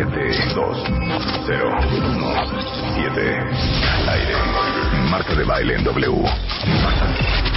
[0.00, 0.16] 7
[3.92, 4.34] al aire.
[5.10, 6.22] Marta de baile en W.
[6.82, 7.06] Marta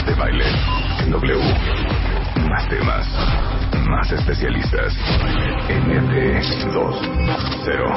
[0.05, 0.43] de baile
[0.99, 1.39] en W.
[2.49, 3.07] Más temas,
[3.87, 4.93] más especialistas.
[5.69, 7.09] NT 2
[7.63, 7.93] 0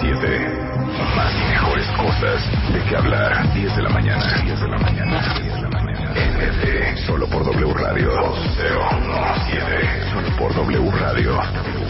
[0.00, 0.58] 7
[1.14, 3.54] Más y mejores cosas de que hablar.
[3.54, 4.42] 10 de la mañana.
[4.42, 5.34] 10 de la mañana.
[5.40, 6.10] 10 de la mañana.
[6.10, 8.10] NT solo por W Radio
[8.56, 8.88] 0
[9.46, 11.89] 7 Solo por W Radio.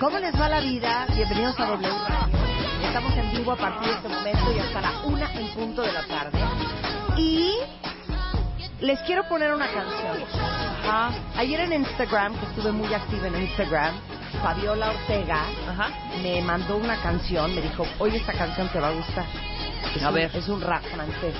[0.00, 1.06] ¿Cómo les va la vida?
[1.14, 2.38] Bienvenidos a W Radio.
[2.84, 5.92] Estamos en vivo a partir de este momento y hasta la una en punto de
[5.92, 6.38] la tarde.
[7.16, 7.54] Y
[8.80, 10.16] les quiero poner una canción.
[10.88, 11.10] Ajá.
[11.36, 13.94] Ayer en Instagram, que estuve muy activa en Instagram,
[14.42, 15.88] Fabiola Ortega Ajá.
[16.22, 19.24] me mandó una canción, me dijo, oye, esta canción te va a gustar.
[19.96, 20.30] Es A un- ver.
[20.34, 21.34] Es un rap francés.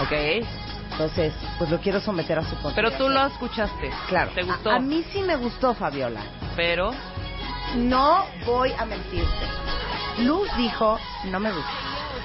[0.00, 0.46] Ok.
[0.92, 2.98] Entonces, pues lo quiero someter a su Pero consideración.
[2.98, 3.90] tú lo escuchaste.
[4.08, 4.30] Claro.
[4.34, 4.70] ¿Te gustó?
[4.70, 6.20] A, a mí sí me gustó, Fabiola.
[6.54, 6.92] Pero.
[7.74, 9.46] No voy a mentirte.
[10.18, 11.70] Luz dijo, no me gusta.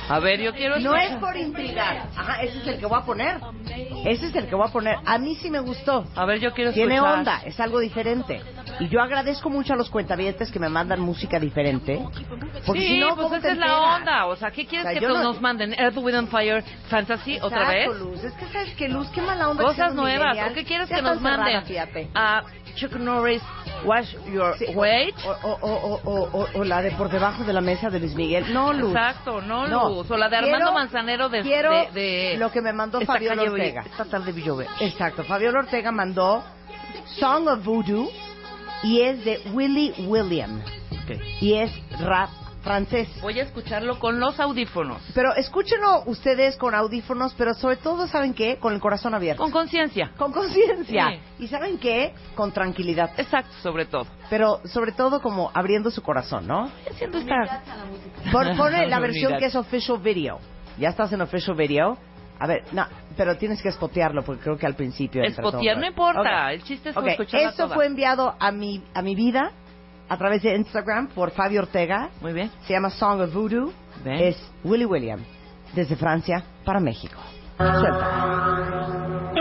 [0.09, 2.08] A ver, yo quiero No es por intrigar.
[2.16, 3.39] Ajá, ese es el que voy a poner.
[4.06, 4.98] Ese es el que voy a poner.
[5.06, 6.06] A mí sí me gustó.
[6.16, 7.17] A ver, yo quiero Tiene escuchar.
[7.20, 8.42] onda, es algo diferente.
[8.82, 12.00] Y yo agradezco mucho a los cuentavientes que me mandan música diferente.
[12.66, 14.26] Porque sí, si no, pues ¿cómo esa es la onda.
[14.26, 15.73] O sea, ¿qué quieres O sea, que todos no- nos manden?
[15.80, 17.86] Earth, Wind and Fire Fantasy otra vez.
[17.88, 18.23] Exacto, Luz.
[18.23, 19.64] Es que sabes que Luz, qué mala onda.
[19.64, 20.38] Cosas nuevas.
[20.50, 22.10] ¿O qué quieres Ya que nos cerrada, manden?
[22.16, 22.44] A
[22.76, 23.42] Chuck Norris,
[23.86, 25.16] Wash Your Sí, Weight.
[25.44, 28.52] O, o, o, la de por debajo de la mesa de Luis Miguel.
[28.54, 28.92] No, Luz.
[28.92, 29.89] Exacto, no, No.
[29.89, 30.10] Luz.
[30.10, 33.44] O la de Armando Quiero- Manzanero de, quiero de, de- lo que me mandó Fabiola
[33.44, 33.84] Ortega.
[33.86, 34.67] Esta tarde vi llover.
[34.80, 35.23] Exacto.
[35.23, 36.44] Fabiola Ortega mandó
[37.20, 38.10] Song of Voodoo
[38.83, 40.61] y es de Willie William.
[41.42, 42.30] Y es rap
[42.61, 43.09] francés.
[43.21, 45.02] Voy a escucharlo con los audífonos.
[45.14, 48.58] Pero escúchenlo ustedes con audífonos, pero sobre todo, ¿saben qué?
[48.58, 49.42] Con el corazón abierto.
[49.42, 50.11] Con conciencia.
[50.17, 51.09] Con conciencia.
[51.09, 51.43] Sí.
[51.43, 52.14] Y ¿saben qué?
[52.36, 53.11] Con tranquilidad.
[53.17, 54.05] Exacto, sobre todo.
[54.30, 56.69] Pero sobre todo como abriendo su corazón, ¿no?
[56.89, 57.63] Haciendo esta...
[58.31, 60.39] Pon, pone la versión que es official video.
[60.77, 61.98] Ya estás en official video.
[62.39, 62.87] A ver, no,
[63.17, 65.23] pero tienes que spotearlo porque creo que al principio...
[65.23, 65.82] entra Spotear todo.
[65.82, 67.76] no importa, el chiste es Ok, escucharla Esto toda.
[67.76, 69.52] fue enviado a mi, a mi vida
[70.10, 72.10] a través de Instagram por Fabio Ortega.
[72.22, 72.52] Muy bien.
[72.67, 73.72] Se llama Song of Voodoo.
[74.05, 75.20] Es Willy William,
[75.73, 77.20] desde Francia para México.
[77.58, 79.32] Suelta.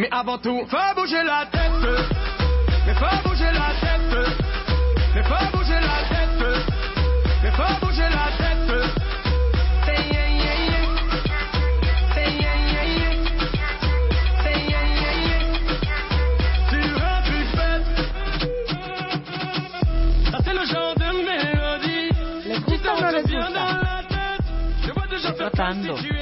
[0.00, 1.60] Mais avant tout, fais bouger la tête.
[2.86, 4.00] Mais fais bouger la tête.
[5.14, 6.56] Mais fais bouger la tête.
[7.42, 8.50] Mais fais bouger la tête.
[25.82, 26.19] Say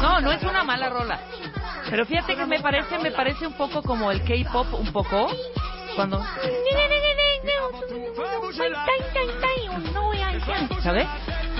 [0.00, 1.20] No, no es una mala rola.
[1.88, 5.28] Pero fíjate que me parece, me parece un poco como el K-pop, un poco.
[5.96, 6.24] Cuando.
[10.82, 11.06] ¿Sabes?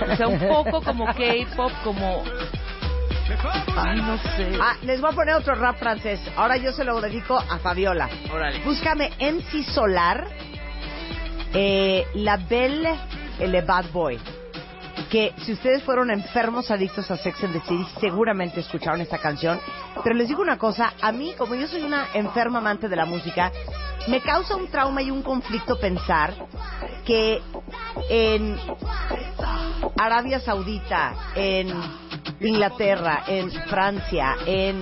[0.01, 2.25] O sea, un poco como K-pop, como.
[3.77, 4.59] Ay, no sé.
[4.61, 6.21] Ah, les voy a poner otro rap francés.
[6.37, 8.09] Ahora yo se lo dedico a Fabiola.
[8.33, 8.59] Órale.
[8.65, 10.27] Búscame MC Solar,
[11.55, 12.91] eh, La Belle
[13.39, 14.19] et le Bad Boy.
[15.11, 19.61] Que si ustedes fueron enfermos adictos a Sex and the City, seguramente escucharon esta canción.
[20.05, 23.07] Pero les digo una cosa, a mí, como yo soy una enferma amante de la
[23.07, 23.51] música,
[24.07, 26.33] me causa un trauma y un conflicto pensar
[27.05, 27.43] que
[28.09, 28.57] en
[29.99, 31.69] Arabia Saudita, en
[32.41, 34.81] Inglaterra, en Francia, en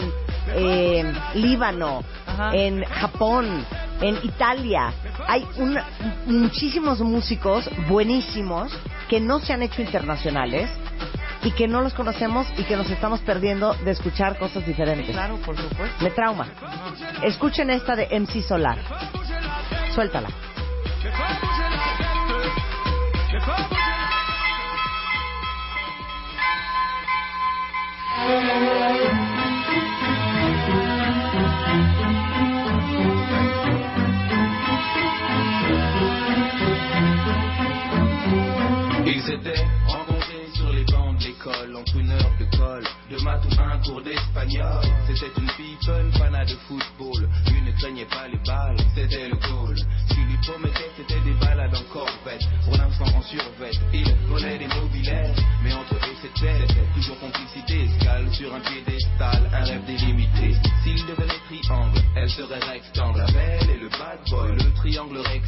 [0.54, 2.54] eh, Líbano, Ajá.
[2.54, 3.64] en Japón,
[4.00, 4.92] en Italia,
[5.26, 5.78] hay un-
[6.26, 8.72] muchísimos músicos buenísimos
[9.08, 10.68] que no se han hecho internacionales
[11.42, 15.10] y que no los conocemos y que nos estamos perdiendo de escuchar cosas diferentes.
[15.10, 16.02] Claro, por supuesto.
[16.04, 16.46] Me trauma.
[17.22, 18.78] Escuchen esta de MC Solar.
[19.94, 20.28] Suéltala.
[39.28, 43.60] s'étaient rencontrés sur les bancs de l'école, entre une heure de colle, de maths ou
[43.60, 44.82] un cours d'espagnol.
[45.06, 47.28] C'était une fille fun, fanat de football.
[47.50, 49.76] Lui ne craignait pas les balles, c'était le goal.
[50.08, 52.48] Ce lui promettait, c'était des balades en corvette.
[52.64, 55.36] Pour l'instant en survette, il volait des mobilettes.
[55.62, 56.64] Mais entre eux, c'était
[56.94, 57.84] toujours complicité.
[57.84, 60.54] Escale sur un piédestal, un rêve délimité.
[60.82, 63.18] S'il devenait triangle, elle serait rectangle.
[63.18, 65.47] La belle et le bad boy, le triangle rectangle,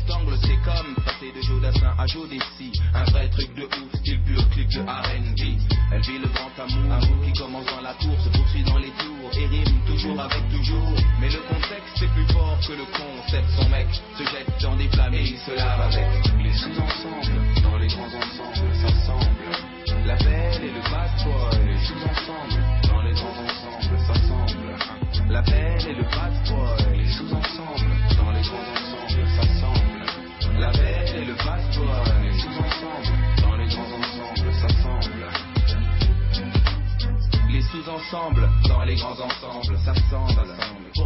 [0.65, 2.73] comme passer de Jodassin à Jodessi.
[2.95, 5.59] Un vrai truc de ouf, style pur clip de R&B.
[5.93, 8.91] Elle vit le grand amour, amour qui commence dans la course, se poursuit dans les
[8.91, 10.93] tours et rime toujours avec toujours.
[11.21, 13.49] Mais le contexte c'est plus fort que le concept.
[13.57, 16.07] Son mec se jette dans des flammes et il se lave avec.
[16.43, 19.71] Les sous-ensembles, dans les grands ensembles, s'assemblent.
[20.07, 25.31] La belle et le bad boy, les sous-ensembles, dans les grands ensembles, s'assemblent.
[25.31, 27.09] La belle et le bad boy, les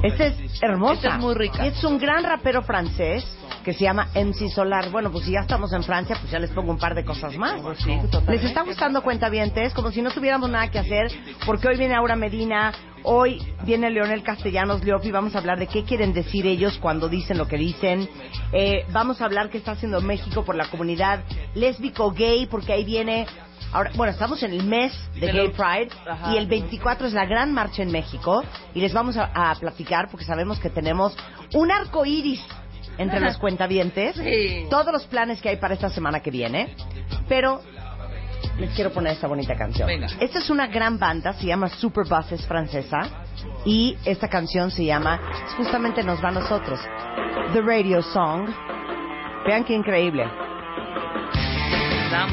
[0.02, 0.94] Esta es hermosa.
[0.94, 1.66] Esta es muy rica.
[1.66, 3.24] Es un gran rapero francés
[3.64, 4.90] que se llama MC Solar.
[4.90, 7.36] Bueno, pues si ya estamos en Francia, pues ya les pongo un par de cosas
[7.36, 7.60] más.
[7.78, 7.98] Sí.
[8.28, 9.72] ¿Les está gustando cuentavientes?
[9.72, 11.10] Como si no tuviéramos nada que hacer,
[11.46, 12.72] porque hoy viene Aura Medina,
[13.02, 17.38] hoy viene Leonel Castellanos Leopi, vamos a hablar de qué quieren decir ellos cuando dicen
[17.38, 18.08] lo que dicen.
[18.52, 21.24] Eh, vamos a hablar qué está haciendo México por la comunidad
[21.54, 23.26] lésbico gay, porque ahí viene...
[23.74, 26.32] Ahora, bueno, estamos en el mes de Gay Pride Ajá.
[26.32, 28.42] y el 24 es la gran marcha en México
[28.72, 31.16] y les vamos a, a platicar porque sabemos que tenemos
[31.54, 32.40] un arco iris
[32.98, 34.66] entre los cuentavientes, Sí.
[34.70, 36.76] todos los planes que hay para esta semana que viene,
[37.28, 37.60] pero
[38.60, 39.88] les quiero poner esta bonita canción.
[39.88, 40.06] Venga.
[40.20, 43.00] Esta es una gran banda, se llama Superbus, es francesa
[43.64, 45.20] y esta canción se llama,
[45.56, 46.78] justamente nos va a nosotros,
[47.52, 48.48] The Radio Song.
[49.48, 50.24] Vean qué increíble.
[52.12, 52.26] La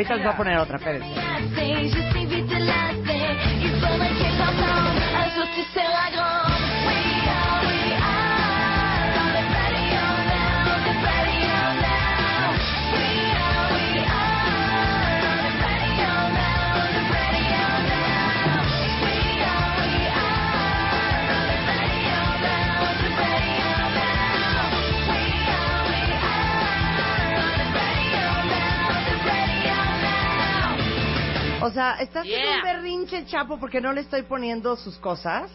[0.00, 1.19] Ahorita les voy a poner otra, espérense.
[33.30, 35.50] Chapo, porque no le estoy poniendo sus cosas?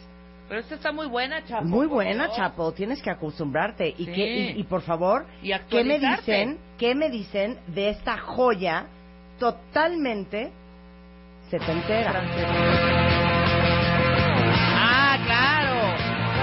[0.48, 1.66] Pero esta está muy buena, Chapo.
[1.66, 2.36] Muy buena, favor.
[2.38, 2.72] Chapo.
[2.74, 3.90] Tienes que acostumbrarte.
[3.90, 4.12] Y, Sí.
[4.14, 6.58] que, y, y, por favor, Y ¿qué me dicen?
[6.78, 8.86] ¿Qué me dicen de esta joya
[9.40, 10.52] totalmente
[11.50, 12.95] setentera?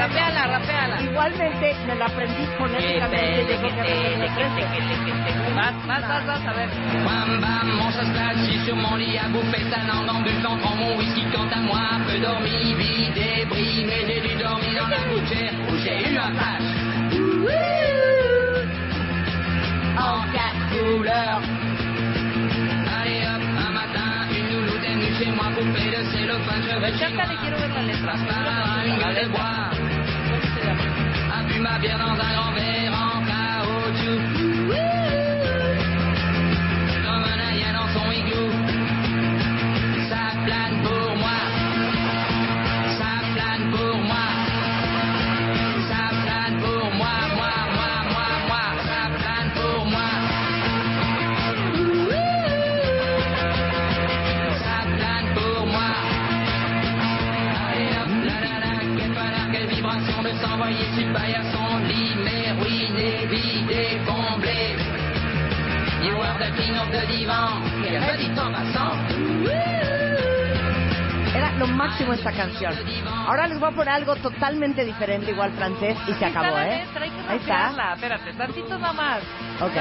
[0.03, 1.01] Rapeala, rapeala.
[1.01, 3.43] Igualmente me la aprendí fonéticamente.
[6.27, 6.69] vas, a ver.
[7.05, 10.77] Bam bam, mon chasse plate, je suis sur mon lit à bouffer en buvant prends
[10.77, 15.03] mon whisky quant à moi, peu dormi, vide, débris, mais j'ai dû dormir dans la
[15.09, 16.69] gouttière où j'ai eu un flash.
[19.99, 21.43] En quatre couleurs.
[23.01, 26.93] Allez hop, un matin, une louloute est venue chez moi coupée de cellophane, je vais
[26.99, 27.25] chez moi.
[28.85, 29.71] Une gueule de bois,
[31.63, 34.21] a bu ma bière dans un grand verre en caoutchouc.
[37.05, 38.51] Comme un aïe dans son igloo.
[40.09, 41.39] Ça plane pour moi.
[42.99, 44.27] Ça plane pour moi.
[45.89, 48.65] Ça plane pour moi, moi, moi, moi, moi.
[48.89, 50.11] Ça plane pour moi.
[54.65, 55.91] Ça plane pour moi.
[57.69, 59.15] Allez hop, la la la, quelle
[59.53, 61.52] quelle vibration de s'envoyer sur le
[68.53, 69.11] passant.
[71.35, 72.75] Era lo máximo esta canción.
[73.27, 76.85] Ahora les voy a poner algo totalmente diferente, igual francés, y se acabó, ¿eh?
[77.29, 77.71] Ahí está.
[77.71, 77.95] rapearla.
[77.95, 79.23] Espérate, tantito nada más.
[79.61, 79.73] Ok.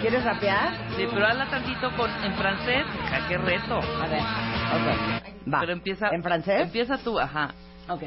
[0.00, 0.70] ¿Quieres rapear?
[0.96, 2.84] Sí, pero hazla tantito con, en francés.
[3.10, 3.80] Ja, qué reto.
[3.80, 4.20] A ver.
[4.20, 5.52] Ok.
[5.52, 5.60] Va.
[5.60, 6.08] Pero empieza.
[6.10, 6.62] ¿En francés?
[6.62, 7.50] Empieza tú, ajá.
[7.88, 8.02] Ok.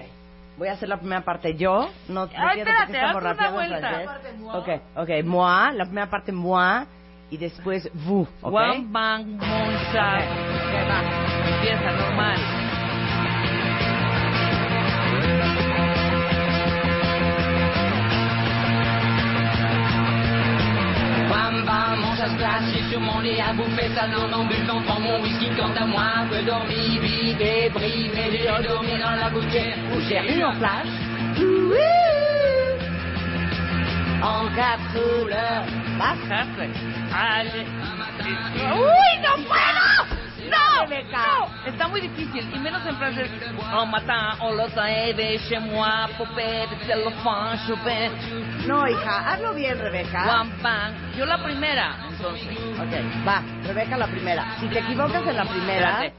[0.57, 1.89] Voy a hacer la primera parte yo.
[2.09, 3.79] No, Ay, espérate, haz una vuelta.
[3.79, 4.09] francés.
[4.53, 5.09] Ok, ok.
[5.25, 6.85] Moi, la primera parte moi,
[7.31, 8.51] y después vous, ok?
[8.53, 10.23] Wang bang mon chat.
[10.55, 10.99] Ok, va.
[11.49, 12.39] Empieza normal.
[22.37, 25.49] Plate, je suis sur mon lit à bouffer sa langue en buvant prends mon whisky
[25.57, 29.99] quant à moi, un peu dormi, vidé, bris, mais j'ai dormi dans la gouttière où
[30.01, 30.87] j'ai eu un flash.
[34.21, 35.88] En quatre couleurs.
[35.99, 36.17] ¿Vas?
[36.29, 36.71] Jate.
[37.13, 37.65] Ale.
[38.73, 40.19] ¡Uy, no puedo!
[40.49, 40.87] ¡No!
[41.11, 41.49] ¡No!
[41.65, 43.29] Está muy difícil, y menos en francés.
[48.65, 50.23] No, hija, hazlo bien, Rebeca.
[51.17, 52.57] Yo la primera, entonces.
[52.79, 54.55] Ok, va, Rebeca la primera.
[54.61, 56.13] Si te equivocas en la primera, Espérate.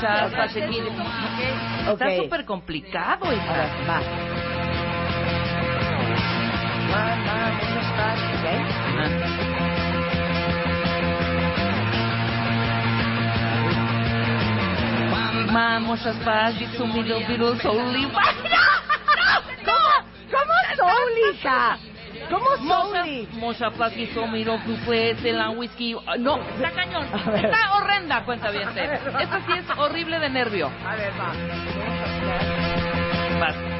[0.00, 0.84] Chat, pachequín.
[1.88, 2.00] Ok.
[2.00, 3.68] Está súper complicado, a hija.
[3.88, 4.59] va.
[6.92, 9.60] Va, va, muchas gracias, ok.
[15.52, 18.22] Mam, muchas gracias, sumido virus, oliva.
[19.64, 19.90] ¿Cómo?
[20.30, 21.78] ¿Cómo soul, hija?
[22.30, 23.28] ¿Cómo soul?
[23.32, 25.96] Mocha Paki Somiro Cupé, Celan Whisky.
[26.06, 27.04] Ah, No, está cañón.
[27.34, 28.68] Está horrenda, cuenta bien.
[28.68, 30.70] Esta sí es horrible de nervio.
[30.86, 31.32] A ver, va.
[33.40, 33.79] Vas.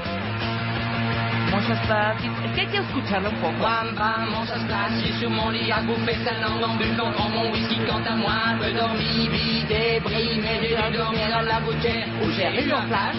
[1.51, 2.27] Mocha Paki.
[2.45, 3.59] Es que hay que escucharla un poco.
[3.63, 6.77] Bam bam, mon chasse plate, je suis sur mon lit à bouffer sa langue en
[6.77, 10.97] buvant prends mon whisky quant à moi, un peu dormi, vidé, bris, mais j'ai dû
[10.97, 13.17] dormir dans la gouttière où j'ai eu un flash.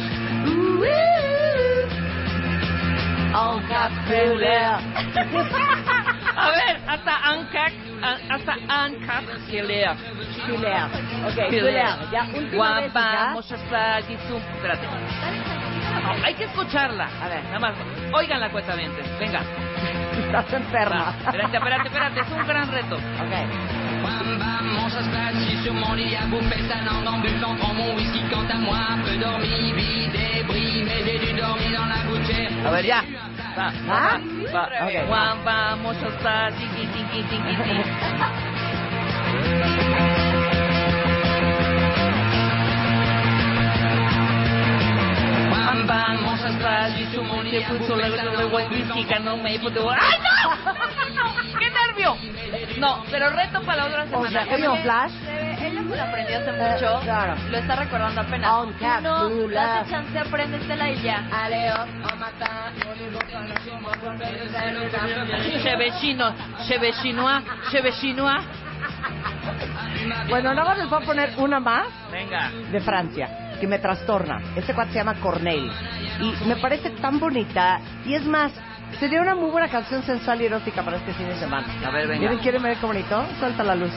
[3.33, 4.81] En quatre couleurs.
[6.35, 7.73] A ver, hasta Ancac,
[8.03, 9.95] a- hasta Ancac que lea.
[10.45, 10.89] Filea.
[11.27, 11.71] Ok, Que filea.
[11.71, 11.95] lea.
[12.11, 13.29] Ya, última vez, Guapa, hija.
[13.33, 14.41] Mocha Paki Sum.
[14.55, 14.87] Espérate.
[15.99, 17.09] No, hay que escucharla.
[17.21, 17.73] A ver, nada más.
[18.13, 18.91] Oigan la cuenta bien.
[19.19, 19.41] Venga.
[20.25, 21.03] Estás enferma.
[21.03, 21.13] Va.
[21.25, 22.19] Espérate, espérate, espérate.
[22.21, 22.95] Es un gran reto.
[22.95, 23.33] Ok.
[24.03, 27.19] Bam bam, mon chasse plate, je suis sur mon lit à bouffer sa langue en
[27.19, 31.33] buvant prends mon whisky quant à moi, un peu dormi, vidé, bris, mais j'ai dû
[31.39, 32.51] dormir dans la gouttière.
[32.65, 33.03] A ver, ya.
[33.55, 34.19] Va, ¿Va?
[34.53, 34.69] va,
[35.45, 35.61] va.
[45.65, 47.95] Bam bam, mon lit Se à puso
[48.69, 49.49] whisky, ganó me.
[49.51, 51.25] ¡Ay, no!
[51.59, 52.17] ¡Qué nervio!
[52.79, 54.29] No, pero reto para la otra O semana.
[54.45, 55.11] sea, oye, un flash.
[55.61, 56.99] Ella se lo aprendió hace Eh, mucho.
[57.03, 57.35] claro.
[57.49, 58.51] Lo está recordando apenas.
[58.51, 61.23] On cap, no, date chance, apréndetela y ya.
[65.63, 66.33] Cheve chino,
[66.67, 68.41] cheve chinois, cheve chinois.
[70.29, 72.49] Bueno, nada más les voy a poner una más Venga.
[72.71, 73.27] de Francia,
[73.61, 74.41] que me trastorna.
[74.55, 75.71] este cuate se llama Cornell.
[76.19, 77.79] Y me parece tan bonita.
[78.05, 78.51] Y es más,
[78.99, 81.67] sería una muy buena canción sensual y erótica para este fin de semana.
[81.85, 82.37] A ver, venga.
[82.39, 83.23] ¿Quieren ver qué bonito?
[83.39, 83.91] Suelta la luz.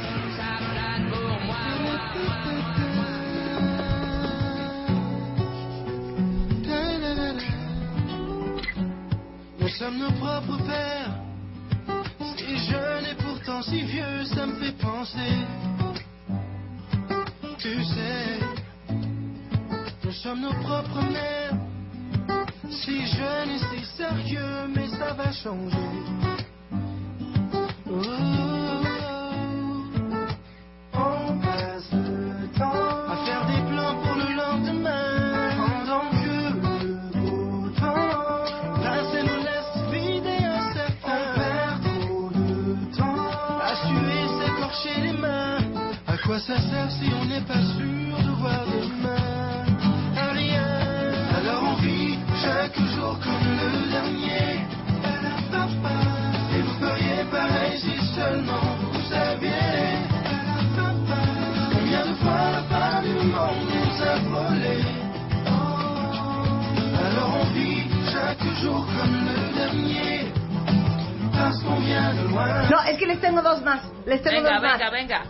[9.59, 11.11] Nous sommes nos propres pères.
[12.37, 15.35] Si jeune et pourtant si vieux, ça me fait penser.
[17.59, 18.44] Tu sais.
[20.14, 21.56] Sommes nos propres mères.
[22.71, 26.34] Si jeune et si sérieux, mais ça va changer.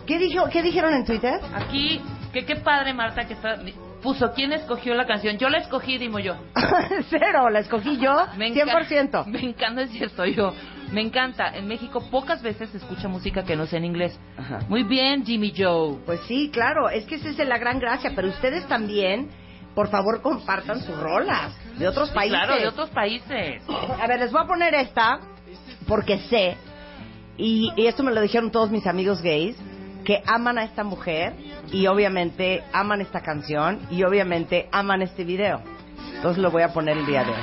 [0.05, 1.39] ¿Qué, dijo, ¿Qué dijeron en Twitter?
[1.53, 3.57] Aquí, que qué padre Marta que está
[4.05, 5.39] puso quién escogió la canción.
[5.39, 6.35] Yo la escogí, dimo yo.
[7.09, 9.25] Cero, la escogí yo, Me enca- 100%.
[9.25, 10.53] Me encanta, es cierto, yo.
[10.91, 11.55] Me encanta.
[11.57, 14.19] En México pocas veces se escucha música que no sea en inglés.
[14.37, 14.59] Ajá.
[14.69, 15.97] Muy bien, Jimmy Joe.
[16.05, 19.29] Pues sí, claro, es que esa es la gran gracia, pero ustedes también,
[19.73, 22.37] por favor, compartan sus rolas de otros países.
[22.37, 23.63] Claro, de otros países.
[24.01, 25.19] A ver, les voy a poner esta,
[25.87, 26.55] porque sé,
[27.37, 29.57] y, y esto me lo dijeron todos mis amigos gays,
[30.05, 31.33] que aman a esta mujer
[31.71, 35.61] y obviamente aman esta canción y obviamente aman este video.
[36.15, 37.37] Entonces lo voy a poner el día de hoy.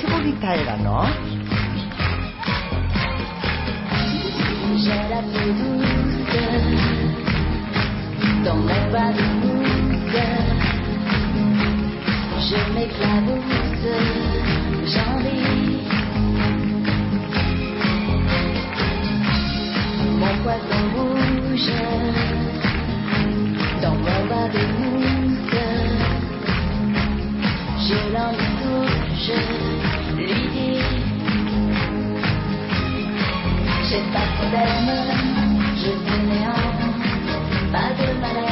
[0.00, 1.04] Qué bonita era, ¿no?
[12.50, 13.94] Je m'éclabousse,
[14.86, 15.84] j'envie.
[20.18, 21.72] Mon poisson rouge
[23.82, 25.62] dans mon bas de mousse.
[27.86, 29.30] Je l'en touche,
[30.16, 30.82] lui dis.
[33.90, 34.90] J'ai pas de problème,
[35.76, 36.68] je fais néant,
[37.72, 38.47] pas de malaise,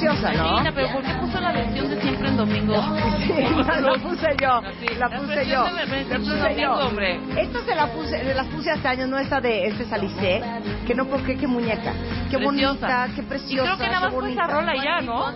[0.00, 0.58] Preciosa, ¿no?
[0.58, 2.74] Nina, pero ¿por qué puso la versión de siempre en domingo?
[3.26, 3.32] Sí,
[3.80, 4.60] la puse yo,
[4.98, 6.72] la puse yo, la puse domingo, yo.
[6.86, 7.18] hombre.
[7.36, 10.42] Esta se la puse, se las puse hace años, no esta de este Salicé,
[10.86, 11.92] que no porque qué muñeca,
[12.30, 12.44] qué Preciosa.
[12.44, 14.60] bonita, qué Y preciosa, creo que nada más qué fue esa bonita.
[14.60, 15.30] rola y ya, ¿no?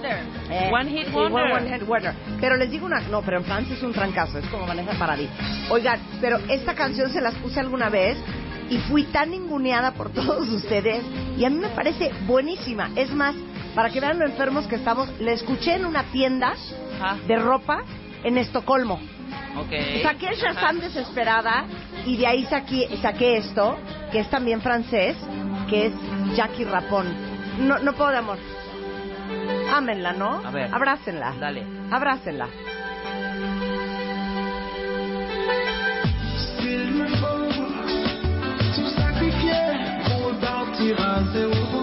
[0.50, 1.42] Eh, One Hit sí, Wonder.
[1.42, 2.14] one- one hit wonder.
[2.40, 5.30] Pero les digo una, no, pero en Francia es un trancazo, es como maneja Paradis.
[5.70, 8.18] Oigan, pero esta canción se las puse alguna vez
[8.68, 11.02] y fui tan ninguneada por todos ustedes
[11.38, 12.90] y a mí me parece buenísima.
[12.96, 13.34] Es más,
[13.74, 16.54] para que vean lo enfermos que estamos, la escuché en una tienda
[17.00, 17.16] Ajá.
[17.26, 17.82] de ropa
[18.24, 19.00] en Estocolmo.
[19.56, 20.02] Ok.
[20.02, 20.36] Saqué el.
[20.36, 21.64] Shazam desesperada
[22.06, 23.78] y de ahí saqué, saqué esto,
[24.12, 25.16] que es también francés,
[25.68, 25.92] que es
[26.36, 27.06] Jackie Rapón.
[27.58, 28.38] No, no puedo de amor.
[29.72, 30.42] Ámenla, ¿no?
[30.44, 30.72] A ver.
[30.74, 31.34] Abrácenla.
[31.38, 31.64] Dale.
[31.90, 32.48] Abrácenla.
[36.58, 37.50] S'il me faut
[38.74, 39.54] tout sacrifier
[40.06, 41.79] pour repartir à zéro,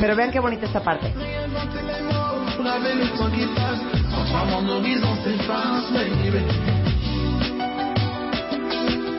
[0.00, 1.12] Pero vean qué bonita esta parte.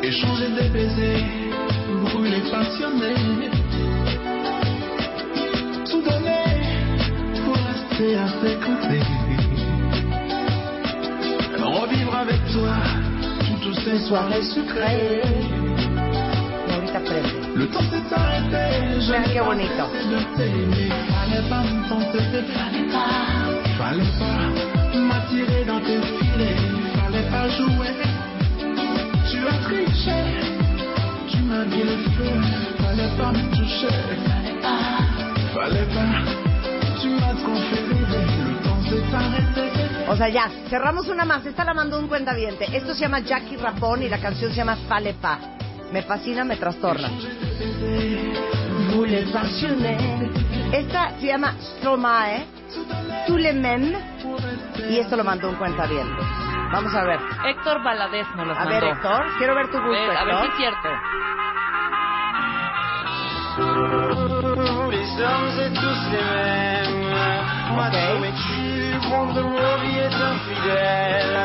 [0.04, 1.24] Échanger des baisers,
[2.04, 3.14] brûler passionné.
[5.90, 6.44] Tout donner
[7.46, 9.23] pour rester à tes côtés.
[11.84, 12.76] Revivre avec toi
[13.62, 15.22] toutes ces soirées sucrées.
[17.56, 19.86] Le temps s'est arrêté, je n'ai pas bonito.
[20.10, 20.90] de t'aimer.
[21.10, 22.24] Fallait pas me tenter,
[22.56, 23.16] fallait pas,
[23.78, 26.56] fallait pas m'attirer dans tes filets,
[26.96, 27.96] fallait pas jouer.
[29.30, 30.20] Tu as triché,
[31.28, 32.32] tu m'as mis le feu,
[32.78, 34.80] fallait pas me toucher, fallait pas,
[35.54, 36.32] fallait pas,
[37.02, 37.60] tu m'as trop
[40.14, 41.44] O sea, ya, cerramos una más.
[41.44, 42.66] Esta la mandó un cuentaviente.
[42.78, 45.40] Esto se llama Jackie Rapón y la canción se llama Fale Pa.
[45.92, 47.10] Me fascina, me trastorna.
[50.72, 52.46] Esta se llama Stromae,
[53.56, 54.04] mêmes,
[54.88, 56.22] y esto lo mandó un cuentaviente.
[56.72, 57.20] Vamos a ver.
[57.48, 58.74] Héctor Valadez nos los A mandó.
[58.76, 60.54] ver, Héctor, quiero ver tu A gusto, ver, a ver si Héctor.
[60.54, 60.90] es cierto.
[67.76, 68.73] Mais
[69.22, 71.40] vie est infidèle.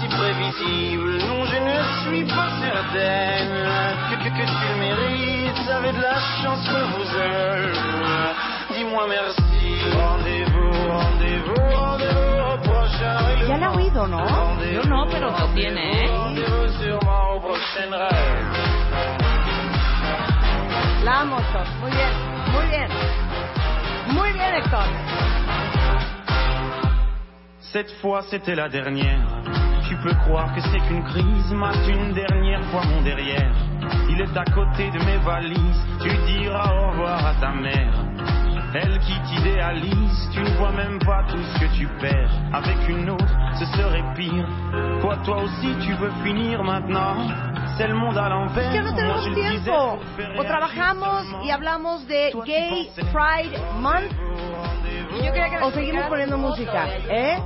[0.00, 3.54] Si prévisible, non, je ne suis pas certaine
[4.10, 5.70] que, que, que tu le mérites.
[5.70, 7.72] Avec de la chance que vous aime.
[8.76, 9.42] Dis-moi merci.
[9.96, 13.46] Rendez-vous, rendez-vous, rendez-vous au prochain.
[13.48, 14.18] Ya la ha oído, ¿no?
[14.72, 16.08] Yo no, pero lo tiene, ¿eh?
[16.08, 18.46] Rendez-vous sûrement au prochain rêve.
[21.04, 21.66] La amo, Héctor.
[21.82, 22.12] Muy bien,
[22.52, 22.88] muy bien.
[24.08, 24.84] Muy bien, Héctor.
[27.74, 29.18] Cette fois c'était la dernière.
[29.88, 33.50] Tu peux croire que c'est qu'une crise, mate une dernière fois mon derrière.
[34.08, 37.92] Il est à côté de mes valises, tu diras au revoir à ta mère.
[38.74, 42.30] Elle qui t'idéalise, tu ne vois même pas tout ce que tu perds.
[42.52, 44.46] Avec une autre, ce serait pire.
[45.00, 47.26] Quoi, toi aussi, tu veux finir maintenant?
[47.76, 48.70] C'est le monde à l'envers.
[48.70, 49.98] Es que no tenemos tiempo.
[50.38, 54.12] O trabajamos y hablamos de Gay Pride Month
[55.22, 57.38] Yo quería que o seguimos poniendo música, ¿eh?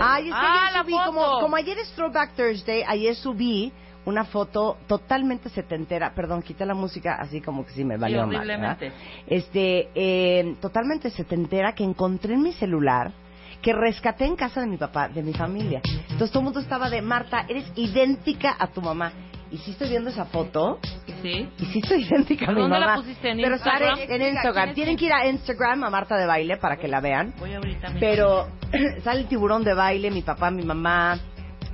[0.00, 3.72] Ay, es que Ah, ayer la subí, como, como ayer es Throwback Thursday, ayer subí
[4.04, 8.30] una foto totalmente setentera, perdón, quité la música así como que sí me valió mal,
[8.30, 8.76] ¿verdad?
[8.76, 8.92] horriblemente.
[9.26, 13.12] Este, eh, totalmente setentera que encontré en mi celular
[13.60, 15.80] que rescaté en casa de mi papá, de mi familia.
[15.84, 19.12] Entonces todo el mundo estaba de, Marta, eres idéntica a tu mamá.
[19.52, 20.78] Y sí estoy viendo esa foto,
[21.20, 21.46] Sí.
[21.58, 23.02] y sí estoy idéntica a mi ¿Dónde la mamá.
[23.02, 23.30] pusiste?
[23.30, 23.96] ¿En Pero Instagram?
[23.98, 24.74] sale en Instagram.
[24.74, 27.34] Tienen que ir a Instagram, a Marta de Baile, para que la vean.
[27.38, 28.00] Voy ahorita mismo.
[28.00, 28.48] Pero
[29.04, 31.18] sale el tiburón de baile, mi papá, mi mamá,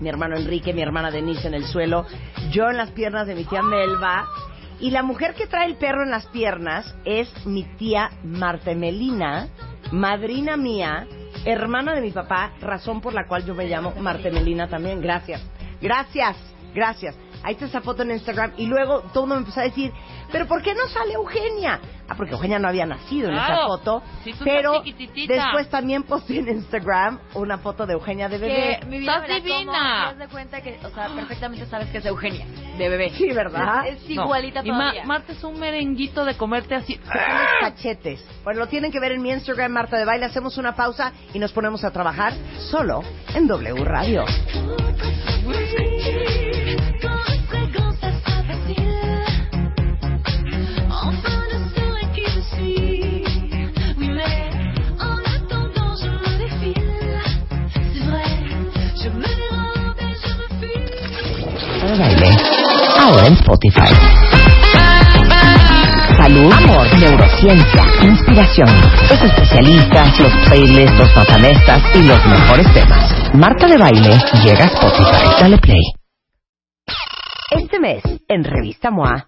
[0.00, 2.04] mi hermano Enrique, mi hermana Denise en el suelo,
[2.50, 4.26] yo en las piernas de mi tía Melba.
[4.80, 9.48] Y la mujer que trae el perro en las piernas es mi tía Marta Melina,
[9.92, 11.06] madrina mía,
[11.44, 15.00] hermana de mi papá, razón por la cual yo me llamo Marta Melina también.
[15.00, 15.40] Gracias,
[15.80, 16.36] gracias,
[16.74, 17.16] gracias.
[17.42, 19.92] Ahí está esa foto en Instagram y luego todo el mundo me empezó a decir,
[20.32, 21.80] pero ¿por qué no sale Eugenia?
[22.08, 24.02] Ah, porque Eugenia no había nacido en esa foto.
[24.24, 28.78] Sí, tú pero después también posté en Instagram una foto de Eugenia de bebé.
[28.80, 30.08] Que mi vida Estás como, divina.
[30.08, 32.46] haz de cuenta que, o sea, perfectamente sabes que es Eugenia,
[32.78, 33.10] de bebé.
[33.10, 33.86] Sí, ¿verdad?
[33.86, 34.24] Es, es No.
[34.24, 34.94] igualita Y Ma-.
[35.04, 36.94] Marta es un merenguito de comerte así.
[36.94, 38.24] Son los cachetes.
[38.42, 40.24] Bueno, lo tienen que ver en mi Instagram, Marta de Baile.
[40.26, 42.32] Hacemos una pausa y nos ponemos a trabajar
[42.70, 43.02] solo
[43.34, 44.24] en W Radio.
[61.98, 62.30] Baile,
[62.98, 63.92] ahora en Spotify.
[66.16, 68.68] Salud, amor, neurociencia, inspiración,
[69.08, 73.34] los especialistas, los playlists, los matanestas y los mejores temas.
[73.34, 75.40] Marta de Baile llega a Spotify.
[75.40, 75.82] Dale play.
[77.50, 79.27] Este mes, en Revista MOA,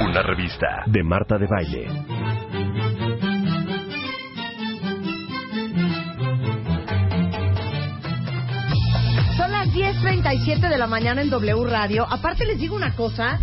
[0.00, 1.86] Una revista de Marta de Baile.
[9.36, 12.06] Son las 10.37 de la mañana en W Radio.
[12.08, 13.38] Aparte les digo una cosa.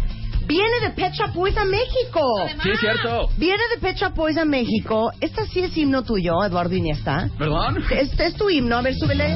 [0.48, 2.22] Viene de Pet Shop Boys a México.
[2.64, 3.30] Sí, es cierto.
[3.38, 5.12] Viene de Pet Shop Boys a México.
[5.22, 7.30] Esta sí es himno tuyo, Eduardo Iniesta.
[7.38, 7.84] ¿Perdón?
[7.92, 8.78] Este es tu himno.
[8.78, 9.36] A ver, súbele.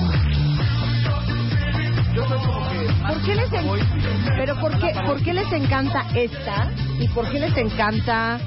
[3.12, 3.68] ¿Por qué les en-
[4.38, 8.40] pero por qué, por qué les encanta esta y por qué les encanta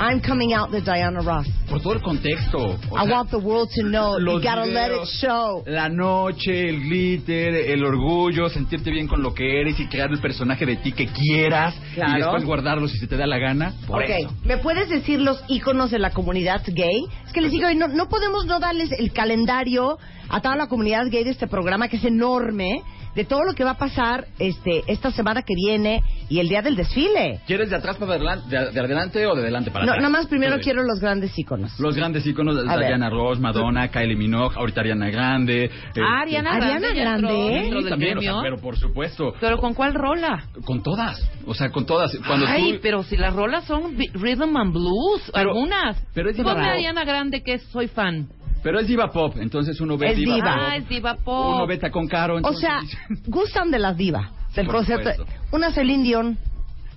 [0.00, 1.48] I'm coming out de Diana Ross?
[1.68, 2.58] Por todo el contexto.
[2.90, 4.16] O I sea, want the world to know.
[4.20, 5.64] You gotta let it show.
[5.66, 10.20] La noche, el glitter, el orgullo, sentirte bien con lo que eres y crear el
[10.20, 12.12] personaje de ti que quieras Claro.
[12.12, 13.72] y después guardarlo si se te da la gana.
[13.88, 14.30] Por ok, eso.
[14.44, 17.06] ¿me puedes decir los íconos de la comunidad gay?
[17.26, 19.98] Es que les digo, no, no podemos no darles el calendario
[20.28, 22.82] a toda la comunidad gay de este programa que es enorme,
[23.18, 26.62] de todo lo que va a pasar este esta semana que viene y el día
[26.62, 27.40] del desfile.
[27.48, 30.02] ¿Quieres de atrás para adelante, de, de adelante o de adelante para No, atrás?
[30.04, 30.62] nada más primero Sí.
[30.62, 31.72] quiero los grandes íconos.
[31.80, 32.86] Los grandes íconos de A ver.
[32.86, 35.68] Diana Ross, Madonna, Kylie Minogue, ahorita Ariana Grande.
[36.00, 37.00] Ah, Ariana Ariana Grande.
[37.00, 37.60] Grande, ¿eh?
[37.62, 38.42] dentro Sí, del también, o sea, gremio.
[38.44, 39.32] pero por supuesto.
[39.40, 40.44] ¿Pero con cuál rola?
[40.64, 41.20] Con todas.
[41.44, 42.16] O sea, con todas.
[42.24, 45.96] Cuando Ay, tú- pero si las rolas son rhythm and blues, Pero- algunas.
[46.14, 46.68] pero es Ponme.
[46.68, 48.28] Ariana Grande que soy fan.
[48.62, 50.54] Pero es diva pop, entonces uno ve Es diva, diva.
[50.54, 50.62] pop.
[50.66, 51.54] Ah, es diva pop.
[51.56, 52.38] Uno veta con Caro.
[52.42, 52.80] O sea,
[53.26, 55.10] gustan de las divas, del Por concepto.
[55.12, 55.34] supuesto.
[55.52, 56.38] Una Celine Dion,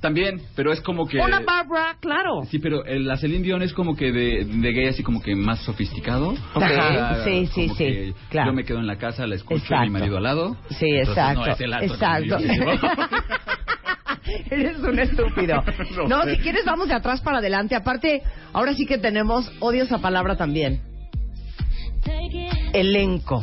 [0.01, 1.19] También, pero es como que...
[1.19, 2.41] Una Barbara, claro.
[2.49, 5.35] Sí, pero el, la Celine Dion es como que de, de gay así como que
[5.35, 6.33] más sofisticado.
[6.55, 8.49] Ajá, sí, sí, como sí, que claro.
[8.49, 9.75] Yo me quedo en la casa, la escucho Exacto.
[9.83, 10.57] a mi marido al lado.
[10.71, 11.45] Sí, Entonces, exacto.
[11.45, 12.39] no, es el alto exacto.
[12.39, 12.45] yo.
[14.49, 15.63] Eres un estúpido.
[15.97, 16.35] No No, sé.
[16.35, 17.75] si quieres vamos de atrás para adelante.
[17.75, 18.21] Aparte,
[18.53, 20.81] ahora sí que tenemos, odio esa palabra también,
[22.73, 23.41] elenco.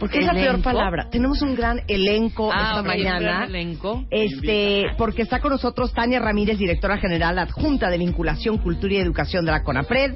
[0.00, 1.08] Porque es la peor palabra.
[1.10, 3.20] Tenemos un gran elenco Ah, esta mañana.
[3.20, 4.04] gran elenco.
[4.10, 9.44] Este, porque está con nosotros Tania Ramírez, directora general adjunta de Vinculación, Cultura y Educación
[9.44, 10.14] de la CONAPRED.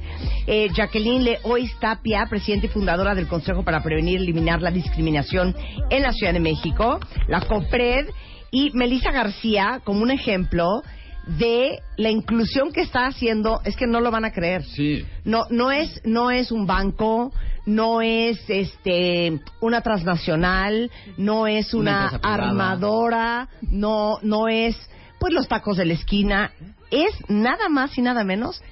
[0.49, 5.55] Eh, Jacqueline Leois Tapia, presidenta y fundadora del Consejo para Prevenir y Eliminar la Discriminación
[5.91, 8.07] en la Ciudad de México, la COPRED.
[8.51, 10.83] Y Melissa García, como un ejemplo
[11.27, 14.65] de la inclusión que está haciendo, es que no lo van a creer.
[14.65, 15.05] Sí.
[15.25, 17.33] No, no es, no es un banco,
[17.67, 24.77] no es este una transnacional, no es Una una, armadora, no, no es
[25.19, 26.53] pues los tacos de la esquina,
[26.91, 28.62] es nada más y nada menos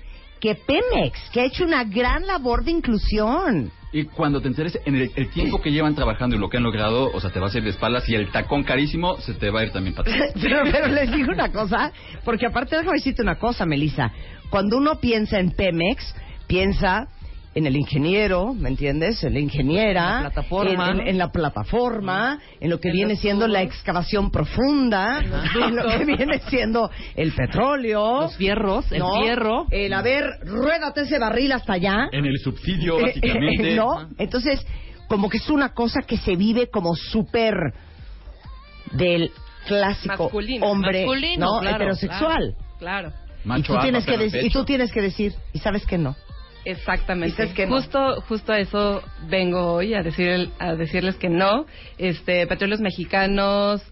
[0.45, 3.73] que Pemex, que ha hecho una gran labor de inclusión.
[3.93, 6.63] Y cuando te enteres en el, el tiempo que llevan trabajando y lo que han
[6.63, 9.49] logrado, o sea, te vas a ir de espaldas y el tacón carísimo se te
[9.49, 10.33] va a ir también para atrás.
[10.43, 11.91] pero, pero les digo una cosa,
[12.27, 14.13] porque aparte déjame decirte una cosa, Melissa.
[14.51, 16.15] Cuando uno piensa en Pemex,
[16.47, 17.09] piensa
[17.55, 19.23] en el ingeniero, ¿me entiendes?
[19.23, 20.91] En la ingeniera, En la plataforma.
[20.91, 25.77] en, en- en la plataforma, en lo que En viene siendo la excavación profunda, en
[25.77, 29.21] lo que viene siendo el petróleo, Los fierros, el ¿no?
[29.21, 29.67] fierro.
[29.71, 32.09] el a ver, ruédate ese barril hasta allá.
[32.13, 33.73] En el subsidio, Eh, básicamente.
[33.73, 34.09] eh, ¿No?
[34.19, 34.67] Entonces,
[35.09, 37.55] como que es una cosa que se vive como súper
[38.93, 39.31] del
[39.67, 40.67] clásico Masculino.
[40.67, 41.61] hombre Masculino, ¿no?
[41.61, 42.55] claro, heterosexual.
[42.79, 43.13] Claro.
[43.45, 46.17] Y Macho tú, tienes que y tú tienes que decir, y sabes que no.
[46.65, 47.53] Exactamente.
[47.55, 47.77] Que no.
[47.77, 51.67] Justo, justo a eso vengo hoy a decir, a decirles que no.
[51.99, 53.83] Este, Petróleos Mexicanos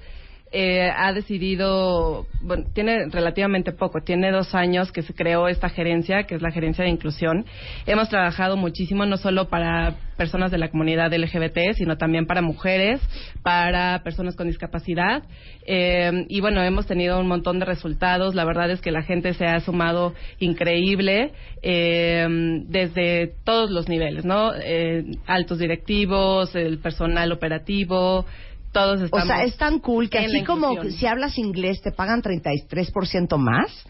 [0.52, 6.24] eh, ha decidido, bueno, tiene relativamente poco, tiene dos años que se creó esta gerencia,
[6.24, 7.46] que es la gerencia de inclusión.
[7.86, 13.00] Hemos trabajado muchísimo no solo para personas de la comunidad LGBT, sino también para mujeres,
[13.42, 15.22] para personas con discapacidad.
[15.66, 18.34] Eh, y bueno, hemos tenido un montón de resultados.
[18.34, 22.26] La verdad es que la gente se ha sumado increíble eh,
[22.66, 24.52] desde todos los niveles, ¿no?
[24.54, 28.26] Eh, altos directivos, el personal operativo,
[28.72, 29.26] todos O estamos.
[29.28, 33.86] sea, es tan cool que la como si hablas inglés te pagan 33% más.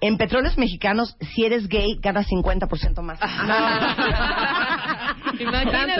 [0.00, 3.20] En petróleos mexicanos, si eres gay, ganas 50% más.
[5.38, 5.92] Imagínate,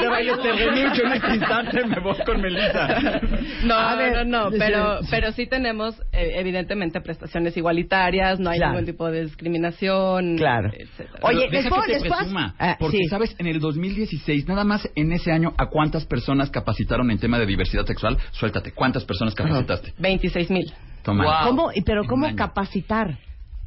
[0.00, 3.20] te baile, te renuncio en este instante, me voy con Melissa.
[3.64, 8.58] No, A ver, no, no, pero, pero sí tenemos eh, evidentemente prestaciones igualitarias, no hay
[8.58, 8.72] Claro.
[8.72, 10.70] ningún tipo de discriminación, Claro.
[10.76, 11.18] etcétera.
[11.22, 13.04] Oye, deja puedo- que puedo- presuma, Ah, porque sí.
[13.08, 17.38] sabes, en el 2016, nada más en ese año, ¿a cuántas personas capacitaron en tema
[17.38, 18.18] de diversidad sexual?
[18.32, 19.92] Suéltate, ¿cuántas personas capacitaste?
[19.98, 20.72] 26 mil.
[21.02, 21.42] Toma.
[21.44, 23.18] ¿Cómo, y pero cómo capacitar?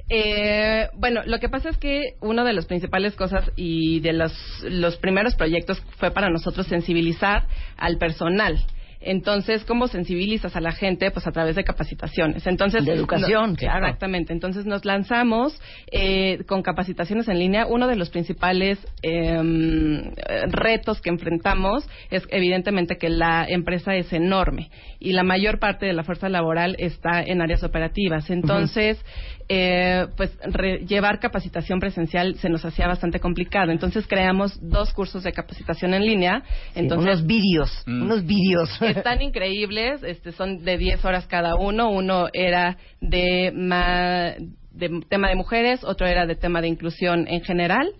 [0.09, 4.33] Eh, bueno, lo que pasa es que una de las principales cosas y de los,
[4.63, 8.63] los primeros proyectos fue para nosotros sensibilizar al personal.
[9.05, 11.11] Entonces, ¿cómo sensibilizas a la gente?
[11.11, 12.45] Pues a través de capacitaciones.
[12.47, 13.85] Entonces, De educación, no- claro.
[13.85, 14.33] Exactamente.
[14.33, 15.59] Entonces nos lanzamos
[15.91, 17.65] eh, con capacitaciones en línea.
[17.67, 20.11] Uno de los principales em, eh,
[20.47, 25.93] retos que enfrentamos es evidentemente que la empresa es enorme y la mayor parte de
[25.93, 28.29] la fuerza laboral está en áreas operativas.
[28.29, 29.03] Entonces,
[29.47, 33.71] eh, pues re- llevar capacitación presencial se nos hacía bastante complicado.
[33.71, 36.43] Entonces creamos dos cursos de capacitación en línea.
[36.73, 38.01] Sí, Entonces unos vídeos, Mm.
[38.03, 38.69] unos vídeos.
[38.95, 41.89] Están increíbles, este, son de 10 horas cada uno.
[41.89, 44.33] Uno era de, ma-
[44.71, 47.91] de tema de mujeres, otro era de tema de inclusión en general.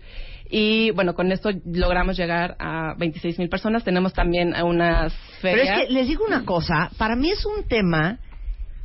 [0.48, 3.82] Y bueno, con esto logramos llegar a 26 mil personas.
[3.82, 5.80] Tenemos también a unas Pero ferias.
[5.80, 8.18] es que les digo una cosa, para mí es un tema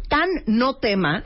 [0.09, 1.23] tan no tema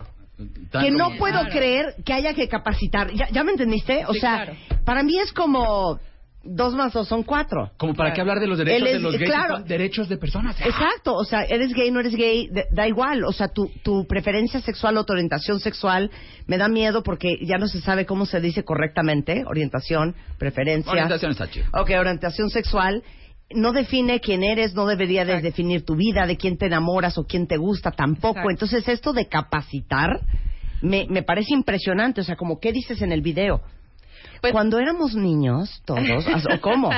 [0.69, 1.49] Tan que no puedo Claro.
[1.49, 3.09] creer que haya que capacitar.
[3.13, 4.05] ¿Ya, ya me entendiste?
[4.05, 4.53] O Sí, sea, claro.
[4.83, 5.97] para mí es como
[6.45, 7.71] dos más dos son cuatro.
[7.77, 9.59] Como para qué hablar de los derechos es- de los gays, claro.
[9.63, 10.55] derechos de personas.
[10.61, 14.05] Exacto, o sea, eres gay, no eres gay, de- da igual, o sea, tu, tu
[14.07, 16.11] preferencia sexual o tu orientación sexual
[16.47, 20.91] me da miedo porque ya no se sabe cómo se dice correctamente, orientación, preferencia.
[20.91, 21.65] Orientación está chido.
[21.73, 23.03] Ok, orientación sexual
[23.51, 27.25] no define quién eres, no debería de definir tu vida, de quién te enamoras o
[27.25, 28.39] quién te gusta tampoco.
[28.39, 28.49] Exacto.
[28.51, 30.19] Entonces, esto de capacitar
[30.81, 33.61] me, me parece impresionante, o sea, como qué dices en el video.
[34.41, 36.89] Pues- Cuando éramos niños, todos, ¿o cómo?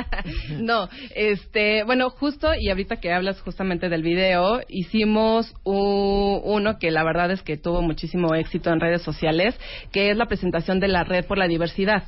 [0.59, 6.91] no, este, bueno, justo, y ahorita que hablas justamente del video, hicimos u- uno que
[6.91, 9.57] la verdad es que tuvo muchísimo éxito en redes sociales,
[9.91, 12.03] que es la presentación de la Red por la Diversidad.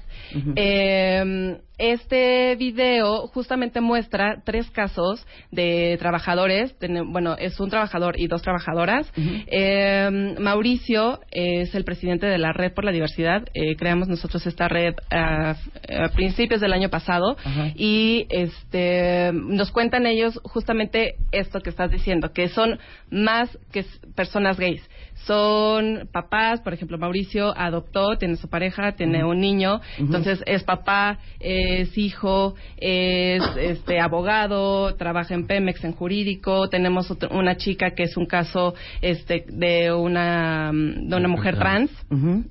[0.55, 6.75] Eh, este video justamente muestra tres casos de trabajadores.
[7.07, 9.09] Bueno, es un trabajador y dos trabajadoras.
[9.15, 13.43] Eh, Mauricio es el presidente de la Red por la Diversidad.
[13.53, 17.35] Eh, creamos nosotros esta red a, a principios del año pasado
[17.75, 22.79] y este nos cuentan ellos justamente esto que estás diciendo, que son
[23.11, 24.81] más que personas gays.
[25.25, 31.19] Son papás, por ejemplo, Mauricio adoptó, tiene su pareja, tiene un niño, entonces es papá,
[31.41, 38.03] es hijo, es este abogado, trabaja en Pemex en jurídico, tenemos otro- una chica que
[38.03, 41.91] es un caso este de una mm, de una mujer trans,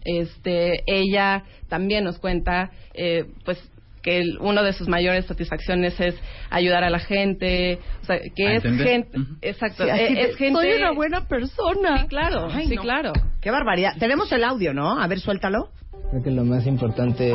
[0.05, 3.59] este ella también nos cuenta eh, pues
[4.03, 6.15] que el- uno de sus mayores satisfacciones es
[6.51, 8.87] ayudar a la gente, o sea, que A es entender.
[8.87, 12.03] gente, exacto, Sí, eh, es gente "Soy una buena persona.
[12.03, 12.83] Sí, claro, Ay, sí, no.
[12.83, 13.13] claro.
[13.41, 13.95] Qué barbaridad.
[13.99, 15.01] Tenemos el audio, ¿no?
[15.01, 15.71] A ver, suéltalo.
[16.11, 17.35] Creo que lo más importante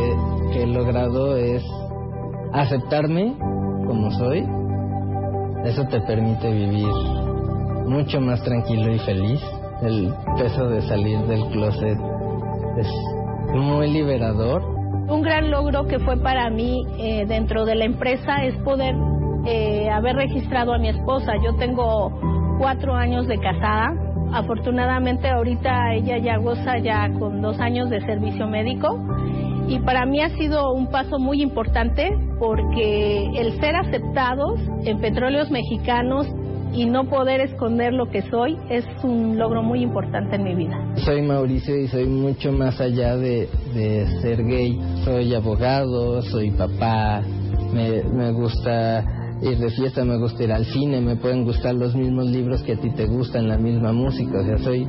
[0.53, 1.61] que he logrado es
[2.53, 3.33] aceptarme
[3.85, 4.43] como soy.
[5.65, 6.87] Eso te permite vivir
[7.87, 9.39] mucho más tranquilo y feliz.
[9.81, 11.97] El peso de salir del closet
[12.77, 12.87] es
[13.51, 14.63] muy liberador.
[15.09, 18.95] Un gran logro que fue para mí eh, dentro de la empresa es poder
[19.45, 21.33] eh, haber registrado a mi esposa.
[21.43, 22.11] Yo tengo
[22.59, 23.93] cuatro años de casada.
[24.33, 28.97] Afortunadamente ahorita ella ya goza ya con dos años de servicio médico
[29.67, 35.49] y para mí ha sido un paso muy importante porque el ser aceptados en petróleos
[35.51, 36.27] mexicanos
[36.73, 40.75] y no poder esconder lo que soy es un logro muy importante en mi vida.
[40.97, 43.47] Soy Mauricio y soy mucho más allá de,
[44.21, 44.79] ser gay.
[45.03, 47.21] Soy abogado, soy papá,
[47.73, 49.03] me, me gusta
[49.41, 52.73] ir de fiesta, me gusta ir al cine, me pueden gustar los mismos libros que
[52.73, 54.39] a ti te gustan, la misma música.
[54.39, 54.87] O sea, soy,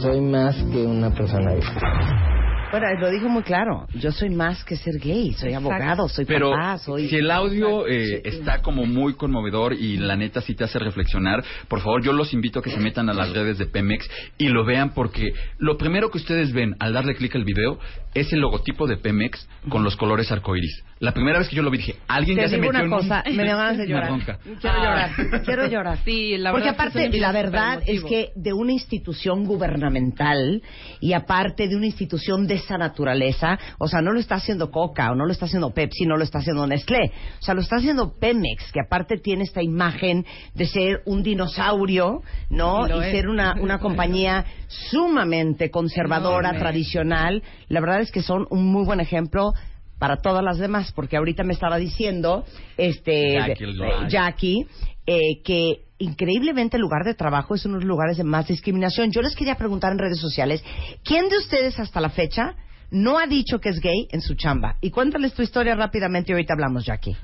[0.00, 2.37] soy más que una persona gay.
[2.70, 3.86] Bueno, lo dijo muy claro.
[3.94, 5.32] Yo soy más que ser gay.
[5.32, 5.72] Soy Exacto.
[5.72, 7.08] abogado, soy Pero papá, soy...
[7.08, 11.42] si el audio eh, está como muy conmovedor y la neta sí te hace reflexionar,
[11.68, 14.48] por favor yo los invito a que se metan a las redes de Pemex y
[14.48, 17.78] lo vean porque lo primero que ustedes ven al darle clic al video
[18.12, 20.84] es el logotipo de Pemex con los colores arcoiris.
[21.00, 22.96] La primera vez que yo lo vi dije, alguien Te ya se digo metió una
[22.98, 24.08] en un- cosa, me dan ganas de una llorar.
[24.08, 24.38] bronca.
[24.60, 25.10] Quiero llorar,
[25.44, 25.98] quiero llorar.
[26.04, 30.62] Sí, la Porque verdad es que aparte, la verdad es que de una institución gubernamental
[31.00, 35.12] y aparte de una institución de esa naturaleza, o sea, no lo está haciendo Coca
[35.12, 37.76] o no lo está haciendo Pepsi, no lo está haciendo Nestlé, o sea, lo está
[37.76, 42.86] haciendo Pemex, que aparte tiene esta imagen de ser un dinosaurio, ¿no?
[42.86, 43.12] Y lo y es.
[43.12, 44.44] ser una, una compañía
[44.90, 46.58] sumamente conservadora, Enorme.
[46.60, 47.42] tradicional.
[47.68, 49.52] La verdad es que son un muy buen ejemplo
[49.98, 52.44] para todas las demás, porque ahorita me estaba diciendo
[52.76, 54.08] este Jackie, eh.
[54.08, 54.66] Jackie
[55.06, 59.10] eh, que increíblemente el lugar de trabajo es uno de los lugares de más discriminación.
[59.10, 60.62] Yo les quería preguntar en redes sociales,
[61.02, 62.54] ¿quién de ustedes hasta la fecha
[62.90, 64.76] no ha dicho que es gay en su chamba?
[64.80, 67.16] Y cuéntales tu historia rápidamente y ahorita hablamos, Jackie.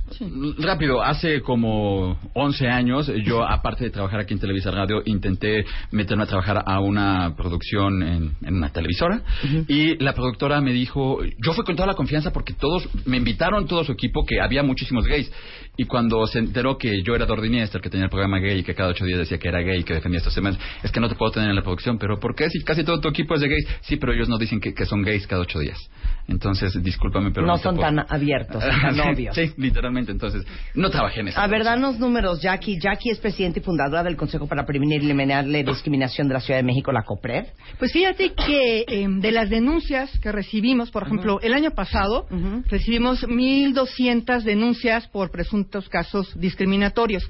[0.59, 6.25] Rápido, hace como 11 años, yo aparte de trabajar aquí en Televisa Radio, intenté meterme
[6.25, 9.23] a trabajar a una producción en, en una televisora
[9.69, 13.67] y la productora me dijo, yo fui con toda la confianza porque todos, me invitaron
[13.67, 15.31] todo su equipo que había muchísimos gays
[15.77, 18.75] y cuando se enteró que yo era Dordiniester, que tenía el programa gay y que
[18.75, 21.09] cada ocho días decía que era gay y que defendía estos temas, es que no
[21.09, 23.41] te puedo tener en la producción, pero ¿por qué si casi todo tu equipo es
[23.41, 23.67] de gays?
[23.83, 25.79] Sí, pero ellos no dicen que, que son gays cada ocho días.
[26.27, 29.35] Entonces, discúlpame, pero no te son puedo- tan abiertos, tan Sí, obvios.
[29.35, 30.11] Sí, literalmente.
[30.11, 31.39] Entonces, no trabajé en eso.
[31.41, 32.79] A ver, danos números, Jackie.
[32.81, 36.41] Jackie es presidenta y fundadora del Consejo para Prevenir y Eliminar la Discriminación de la
[36.41, 37.47] Ciudad de México, la COPRED.
[37.79, 42.27] Pues fíjate que eh, de las denuncias que recibimos, por ejemplo, el año pasado
[42.69, 47.23] recibimos 1.200 denuncias por presuntos casos discriminatorios.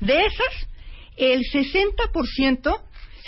[0.00, 0.68] De esas,
[1.16, 2.80] el 60%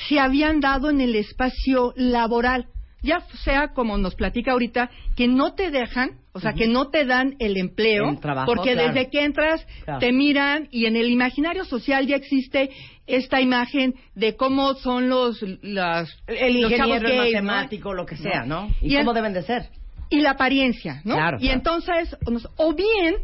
[0.08, 2.66] se habían dado en el espacio laboral.
[3.02, 7.04] Ya sea como nos platica ahorita, que no te dejan, o sea, que no te
[7.04, 8.92] dan el empleo, El trabajo, porque claro.
[8.92, 9.98] desde que entras Claro.
[10.00, 12.70] te miran y en el imaginario social ya existe
[13.06, 17.42] esta imagen de cómo son los las El los ingeniero, el gays, ¿no?
[17.42, 18.68] matemático, lo que sea, ¿no?
[18.81, 19.68] ¿Y, Y cómo en- deben de ser?
[20.08, 21.14] y la apariencia, ¿no?
[21.16, 22.16] Claro, y entonces,
[22.56, 23.16] o bien,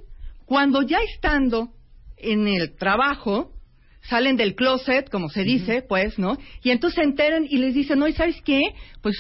[0.47, 1.69] cuando ya estando
[2.17, 3.53] en el trabajo,
[4.09, 6.39] salen del closet, como se dice, pues, ¿no?
[6.63, 8.63] Y entonces se enteran y les dicen, no, ¿y sabes qué?
[9.03, 9.17] Pues,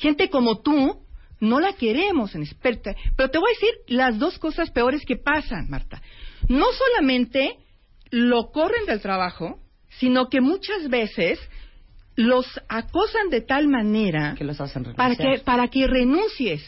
[0.00, 1.06] gente como tú,
[1.40, 2.94] no la queremos en experta.
[3.16, 6.02] Pero te voy a decir las dos cosas peores que pasan, Marta.
[6.48, 7.58] No solamente
[8.10, 9.60] lo corren del trabajo,
[9.98, 11.38] sino que muchas veces
[12.16, 15.38] los acosan de tal manera que los hacen para renunciar.
[15.38, 16.62] que para que renuncies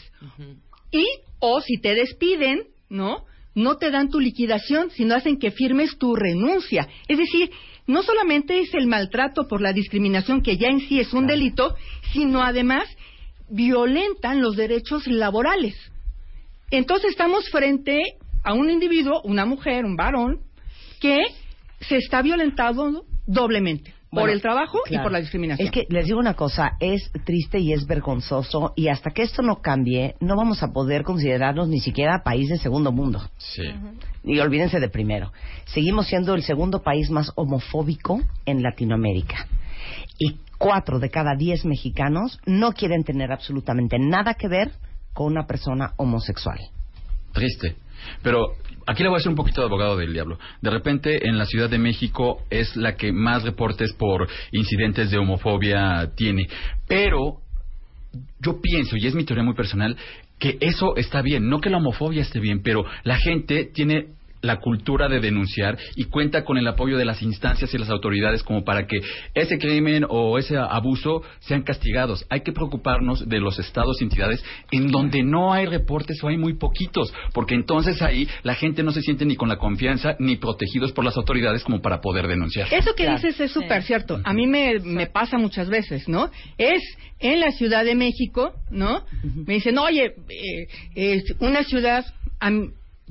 [0.91, 1.05] y
[1.39, 6.15] o si te despiden no no te dan tu liquidación sino hacen que firmes tu
[6.15, 7.51] renuncia es decir
[7.85, 11.75] no solamente es el maltrato por la discriminación que ya en sí es un delito
[12.13, 12.87] sino además
[13.53, 15.75] violentan los derechos laborales
[16.73, 20.39] entonces estamos frente a un individuo, una mujer, un varón,
[20.99, 21.19] que
[21.81, 25.67] se está violentado doblemente por el trabajo y por la discriminación.
[25.67, 29.43] Es que les digo una cosa, es triste y es vergonzoso y hasta que esto
[29.43, 33.21] no cambie, no vamos a poder considerarnos ni siquiera país de segundo mundo.
[33.37, 33.63] Sí.
[34.23, 35.31] Y olvídense de primero.
[35.65, 39.47] Seguimos siendo el segundo país más homofóbico en Latinoamérica.
[40.17, 44.71] Y cuatro de cada diez mexicanos no quieren tener absolutamente nada que ver
[45.11, 46.57] con una persona homosexual.
[47.33, 47.75] Triste.
[48.21, 48.53] Pero
[48.87, 50.39] aquí le voy a hacer un poquito de abogado del diablo.
[50.61, 55.17] De repente en la Ciudad de México es la que más reportes por incidentes de
[55.17, 56.47] homofobia tiene.
[56.87, 57.41] Pero
[58.39, 59.97] yo pienso, y es mi teoría muy personal,
[60.39, 61.49] que eso está bien.
[61.49, 64.07] No que la homofobia esté bien, pero la gente tiene
[64.43, 68.43] la cultura de denunciar y cuenta con el apoyo de las instancias y las autoridades
[68.43, 68.99] como para que
[69.33, 72.25] ese crimen o ese abuso sean castigados.
[72.29, 76.37] Hay que preocuparnos de los estados y entidades en donde no hay reportes o hay
[76.37, 80.35] muy poquitos, porque entonces ahí la gente no se siente ni con la confianza ni
[80.35, 82.67] protegidos por las autoridades como para poder denunciar.
[82.71, 84.19] Eso que dices es súper cierto.
[84.25, 86.29] A mí me, me pasa muchas veces, ¿no?
[86.57, 86.81] Es
[87.19, 89.05] en la Ciudad de México, ¿no?
[89.23, 92.05] Me dicen, oye, eh, es una ciudad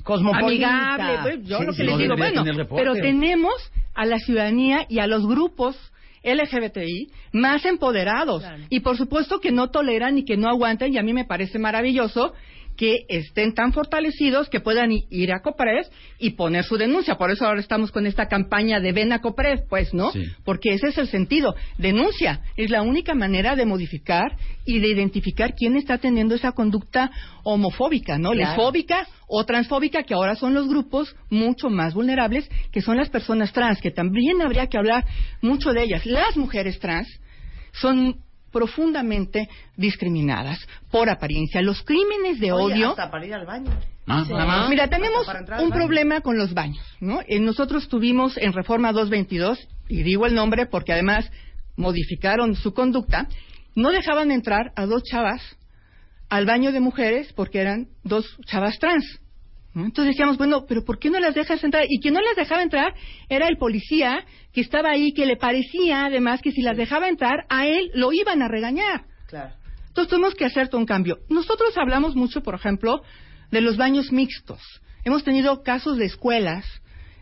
[0.03, 0.93] Cosmopolita.
[0.93, 1.19] amigable.
[1.21, 2.43] Pues, yo Sí, lo que sí, les digo, bueno,
[2.75, 3.53] pero tenemos
[3.93, 5.77] a la ciudadanía y a los grupos
[6.23, 8.43] LGBTI más empoderados.
[8.69, 11.59] Y por supuesto que no toleran y que no aguantan, y a mí me parece
[11.59, 12.33] maravilloso
[12.75, 17.15] que estén tan fortalecidos que puedan ir a Copres y poner su denuncia.
[17.15, 20.11] Por eso ahora estamos con esta campaña de ven a Copres, pues, ¿no?
[20.11, 20.23] Sí.
[20.43, 21.55] Porque ese es el sentido.
[21.77, 22.41] Denuncia.
[22.55, 27.11] Es la única manera de modificar y de identificar quién está teniendo esa conducta
[27.43, 28.31] homofóbica, ¿no?
[28.31, 28.49] Claro.
[28.49, 33.51] Lesfóbica o transfóbica, que ahora son los grupos mucho más vulnerables, que son las personas
[33.53, 35.05] trans, que también habría que hablar
[35.41, 36.05] mucho de ellas.
[36.05, 37.07] Las mujeres trans
[37.73, 38.22] son
[38.53, 41.61] profundamente discriminadas por apariencia.
[41.61, 42.89] Los crímenes de Oye, odio...
[42.91, 43.71] hasta para ir al baño.
[44.07, 44.33] Ah, Sí.
[44.69, 45.27] Mira, tenemos
[45.59, 47.21] un problema con los baños, ¿no?
[47.27, 51.29] Eh, nosotros tuvimos en Reforma 222, y digo el nombre porque además
[51.75, 53.27] modificaron su conducta,
[53.75, 55.41] no dejaban entrar a dos chavas
[56.29, 59.19] al baño de mujeres porque eran dos chavas trans.
[59.75, 61.85] Entonces decíamos, bueno, pero ¿por qué no las dejas entrar?
[61.89, 62.93] Y quien no las dejaba entrar
[63.27, 67.45] era el policía que estaba ahí, que le parecía además que si las dejaba entrar,
[67.49, 69.05] a él lo iban a regañar.
[69.27, 69.55] Claro.
[69.87, 71.19] Entonces tuvimos que hacer todo un cambio.
[71.29, 73.01] Nosotros hablamos mucho, por ejemplo,
[73.51, 74.61] de los baños mixtos.
[75.05, 76.65] Hemos tenido casos de escuelas,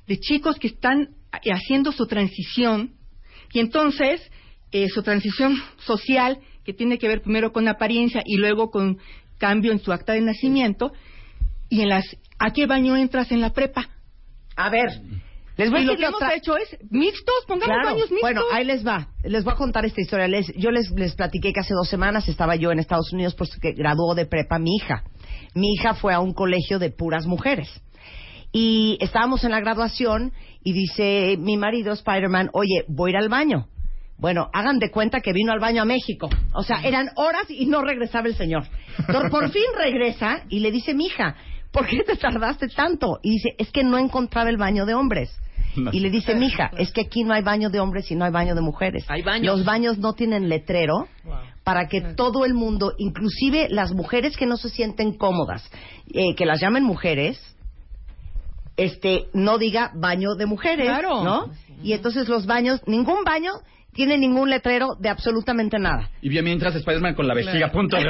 [0.08, 2.96] de chicos que están haciendo su transición
[3.54, 4.22] y entonces
[4.72, 9.00] eh, su transición social, que tiene que ver primero con apariencia y luego con
[9.38, 10.94] cambio en su acta de nacimiento,
[11.72, 12.06] y en las
[12.38, 13.90] ¿a qué baño entras en la prepa?
[14.56, 14.90] A ver,
[15.58, 17.96] les voy a y lo decir que hemos otra- hecho es mixtos, pongamos Claro.
[17.96, 18.22] baños mixtos.
[18.22, 19.08] Bueno, ahí les va.
[19.24, 20.28] Les voy a contar esta historia.
[20.28, 23.72] Les- yo les, les platiqué que hace dos semanas estaba yo en Estados Unidos porque
[23.74, 25.04] graduó de prepa mi hija.
[25.56, 27.70] Mi hija fue a un colegio de puras mujeres.
[28.52, 33.30] Y estábamos en la graduación y dice mi marido Spider-Man, oye, voy a ir al
[33.30, 33.68] baño.
[34.18, 36.30] Bueno, hagan de cuenta que vino al baño a México.
[36.54, 38.64] O sea, eran horas y no regresaba el señor.
[39.00, 41.36] Entonces, por fin regresa y le dice mi hija,
[41.72, 43.20] ¿por qué te tardaste tanto?
[43.24, 45.32] Y dice, es que no encontraba el baño de hombres.
[45.94, 48.32] Y le dice, mija, es que aquí no hay baño de hombres y no hay
[48.32, 49.06] baño de mujeres.
[49.08, 49.56] Hay baños.
[49.58, 51.08] Los baños no tienen letrero
[51.64, 55.64] para que todo el mundo, inclusive las mujeres que no se sienten cómodas,
[56.14, 57.40] eh, que las llamen mujeres,
[58.76, 61.24] este, no diga baño de mujeres, Claro.
[61.24, 61.52] ¿no?
[61.84, 63.52] Y entonces los baños, ningún baño
[63.94, 66.10] tiene ningún letrero de absolutamente nada.
[66.22, 68.04] Y bien mientras Spider-Man con la vejiga a punto de.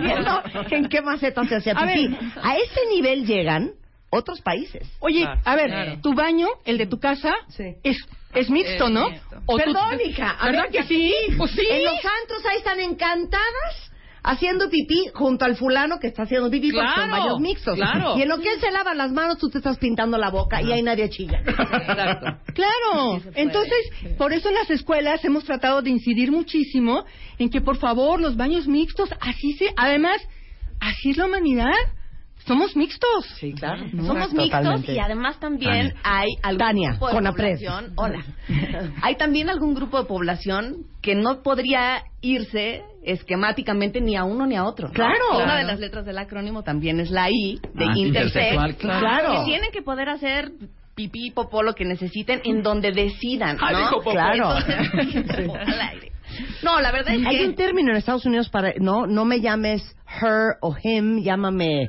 [0.00, 2.08] Viendo en qué maceta se hacía A pipí.
[2.08, 2.18] ver.
[2.42, 3.70] A ese nivel llegan
[4.10, 4.88] otros países.
[5.00, 5.98] Oye, a ver, claro.
[6.02, 7.34] tu baño, el de tu casa,
[7.82, 7.98] es,
[8.34, 9.10] es mixto, Es ¿no?
[9.10, 9.36] mixto.
[9.46, 10.30] O tú- Perdón, hija.
[10.30, 11.14] a ¿Verdad ver, que sí?
[11.36, 11.66] Pues sí.
[11.68, 13.87] En los antros ahí están encantadas
[14.22, 17.74] haciendo pipí junto al fulano que está haciendo pipí porque son Claro, baños mixtos.
[17.76, 18.16] claro.
[18.18, 20.60] Y en lo que él se lava las manos, tú te estás pintando la boca
[20.62, 21.40] y ahí nadie chilla.
[21.46, 22.26] Exacto.
[22.54, 23.78] Claro, entonces
[24.16, 27.04] por eso en las escuelas hemos tratado de incidir muchísimo
[27.38, 30.20] en que por favor los baños mixtos, así se, además,
[30.80, 31.72] así es la humanidad,
[32.46, 33.26] somos mixtos.
[33.38, 33.84] Sí, claro.
[33.90, 36.00] Somos mixtos y además también Tania.
[36.02, 37.92] hay algún Tania, grupo de con población.
[37.96, 38.24] Hola.
[39.02, 44.56] hay también algún grupo de población que no podría irse esquemáticamente ni a uno ni
[44.56, 44.88] a otro.
[44.88, 44.94] ¿no?
[44.94, 45.14] Claro.
[45.36, 45.58] Una Claro.
[45.60, 48.52] de las letras del acrónimo también es la I de Ah, intersex.
[48.52, 49.00] intersexual, claro.
[49.00, 49.32] Claro.
[49.40, 50.50] Que tienen que poder hacer
[50.94, 53.78] pipí, popó, lo que necesiten en donde decidan, Ah, ¿no?
[53.78, 54.10] dijo popó.
[54.12, 54.54] Claro.
[55.02, 56.12] Entonces, al aire.
[56.62, 59.40] No, la verdad es Hay que un término en Estados Unidos para no no me
[59.40, 59.82] llames
[60.20, 61.88] her o him, llámame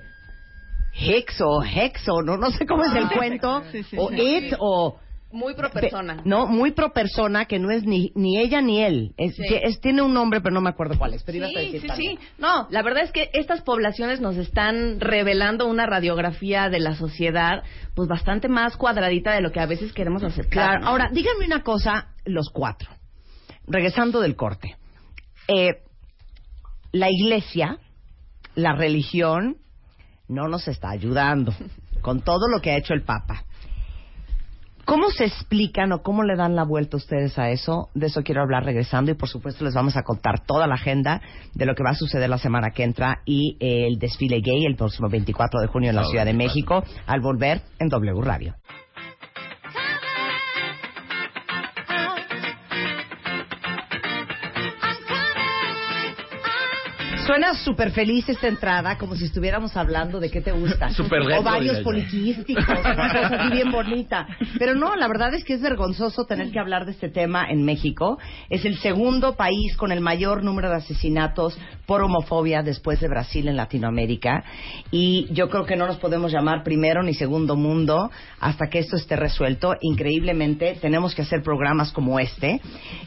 [0.93, 4.15] Hicks o Hex o no no sé cómo es el cuento Sí, sí, o sí.
[4.21, 4.99] it o
[5.31, 6.15] Muy pro persona.
[6.15, 9.13] Pe- No, muy pro persona, que no es ni, ni ella ni él.
[9.15, 9.43] Es, Sí.
[9.47, 11.21] que es- tiene un nombre, pero no me acuerdo cuál es.
[11.23, 12.19] Pero ibas a Sí, decir sí, sí.
[12.39, 17.61] No, la verdad es que estas poblaciones nos están revelando una radiografía de la sociedad
[17.93, 20.49] pues bastante más cuadradita de lo que a veces queremos aceptar.
[20.51, 20.79] Claro.
[20.81, 20.87] ¿no?
[20.87, 22.89] Ahora, díganme una cosa, los cuatro.
[23.67, 24.77] Regresando del corte.
[25.47, 25.83] Eh,
[26.91, 27.77] la iglesia,
[28.55, 29.57] la religión,
[30.29, 31.53] no nos está ayudando
[32.01, 33.43] con todo lo que ha hecho el Papa.
[34.85, 37.89] ¿Cómo se explican o cómo le dan la vuelta ustedes a eso?
[37.93, 41.21] De eso quiero hablar regresando y por supuesto les vamos a contar toda la agenda
[41.53, 44.65] de lo que va a suceder la semana que entra y eh, el desfile gay
[44.65, 46.39] el próximo 24 de junio en la Ciudad de 24.
[46.39, 48.55] México al volver en W Radio.
[57.29, 60.89] Suena súper feliz esta entrada, como si estuviéramos hablando de qué te gusta.
[60.99, 61.83] Ovarios diría yo.
[61.83, 64.25] poliquísticos, una cosa así bien bonita.
[64.57, 67.63] Pero no, la verdad es que es vergonzoso tener que hablar de este tema en
[67.65, 68.17] México.
[68.49, 71.55] Es el segundo país con el mayor número de asesinatos
[71.85, 74.43] por homofobia después de Brasil en Latinoamérica.
[74.89, 78.09] Y yo creo que no nos podemos llamar primero ni segundo mundo
[78.39, 79.75] hasta que esto esté resuelto.
[79.81, 82.59] Increíblemente, tenemos que hacer programas como este.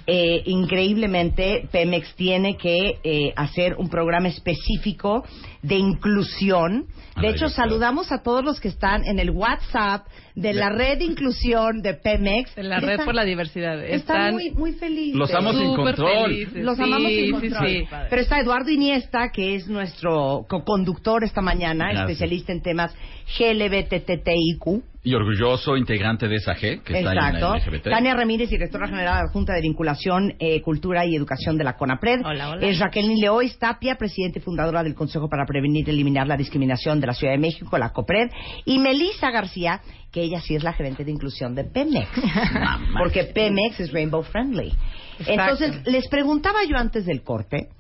[0.06, 5.24] Eh, increíblemente, Pemex tiene que eh, hacer un programa específico
[5.62, 6.86] de inclusión.
[7.20, 11.04] De hecho, saludamos a todos los que están en el WhatsApp de la red de
[11.04, 12.56] inclusión de Pemex.
[12.56, 13.74] En la red Están- por la diversidad.
[13.84, 15.14] Están Están muy, muy felices.
[15.16, 16.30] Los amos sin control.
[16.30, 16.64] felices.
[16.64, 17.68] Los Sí, amamos sin control.
[17.68, 17.84] sí.
[18.08, 22.02] Pero está Eduardo Iniesta, que es nuestro co-conductor esta mañana, Gracias.
[22.10, 22.94] especialista en temas
[23.38, 24.82] GLBTTIQ.
[25.04, 27.54] Y orgulloso integrante de esa G, que está ahí en Exacto.
[27.54, 27.90] la LGBT.
[27.90, 32.20] Tania Ramírez, directora general adjunta de Vinculación, eh, Cultura y Educación de la CONAPRED.
[32.24, 32.64] Hola, hola.
[32.64, 37.00] Es Raquel Leois Tapia, presidente y fundadora del Consejo para Prevenir y Eliminar la Discriminación
[37.00, 38.30] de la Ciudad de México, la COPRED.
[38.64, 39.80] Y Melissa García,
[40.12, 42.08] que ella sí es la gerente de inclusión de Pemex.
[42.98, 44.72] porque Pemex es Rainbow Friendly.
[45.18, 45.32] Exacto.
[45.32, 47.70] Entonces, les preguntaba yo antes del corte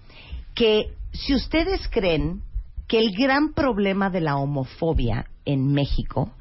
[0.56, 2.40] que si ustedes creen
[2.88, 6.32] que el gran problema de la homofobia en México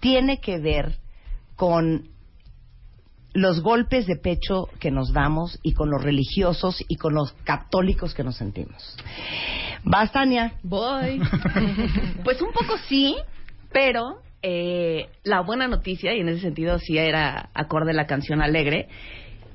[0.00, 0.96] tiene que ver
[1.56, 2.08] con
[3.32, 8.14] los golpes de pecho que nos damos y con los religiosos y con los católicos
[8.14, 8.96] que nos sentimos.
[9.84, 10.54] ¿Vas, Tania?
[10.62, 11.20] Voy.
[12.24, 13.16] pues un poco sí,
[13.72, 18.88] pero eh, la buena noticia, y en ese sentido sí era acorde la canción alegre,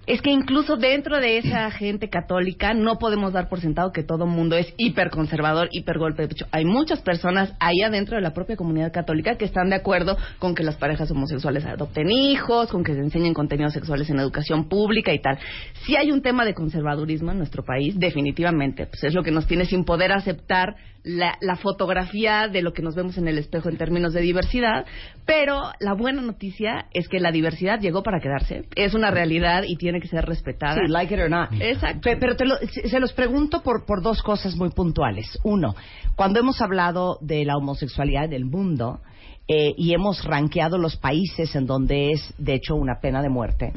[0.08, 4.26] es que incluso dentro de esa gente católica no podemos dar por sentado que todo
[4.26, 6.46] mundo es hiperconservador, hiper golpe de pecho.
[6.52, 10.54] Hay muchas personas ahí adentro de la propia comunidad católica que están de acuerdo con
[10.54, 15.14] que las parejas homosexuales adopten hijos, con que se enseñen contenidos sexuales en educación pública
[15.14, 15.40] y tal.
[15.86, 19.48] Si hay un tema de conservadurismo en nuestro país, definitivamente, pues es lo que nos
[19.48, 20.76] tiene sin poder aceptar
[21.06, 24.86] la, la fotografía de lo que nos vemos en el espejo en términos de diversidad,
[25.26, 29.76] pero la buena noticia es que la diversidad llegó para quedarse, es una realidad y
[29.78, 30.76] tiene que ser respetada.
[30.84, 31.50] Sí, like it or not.
[31.60, 32.02] Exacto.
[32.02, 35.38] Pe- Pero te lo- se se los pregunto por, por dos cosas muy puntuales.
[35.44, 35.76] Uno,
[36.16, 39.00] cuando hemos hablado de la homosexualidad del mundo
[39.48, 43.72] eh, y hemos rankeado los países en donde es, de hecho, una pena de muerte,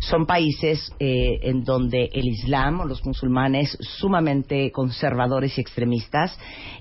[0.00, 6.36] son países eh, en donde el Islam o los musulmanes sumamente conservadores y extremistas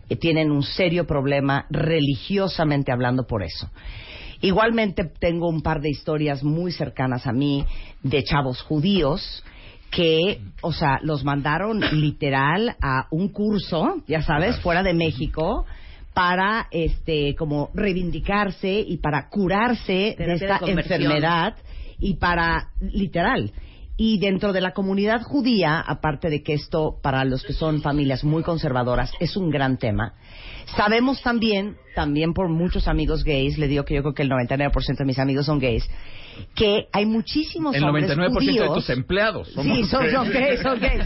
[0.09, 3.69] eh, tienen un serio problema religiosamente hablando por eso.
[4.41, 7.63] Igualmente tengo un par de historias muy cercanas a mí
[8.01, 9.43] de chavos judíos
[9.91, 15.67] que, o sea, los mandaron literal a un curso, ya sabes, fuera de México
[16.13, 21.55] para este como reivindicarse y para curarse de Terapia de esta enfermedad
[21.99, 23.51] y para literal
[24.03, 28.23] y dentro de la comunidad judía, aparte de que esto para los que son familias
[28.23, 30.15] muy conservadoras es un gran tema,
[30.75, 34.97] sabemos también, también por muchos amigos gays, le digo que yo creo que el 99%
[34.97, 35.87] de mis amigos son gays,
[36.55, 40.47] que hay muchísimos El hombres 99% de tus empleados somos Sí, son, son gays.
[40.47, 41.03] gays, son gays.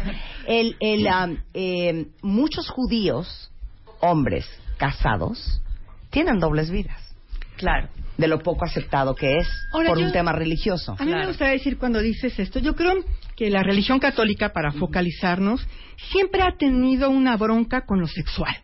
[0.47, 3.51] El, el, um, eh, muchos judíos,
[3.99, 4.45] hombres
[4.77, 5.61] casados,
[6.09, 7.01] tienen dobles vidas.
[7.57, 7.89] Claro.
[8.17, 10.95] De lo poco aceptado que es Ahora, por yo- un tema religioso.
[10.97, 12.93] A mí me gustaría decir cuando dices esto, yo creo
[13.35, 15.65] que la religión católica, para focalizarnos,
[16.11, 18.55] siempre ha tenido una bronca con lo sexual,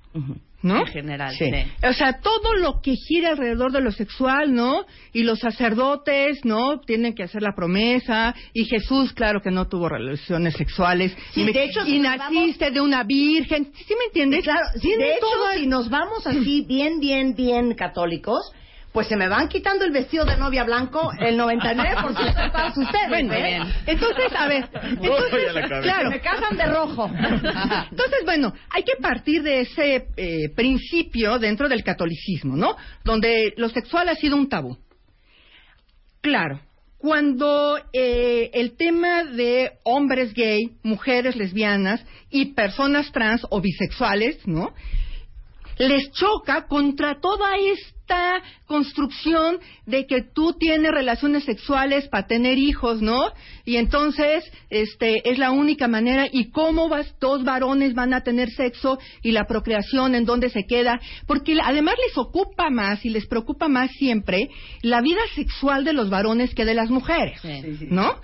[0.62, 0.78] ¿no?
[0.80, 1.46] En general, Sí.
[1.46, 1.88] sí.
[1.88, 4.86] O sea, todo lo que gira alrededor de lo sexual, ¿no?
[5.14, 6.80] Y los sacerdotes, ¿no?
[6.82, 8.36] Tienen que hacer la promesa.
[8.54, 11.16] Y Jesús, claro que no tuvo relaciones sexuales.
[11.34, 13.72] Sí, y de hecho, y si naciste de una virgen.
[13.88, 14.44] ¿Sí, me entiendes?
[14.44, 18.52] Claro, sí, de hecho, todo si nos vamos así bien, bien, bien católicos,
[18.92, 23.10] pues se me van quitando el vestido de novia blanco el 99% de todas ustedes.
[23.10, 23.44] Bueno, ¿eh?
[23.44, 23.64] bien.
[23.86, 25.82] Entonces, a ver, entonces, a la cabeza.
[25.82, 27.10] claro, Me casan de rojo.
[27.10, 32.76] Entonces, bueno, hay que partir de ese eh, principio dentro del catolicismo, ¿no?
[33.04, 34.78] Donde lo sexual ha sido un tabú.
[36.22, 36.60] Claro,
[36.98, 44.74] cuando eh, el tema de hombres gay, mujeres lesbianas y personas trans o bisexuales, ¿no?
[45.82, 53.02] Les choca contra toda esta construcción de que tú tienes relaciones sexuales para tener hijos,
[53.02, 53.32] ¿no?
[53.66, 56.28] Y entonces, este, es la única manera.
[56.32, 60.66] ¿Y cómo vas, dos varones van a tener sexo y la procreación en dónde se
[60.66, 61.00] queda?
[61.26, 64.50] Porque además les ocupa más y les preocupa más siempre
[64.84, 67.42] la vida sexual de los varones que de las mujeres,
[67.90, 68.20] ¿no?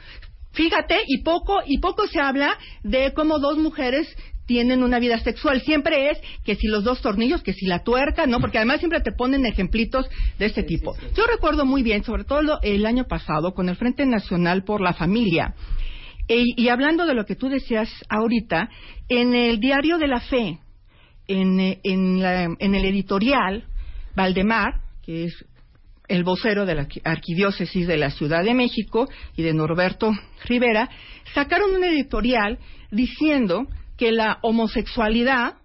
[0.52, 4.08] Fíjate, y poco, y poco se habla de cómo dos mujeres
[4.48, 5.62] tienen una vida sexual.
[5.62, 8.40] Siempre es que si los dos tornillos, que si la tuerca, ¿no?
[8.40, 10.08] Porque además siempre te ponen ejemplitos
[10.40, 10.96] de este tipo.
[11.16, 14.94] Yo recuerdo muy bien, sobre todo el año pasado, con el Frente Nacional por la
[14.94, 15.54] Familia,
[16.28, 18.70] e- y hablando de lo que tú decías ahorita,
[19.10, 20.58] en el diario de la fe,
[21.28, 23.66] en, en, la- en el editorial,
[24.16, 25.46] Valdemar, que es
[26.08, 30.12] el vocero de la arqui- arquidiócesis de la Ciudad de México y de Norberto
[30.46, 30.90] Rivera,
[31.34, 32.58] sacaron un editorial
[32.92, 33.68] diciendo
[33.98, 35.56] que la homosexualidad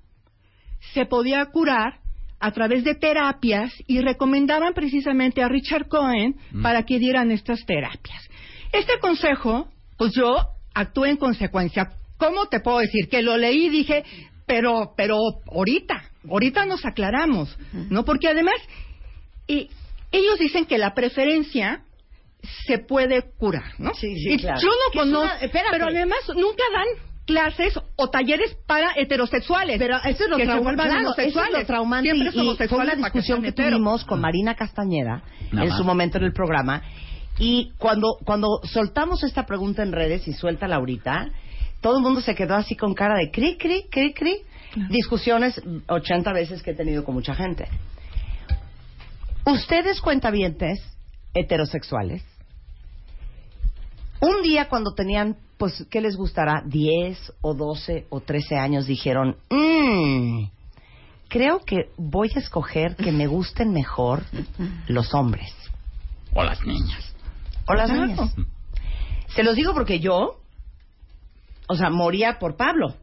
[0.94, 2.00] se podía curar
[2.40, 8.28] a través de terapias y recomendaban precisamente a Richard Cohen para que dieran estas terapias.
[8.72, 10.34] Este consejo, pues yo
[10.74, 11.92] actué en consecuencia.
[12.16, 13.08] ¿Cómo te puedo decir?
[13.08, 14.02] Que lo leí y dije,
[14.46, 15.18] pero, pero
[15.52, 17.56] ahorita, ahorita nos aclaramos,
[17.90, 18.04] ¿no?
[18.04, 18.56] Porque además,
[19.46, 19.68] y
[20.10, 21.84] ellos dicen que la preferencia
[22.66, 23.94] se puede curar, ¿no?
[23.94, 24.60] sí, Y claro.
[24.60, 29.78] Yo no conozco, pero además nunca dan clases o talleres para heterosexuales.
[29.78, 31.60] Pero eso es lo que se trauma- vuelvan claro, eso es homosexuales.
[31.60, 33.70] lo traumante Siempre y- fue una discusión que hetero.
[33.76, 35.78] tuvimos con Marina Castañeda Nada en más.
[35.78, 36.82] su momento en el programa
[37.38, 41.30] y cuando cuando soltamos esta pregunta en redes y suelta Laurita
[41.80, 44.36] todo el mundo se quedó así con cara de cri cri cri cri
[44.90, 47.68] discusiones 80 veces que he tenido con mucha gente
[49.46, 50.80] ustedes cuentavientes
[51.34, 52.22] heterosexuales
[54.20, 56.60] un día cuando tenían, pues, ¿qué les gustará?
[56.66, 60.46] 10 o 12 o 13 años dijeron, "Mm,
[61.28, 64.24] creo que voy a escoger que me gusten mejor
[64.88, 65.54] los hombres.
[66.34, 67.14] O las niñas.
[67.68, 68.06] O las Claro.
[68.08, 68.34] niñas.
[69.28, 70.40] Se los digo porque yo,
[71.68, 72.96] o sea, moría por Pablo.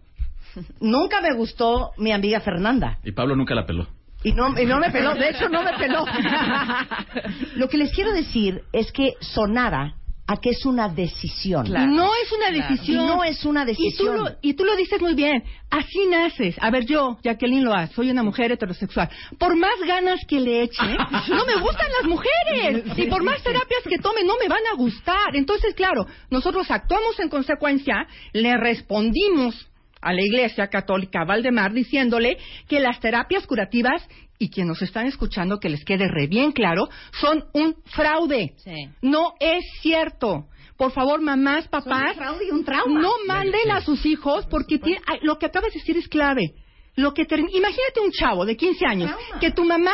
[0.82, 3.00] Nunca me gustó mi amiga Fernanda.
[3.06, 3.88] Y Pablo nunca la peló.
[4.22, 6.04] Y no, y no me peló, de hecho no me peló.
[7.56, 9.96] Lo que les quiero decir es que sonara
[10.30, 11.66] a que es una decisión.
[11.66, 13.04] Y no es una decisión.
[13.04, 13.92] Y no es una decisión.
[13.92, 15.44] Y tú, lo, y tú lo dices muy bien.
[15.72, 16.56] Así naces.
[16.62, 19.10] A ver, yo, Jacqueline Loa, soy una mujer heterosexual.
[19.40, 20.86] Por más ganas que le eche,
[21.30, 22.84] no me gustan las mujeres.
[22.96, 25.34] Y por más terapias que tome, no me van a gustar.
[25.36, 29.68] Entonces, claro, nosotros actuamos en consecuencia, le respondimos
[30.00, 34.08] a la Iglesia Católica Valdemar diciéndole que las terapias curativas
[34.40, 36.88] y quienes nos están escuchando que les quede re bien claro
[37.20, 38.56] son un fraude.
[39.02, 40.48] No es cierto.
[40.78, 43.02] Por favor, mamás, papás, fraude y un trauma.
[43.02, 46.54] no manden a sus hijos porque tiene- lo que acabas de decir es clave.
[46.96, 49.12] Lo que imagínate un chavo de 15 años
[49.42, 49.92] que tu mamá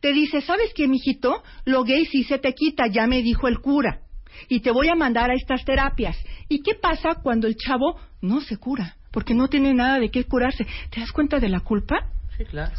[0.00, 1.42] te dice, "¿Sabes qué, mijito?
[1.64, 4.00] Lo gay sí se te quita, ya me dijo el cura."
[4.48, 6.16] Y te voy a mandar a estas terapias.
[6.48, 8.96] ¿Y qué pasa cuando el chavo no se cura?
[9.12, 10.66] Porque no tiene nada de qué curarse.
[10.90, 12.10] ¿Te das cuenta de la culpa?
[12.36, 12.72] Sí, claro.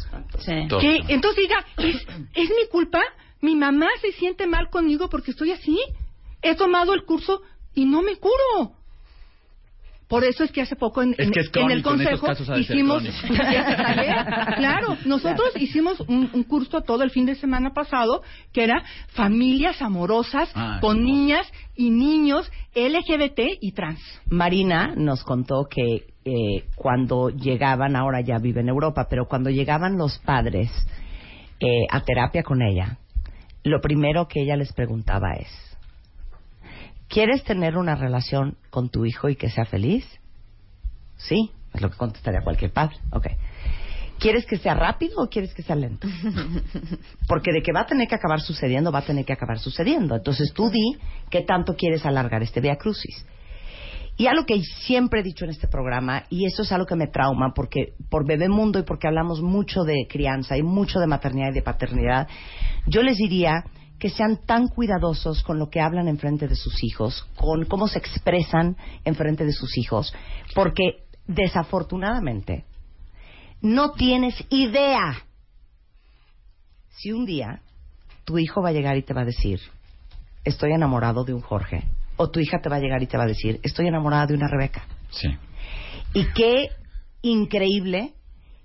[0.80, 1.96] Que entonces diga, ¿es,
[2.34, 3.00] ¿es mi culpa?
[3.40, 5.78] ¿Mi mamá se siente mal conmigo porque estoy así?
[6.42, 7.42] He tomado el curso
[7.74, 8.72] y no me curo.
[10.08, 12.26] Por eso es que hace poco en, Es en- que es en el en consejo
[12.56, 13.02] hicimos.
[14.56, 19.82] Claro, nosotros hicimos un, un curso todo el fin de semana pasado que era familias
[19.82, 21.46] amorosas Ah, con niñas
[21.76, 24.00] y niños LGBT y trans.
[24.30, 29.96] Marina nos contó que eh, cuando llegaban, ahora ya vive en Europa, pero cuando llegaban
[29.96, 30.70] los padres
[31.58, 32.98] eh, a terapia con ella,
[33.64, 35.48] lo primero que ella les preguntaba es,
[37.08, 40.04] ¿quieres tener una relación con tu hijo y que sea feliz?
[41.16, 42.96] Sí, es lo que contestaría cualquier padre.
[43.12, 43.28] Ok.
[44.18, 46.08] ¿Quieres que sea rápido o quieres que sea lento?
[47.26, 50.14] Porque de que va a tener que acabar sucediendo, va a tener que acabar sucediendo.
[50.14, 50.98] Entonces tú di
[51.30, 53.24] qué tanto quieres alargar este Via Crucis.
[54.18, 57.06] Y algo que siempre he dicho en este programa, y eso es algo que me
[57.06, 61.54] trauma, porque por Bebemundo y porque hablamos mucho de crianza y mucho de maternidad y
[61.54, 62.26] de paternidad,
[62.88, 63.64] yo les diría
[64.00, 67.86] que sean tan cuidadosos con lo que hablan en frente de sus hijos, con cómo
[67.86, 70.12] se expresan en frente de sus hijos,
[70.52, 72.64] porque desafortunadamente
[73.60, 75.16] no tienes idea
[76.90, 77.60] si un día
[78.24, 79.60] tu hijo va a llegar y te va a decir,
[80.42, 81.84] estoy enamorado de un Jorge,
[82.18, 84.34] o tu hija te va a llegar y te va a decir, estoy enamorada de
[84.34, 84.84] una Rebeca.
[85.10, 85.28] Sí.
[86.12, 86.68] Y qué
[87.22, 88.12] increíble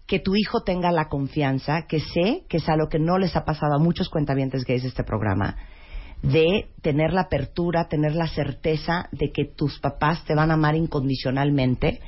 [0.06, 3.46] que tu hijo tenga la confianza, que sé que es algo que no les ha
[3.46, 5.56] pasado a muchos cuentavientes gays de este programa,
[6.24, 10.76] de tener la apertura, tener la certeza de que tus papás te van a amar
[10.76, 12.00] incondicionalmente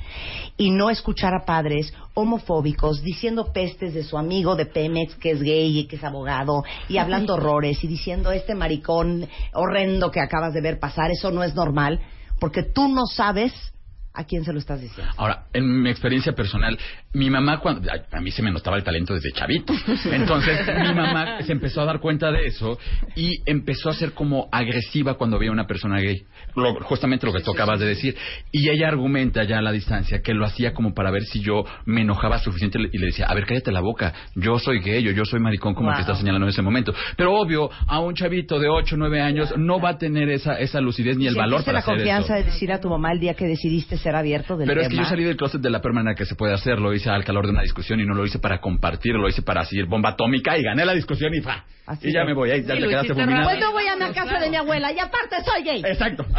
[0.56, 5.42] y no escuchar a padres homofóbicos diciendo pestes de su amigo de Pemex que es
[5.42, 10.54] gay y que es abogado y hablando horrores y diciendo este maricón horrendo que acabas
[10.54, 12.00] de ver pasar, eso no es normal
[12.40, 13.52] porque tú no sabes
[14.16, 15.12] a quién se lo estás diciendo.
[15.16, 16.78] Ahora, en mi experiencia personal,
[17.12, 19.72] mi mamá, cuando ay, a mí se me notaba el talento desde chavito.
[20.12, 22.78] Entonces, mi mamá se empezó a dar cuenta de eso
[23.14, 26.22] y empezó a ser como agresiva cuando veía una persona gay.
[26.54, 28.16] Lo- justamente lo que tú acabas de decir.
[28.52, 31.64] Y ella argumenta ya a la distancia que lo hacía como para ver si yo
[31.84, 35.12] me enojaba suficiente y le decía, a ver, cállate la boca, yo soy gay o
[35.12, 36.02] yo soy maricón como el que Wow.
[36.02, 36.94] estás señalando en ese momento.
[37.16, 40.58] Pero obvio, a un chavito de 8 o 9 años no va a tener esa,
[40.58, 42.44] esa lucidez ni el valor ¿Sentiste para la hacer confianza eso.
[42.46, 44.94] de decir a tu mamá el día que decidiste ser abierto del Pero es que
[44.94, 45.02] tema?
[45.02, 46.78] yo salí del closet de la peor manera que se puede hacer.
[46.78, 49.42] Lo hice al calor de una discusión y no lo hice para compartir, lo hice
[49.42, 51.64] para seguir bomba atómica y gané la discusión y fa.
[51.86, 52.26] Así y ya es.
[52.26, 53.44] me voy, ahí ya Sí, te lo quedaste fulminado.
[53.48, 55.82] Pues no voy a la casa de mi abuela y aparte soy gay.
[55.84, 56.24] Exacto.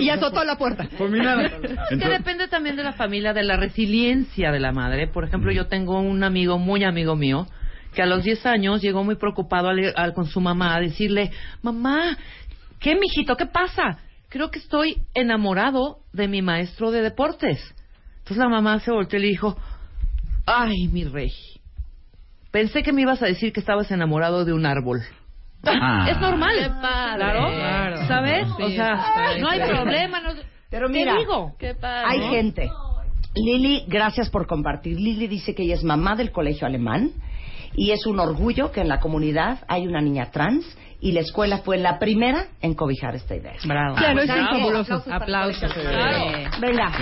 [0.00, 0.84] y, azotó la puerta.
[0.98, 1.46] fulminada.
[1.90, 5.06] Es que depende también de la familia, de la resiliencia de la madre.
[5.08, 7.46] Por ejemplo, yo tengo un amigo, muy amigo mío,
[7.94, 11.30] que a los 10 años llegó muy preocupado al- al- con su mamá a decirle,
[11.62, 12.16] mamá,
[12.80, 13.36] ¿qué, mijito?
[13.36, 13.98] ¿Qué pasa?
[14.32, 17.60] Creo que estoy enamorado de mi maestro de deportes.
[18.20, 19.58] Entonces la mamá se volteó y le dijo,
[20.46, 21.34] ay, mi rey,
[22.50, 25.02] pensé que me ibas a decir que estabas enamorado de un árbol.
[25.64, 26.06] Ah.
[26.08, 26.54] Es normal.
[26.58, 27.16] Qué padre.
[27.18, 27.48] Claro.
[27.50, 28.06] Claro.
[28.08, 28.48] ¿Sabes?
[28.56, 30.20] Sí, o sea, no hay problema.
[30.22, 30.30] No...
[30.70, 31.54] Pero Te mira, digo.
[31.58, 32.06] Qué padre.
[32.08, 32.70] Hay gente.
[33.34, 34.98] Lili, gracias por compartir.
[34.98, 37.10] Lili dice que ella es mamá del colegio alemán
[37.74, 40.64] y es un orgullo que en la comunidad hay una niña trans
[41.00, 43.54] y la escuela fue la primera en cobijar esta idea.
[43.64, 43.96] Bravo.
[43.96, 45.02] Claro, es fabuloso.
[45.10, 45.72] Aplausos.
[46.60, 46.92] Venga.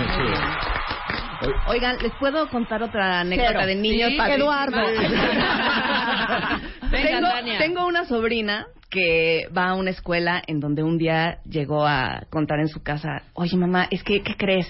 [1.67, 3.65] Oigan, ¿les puedo contar otra anécdota Cero.
[3.65, 4.09] de niños?
[4.09, 4.17] Sí?
[4.19, 4.77] Eduardo.
[6.91, 7.27] Venga, tengo,
[7.59, 12.59] tengo una sobrina que va a una escuela en donde un día llegó a contar
[12.59, 14.67] en su casa, oye mamá, es que, ¿qué crees?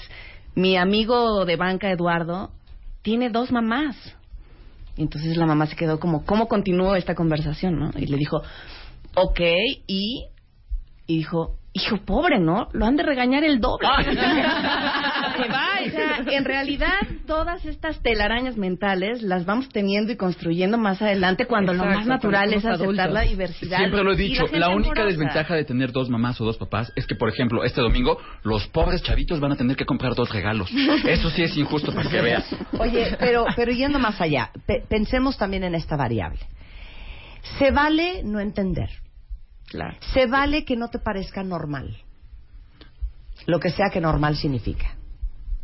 [0.53, 2.51] Mi amigo de banca, Eduardo,
[3.01, 4.15] tiene dos mamás.
[5.01, 7.79] Entonces la mamá se quedó como, ¿cómo continúo esta conversación?
[7.79, 7.91] ¿no?
[7.95, 8.41] Y le dijo,
[9.15, 9.39] ok,
[9.87, 10.27] y,
[11.07, 12.67] y dijo, hijo pobre, ¿no?
[12.73, 13.87] Lo han de regañar el doble.
[15.51, 16.93] Va, O sea, en realidad,
[17.25, 22.53] todas estas telarañas mentales las vamos teniendo y construyendo más adelante cuando lo más natural
[22.53, 23.11] es aceptar adultos.
[23.13, 23.77] la diversidad.
[23.77, 27.07] Siempre lo he dicho, la única desventaja de tener dos mamás o dos papás es
[27.07, 30.69] que, por ejemplo, este domingo los pobres chavitos van a tener que comprar dos regalos.
[31.05, 32.45] Eso sí es injusto para que veas.
[32.79, 36.39] Oye, pero, pero yendo más allá, pe- pensemos también en esta variable.
[37.57, 38.89] Se vale no entender.
[39.71, 39.95] Claro.
[40.13, 41.95] Se vale que no te parezca normal.
[43.47, 44.95] Lo que sea que normal significa.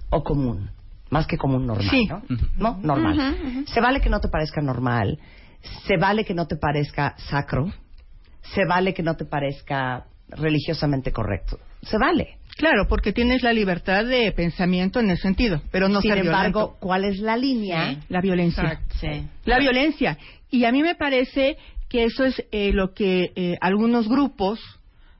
[0.09, 0.69] O común.
[1.09, 2.05] Más que común, normal, Sí.
[2.07, 2.21] ¿no?
[2.57, 2.79] ¿No?
[2.81, 3.65] Normal.
[3.67, 5.19] Se vale que no te parezca normal.
[5.85, 7.71] Se vale que no te parezca sacro.
[8.53, 11.59] Se vale que no te parezca religiosamente correcto.
[11.83, 12.37] Se vale.
[12.57, 16.59] Claro, porque tienes la libertad de pensamiento en ese sentido, pero no Sin ser embargo,
[16.59, 16.79] violento.
[16.79, 17.97] ¿cuál es la línea?
[18.09, 18.81] La violencia.
[18.99, 19.27] Sí.
[19.45, 20.17] La violencia.
[20.49, 21.57] Y a mí me parece
[21.89, 24.59] que eso es eh, lo que eh, algunos grupos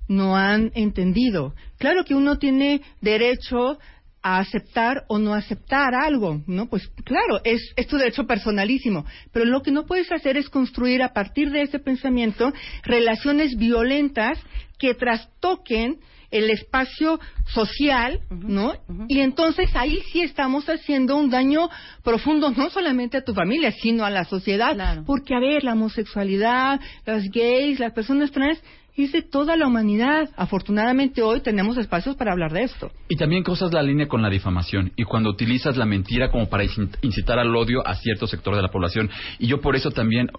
[0.08, 1.54] no han entendido.
[1.78, 3.78] Claro que uno tiene derecho
[4.22, 6.68] a aceptar o no aceptar algo, ¿no?
[6.68, 11.02] Pues claro, es, es tu derecho personalísimo, pero lo que no puedes hacer es construir
[11.02, 12.52] a partir de ese pensamiento
[12.84, 14.40] relaciones violentas
[14.80, 16.00] que trastoquen
[16.32, 17.20] el espacio
[17.54, 18.74] social, ¿no?
[19.08, 21.70] Y entonces ahí sí estamos haciendo un daño
[22.04, 25.04] profundo no solamente a tu familia, sino a la sociedad, Claro.
[25.06, 28.62] porque a ver, la homosexualidad, los gays, las personas trans
[28.96, 30.30] es de toda la humanidad.
[30.36, 32.92] Afortunadamente hoy tenemos espacios para hablar de esto.
[33.08, 36.64] Y también cruzas la línea con la difamación y cuando utilizas la mentira como para
[37.04, 39.10] incitar al odio a cierto sector de la población.
[39.38, 40.30] Y yo por eso también,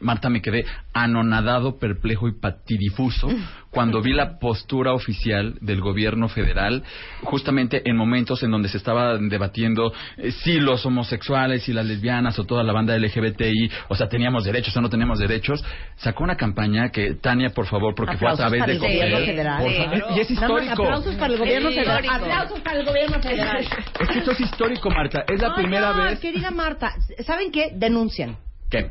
[0.00, 3.28] Marta, me quedé anonadado, perplejo y patidifuso
[3.70, 6.84] cuando vi la postura oficial del gobierno federal,
[7.22, 12.38] justamente en momentos en donde se estaba debatiendo eh, si los homosexuales y las lesbianas
[12.38, 15.64] o toda la banda LGBTI, o sea, teníamos derechos o no teníamos derechos,
[15.96, 18.78] sacó una campaña que, Tania, por favor, porque fue a Aplausos través para de el
[18.80, 19.62] gobierno Coppel, federal.
[19.62, 20.16] por Sí, favor, claro.
[20.16, 20.82] y es histórico.
[20.84, 22.04] aplausos para el gobierno Sí, federal.
[22.10, 23.64] Aplausos para el gobierno federal.
[24.00, 25.24] Es que esto es histórico, Marta.
[25.28, 26.20] Es la Ay, primera no, vez.
[26.20, 26.92] Querida Marta,
[27.26, 27.70] ¿saben qué?
[27.74, 28.36] Denuncian.
[28.70, 28.90] ¿Qué?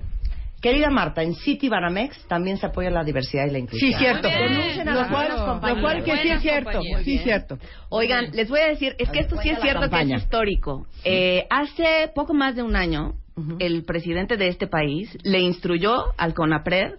[0.63, 3.91] Querida Marta, en City Banamex también se apoya la diversidad y la inclusión.
[3.91, 4.29] Sí, cierto.
[4.29, 5.29] Denuncien a Lo las cual,
[5.75, 7.57] lo cual que sí es cierto, sí es cierto.
[7.89, 10.87] Oigan, les voy a decir, es que esto sí es cierto que es histórico.
[11.03, 13.15] Eh, hace poco más de un año,
[13.59, 16.93] el presidente de este país le instruyó al CONAPRED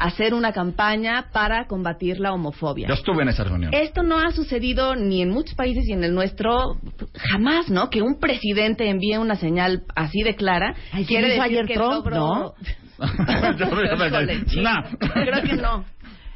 [0.00, 2.86] a hacer una campaña para combatir la homofobia.
[2.86, 3.74] Yo estuve en esa reunión.
[3.74, 6.76] Esto no ha sucedido ni en muchos países y en el nuestro
[7.14, 7.90] jamás, ¿no?
[7.90, 10.76] Que un presidente envíe una señal así de clara.
[10.92, 12.54] Ay, quiere decir ayer que Trump, logró- ¿no?
[14.08, 14.44] Híjole.
[14.98, 15.84] Creo que no.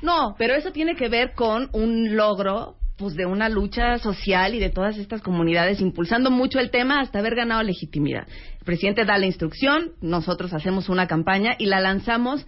[0.03, 4.61] No, pero eso tiene que ver con un logro pues de una lucha social y
[4.61, 8.27] de todas estas comunidades impulsando mucho el tema hasta haber ganado legitimidad.
[8.59, 12.47] El presidente da la instrucción, nosotros hacemos una campaña y la lanzamos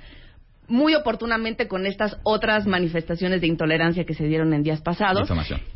[0.68, 5.28] muy oportunamente con estas otras manifestaciones de intolerancia que se dieron en días pasados.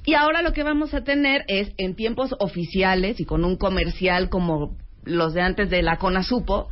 [0.05, 4.29] Y ahora lo que vamos a tener es, en tiempos oficiales y con un comercial
[4.29, 6.69] como los de antes de la CONASUPO,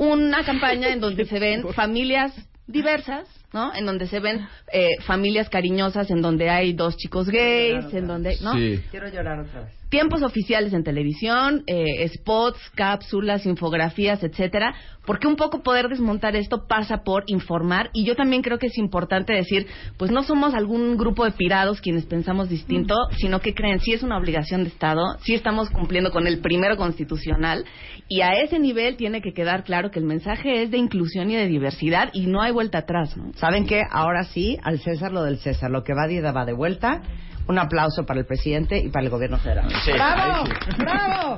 [0.00, 2.32] una campaña en donde se ven familias
[2.66, 3.74] diversas, ¿no?
[3.74, 8.36] En donde se ven eh, familias cariñosas, en donde hay dos chicos gays, en donde,
[8.42, 8.54] ¿no?
[8.54, 8.80] Sí.
[8.90, 9.80] Quiero llorar otra vez.
[9.88, 14.72] Tiempos oficiales en televisión, eh, spots, cápsulas, infografías, etcétera,
[15.04, 18.78] porque un poco poder desmontar esto pasa por informar y yo también creo que es
[18.78, 23.80] importante decir, pues no somos algún grupo de pirados quienes pensamos distinto, sino que creen
[23.80, 27.64] sí es una obligación de Estado, sí estamos cumpliendo con el primero constitucional
[28.08, 31.36] y a ese nivel tiene que quedar claro que el mensaje es de inclusión y
[31.36, 33.32] de diversidad y no hay vuelta atrás, ¿no?
[33.40, 33.82] ¿Saben qué?
[33.90, 35.70] Ahora sí, al César lo del César.
[35.70, 37.00] Lo que va de va de vuelta.
[37.48, 39.66] Un aplauso para el presidente y para el gobierno federal.
[39.82, 39.92] Sí.
[39.92, 40.44] ¡Bravo!
[40.46, 40.76] Sí.
[40.78, 41.36] ¡Bravo!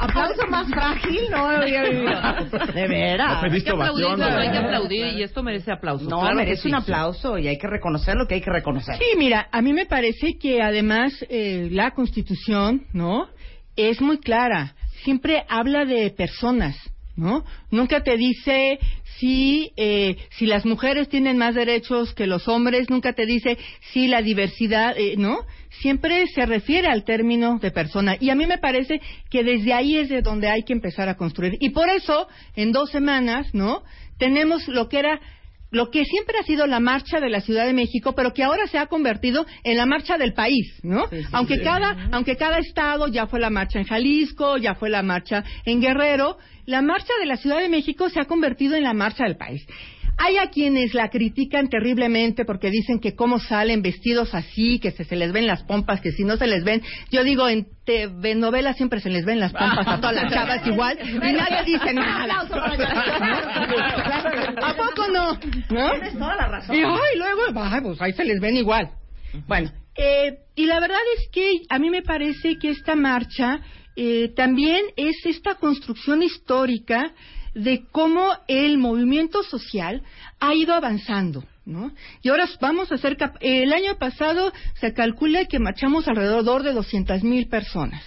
[0.00, 2.20] Aplauso más frágil no había vivido.
[2.74, 3.42] De veras.
[3.42, 4.64] Hay que aplaudir, hay que ¿verdad?
[4.66, 6.06] aplaudir y esto merece aplausos.
[6.06, 6.68] No, claro merece sí.
[6.68, 8.96] un aplauso y hay que reconocer lo que hay que reconocer.
[8.96, 13.28] Sí, mira, a mí me parece que además eh, la Constitución, ¿no?
[13.76, 14.74] Es muy clara.
[15.04, 16.76] Siempre habla de personas,
[17.16, 17.44] ¿no?
[17.70, 18.78] Nunca te dice
[19.18, 23.58] si eh, si las mujeres tienen más derechos que los hombres, nunca te dice
[23.92, 25.40] si la diversidad, eh, ¿no?
[25.80, 28.16] Siempre se refiere al término de persona.
[28.18, 29.00] Y a mí me parece
[29.30, 31.56] que desde ahí es de donde hay que empezar a construir.
[31.60, 33.82] Y por eso, en dos semanas, ¿no?
[34.18, 35.20] Tenemos lo que era
[35.70, 38.66] lo que siempre ha sido la marcha de la Ciudad de México, pero que ahora
[38.66, 41.06] se ha convertido en la marcha del país, ¿no?
[41.32, 45.44] aunque cada aunque cada estado ya fue la marcha en Jalisco, ya fue la marcha
[45.64, 49.24] en Guerrero, la marcha de la Ciudad de México se ha convertido en la marcha
[49.24, 49.66] del país.
[50.18, 55.04] Hay a quienes la critican terriblemente porque dicen que cómo salen vestidos así, que se,
[55.04, 56.82] se les ven las pompas, que si no se les ven.
[57.10, 60.66] Yo digo, en TV novelas siempre se les ven las pompas a todas las chavas
[60.72, 62.40] igual y nadie dice nada.
[64.62, 65.34] ¿A poco no?
[65.70, 65.90] ¿No?
[65.92, 66.76] Tienes toda la razón.
[66.76, 68.90] Y ay, luego, ay, pues ahí se les ven igual.
[69.46, 73.60] Bueno, eh, y la verdad es que a mí me parece que esta marcha
[73.96, 77.12] eh, también es esta construcción histórica
[77.54, 80.02] de cómo el movimiento social
[80.40, 81.44] ha ido avanzando.
[81.64, 81.92] ¿No?
[82.22, 83.18] Y ahora vamos a hacer...
[83.40, 88.02] El año pasado se calcula que marchamos alrededor de 200 mil personas.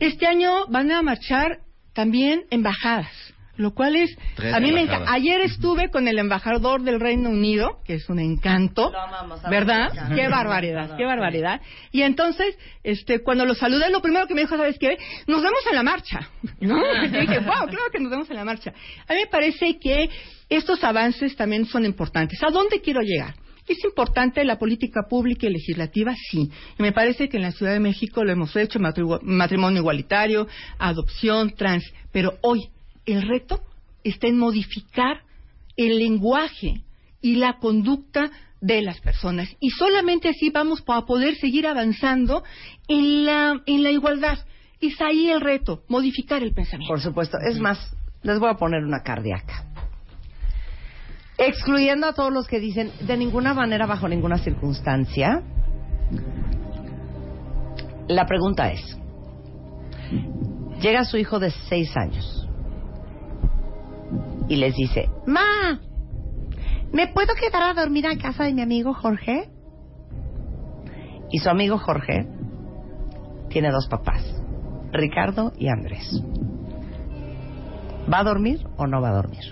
[0.00, 1.60] Este año van a marchar
[1.92, 3.25] también embajadas,
[3.56, 4.16] lo cual es...
[4.34, 5.12] Tres a mí me encanta.
[5.12, 9.90] Ayer estuve con el embajador del Reino Unido, que es un encanto, Lo amamos, ¿verdad?
[9.90, 10.16] amamos.
[10.16, 11.60] Qué barbaridad, qué barbaridad.
[11.92, 14.96] Y entonces, este, cuando lo saludé, lo primero que me dijo, ¿sabes qué?
[15.26, 16.30] Nos vemos en la marcha.
[16.60, 16.76] ¿No?
[17.06, 18.72] Y dije, wow, claro que nos vemos en la marcha.
[19.08, 20.08] A mí me parece que
[20.48, 22.42] estos avances también son importantes.
[22.42, 23.34] ¿A dónde quiero llegar?
[23.68, 26.14] ¿Es importante la política pública y legislativa?
[26.30, 26.50] Sí.
[26.78, 28.78] Y me parece que en la Ciudad de México lo hemos hecho,
[29.22, 30.46] matrimonio igualitario,
[30.78, 31.84] adopción, trans.
[32.12, 32.68] Pero hoy
[33.06, 33.60] el reto
[34.04, 35.22] está en modificar
[35.76, 36.82] el lenguaje
[37.20, 38.30] y la conducta
[38.60, 39.48] de las personas.
[39.60, 42.42] Y solamente así vamos a poder seguir avanzando
[42.88, 44.38] en la, en la igualdad.
[44.80, 46.92] Es ahí el reto, modificar el pensamiento.
[46.92, 47.38] Por supuesto.
[47.48, 49.64] Es más, les voy a poner una cardíaca.
[51.38, 55.42] Excluyendo a todos los que dicen de ninguna manera, bajo ninguna circunstancia.
[58.08, 58.80] La pregunta es:
[60.80, 62.45] llega su hijo de seis años
[64.48, 65.80] y les dice: Ma,
[66.92, 69.48] ¿me puedo quedar a dormir a casa de mi amigo Jorge?
[71.30, 72.26] Y su amigo Jorge
[73.48, 74.22] tiene dos papás,
[74.92, 76.22] Ricardo y Andrés.
[78.12, 79.42] ¿Va a dormir o no va a dormir?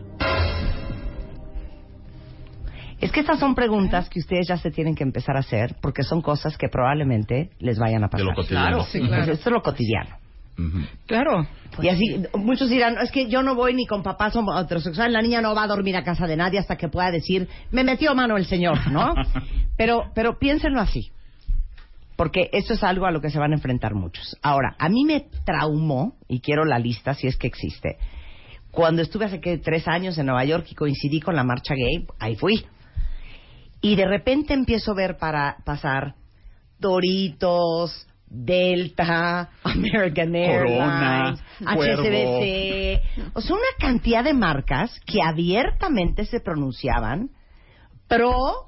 [3.01, 6.05] Es que estas son preguntas que ustedes ya se tienen que empezar a hacer porque
[6.05, 8.25] son cosas que probablemente les vayan a pasar.
[8.25, 8.69] De lo cotidiano.
[8.69, 9.33] Claro, sí, Pues claro.
[9.33, 10.17] esto es lo cotidiano.
[11.07, 11.47] Claro.
[11.83, 15.41] Y así, muchos dirán, es que yo no voy ni con papás heterosexuales, la niña
[15.41, 18.37] no va a dormir a casa de nadie hasta que pueda decir, me metió mano
[18.37, 19.15] el señor, ¿no?
[19.77, 21.11] pero, pero piénsenlo así,
[22.17, 24.37] porque esto es algo a lo que se van a enfrentar muchos.
[24.43, 27.99] Ahora, a mí me traumó, y quiero la lista si es que existe,
[28.71, 32.07] cuando estuve hace que tres años en Nueva York y coincidí con la marcha gay,
[32.19, 32.65] ahí fui.
[33.81, 36.15] Y de repente empiezo a ver para pasar
[36.79, 46.41] Doritos, Delta, American Corona, Airlines, HSBC, o sea, una cantidad de marcas que abiertamente se
[46.41, 47.31] pronunciaban
[48.09, 48.67] pro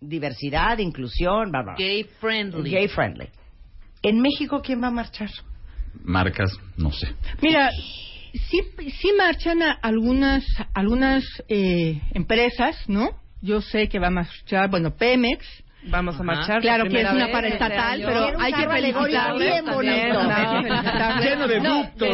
[0.00, 1.74] diversidad, inclusión, bla, bla, bla.
[1.78, 2.70] Gay friendly.
[2.70, 3.28] Gay friendly.
[4.02, 5.30] En México, ¿quién va a marchar?
[6.04, 7.08] Marcas, no sé.
[7.42, 8.60] Mira, sí,
[9.00, 10.44] sí marchan a algunas,
[10.74, 13.10] algunas eh, empresas, ¿no?
[13.40, 15.46] Yo sé que va a marchar, bueno, Pemex.
[15.88, 16.60] Vamos a marchar.
[16.60, 18.06] Claro que es una paraestatal, este año.
[18.06, 19.52] pero hay que felicitarles.
[19.52, 20.20] bien bonito.
[21.20, 22.08] Lleno de ductos.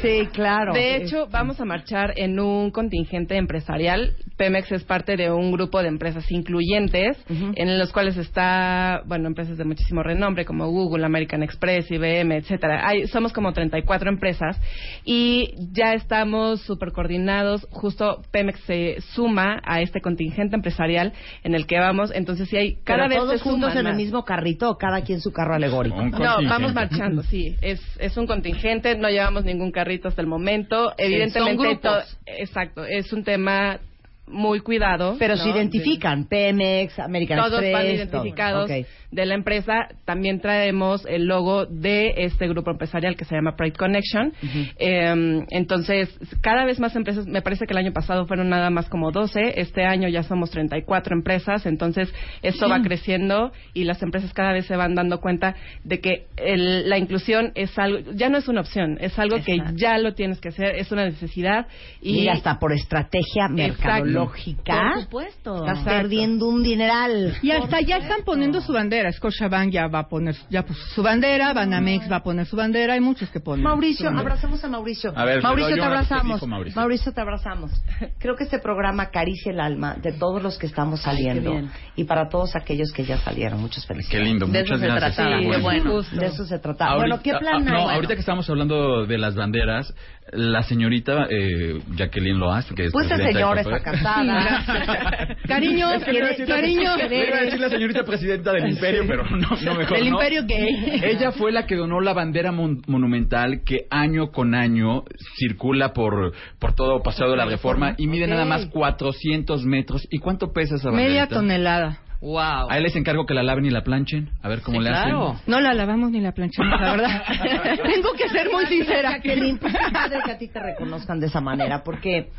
[0.00, 0.72] Sí, claro.
[0.72, 4.14] De hecho, vamos a marchar en un contingente empresarial.
[4.36, 9.56] Pemex es parte de un grupo de empresas incluyentes, en los cuales está, bueno, empresas
[9.58, 12.86] de muchísimo renombre como Google, American Express, IBM, etcétera.
[12.88, 14.60] Hay, somos como 34 empresas
[15.04, 17.66] y ya estamos súper coordinados.
[17.70, 21.12] Justo Pemex se suma a este contingente empresarial
[21.42, 22.10] en el que vamos.
[22.14, 24.76] Entonces, si hay cada Pero vez todos se juntos suman en el mismo carrito, o
[24.78, 26.02] cada quien su carro alegórico.
[26.02, 27.56] No, vamos marchando, sí.
[27.62, 30.92] Es, es un contingente, no llevamos ningún carrito hasta el momento.
[30.98, 32.16] Evidentemente, son grupos.
[32.16, 33.78] to- exacto, es un tema
[34.26, 35.16] muy cuidado.
[35.18, 35.42] Pero ¿no?
[35.42, 37.72] se identifican, Pemex, American Todos Express.
[37.72, 38.70] van identificados
[39.10, 39.88] de la empresa.
[40.04, 44.32] También traemos el logo de este grupo empresarial que se llama Pride Connection.
[44.78, 46.08] Eh, entonces,
[46.40, 49.60] cada vez más empresas, me parece que el año pasado fueron nada más como 12,
[49.60, 52.12] este año ya somos 34 empresas, entonces
[52.42, 55.54] esto va creciendo y las empresas cada vez se van dando cuenta
[55.84, 59.58] de que el- la inclusión es algo, ya no es una opción, es algo que
[59.74, 61.66] ya lo tienes que hacer, es una necesidad.
[62.00, 64.13] Y Y hasta por estrategia mercadológica.
[64.14, 65.56] Por supuesto.
[65.56, 65.90] Estás Exacto.
[65.90, 67.36] perdiendo un dineral.
[67.42, 69.10] Y hasta ya están poniendo su bandera.
[69.12, 72.94] Scotiabank ya va a poner ya puso su bandera, Banamex va a poner su bandera,
[72.94, 73.62] hay muchos que ponen.
[73.64, 75.12] Mauricio, abrazamos a Mauricio.
[75.16, 76.34] A ver, Mauricio, te qué abrazamos.
[76.36, 76.80] dijo Mauricio.
[76.80, 77.70] Mauricio, te abrazamos.
[78.18, 82.28] Creo que este programa acaricia el alma de todos los que estamos saliendo y para
[82.28, 83.60] todos aquellos que ya salieron.
[83.60, 84.26] Muchas Qué felicidades.
[84.26, 85.16] lindo, De muchas eso se gracias.
[85.16, 85.38] trataba.
[85.40, 86.02] Sí, Qué bueno.
[86.02, 86.84] De eso se trata.
[86.86, 87.94] Ahorita- bueno, ¿qué plan ah, No, hay?
[87.96, 89.94] ahorita que estamos hablando de las banderas,
[90.32, 95.36] la señorita eh, Jacqueline Loaz, que es Pues señora Copa- está casada.
[95.46, 96.96] Cariño, Es que le iba a decir cariño.
[96.96, 100.16] le iba a decir la señorita presidenta del imperio, pero no, no mejor Del no.
[100.16, 101.00] imperio gay.
[101.04, 105.04] Ella fue la que donó la bandera mon- monumental que año con año
[105.38, 108.30] circula por, por todo Paseo de la Reforma y mide Ok.
[108.30, 110.06] nada más 400 metros.
[110.10, 111.08] ¿Y cuánto pesa esa bandera?
[111.08, 111.98] Media tonelada.
[112.24, 112.70] Wow.
[112.70, 114.30] A él les encargo que la laven y la planchen.
[114.42, 115.28] A ver cómo Sí, le claro.
[115.32, 115.42] hacen.
[115.46, 117.22] No la lavamos ni la planchamos, la verdad.
[117.84, 119.20] Tengo que ser muy sincera.
[119.20, 119.36] Qué
[119.92, 122.30] padre que a ti te reconozcan de esa manera, porque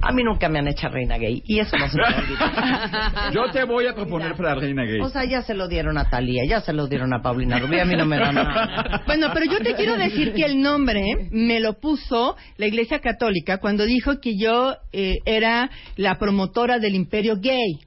[0.00, 2.04] a mí nunca me han hecho reina gay y eso no se me.
[3.34, 5.00] Yo te voy a proponer para reina gay.
[5.00, 7.82] O sea, ya se lo dieron a Talía, ya se lo dieron a Paulina Rubio,
[7.82, 9.02] a mí no me da nada.
[9.06, 13.58] Bueno, pero yo te quiero decir que el nombre me lo puso la Iglesia Católica
[13.58, 17.80] cuando dijo que yo eh, era la promotora del imperio gay.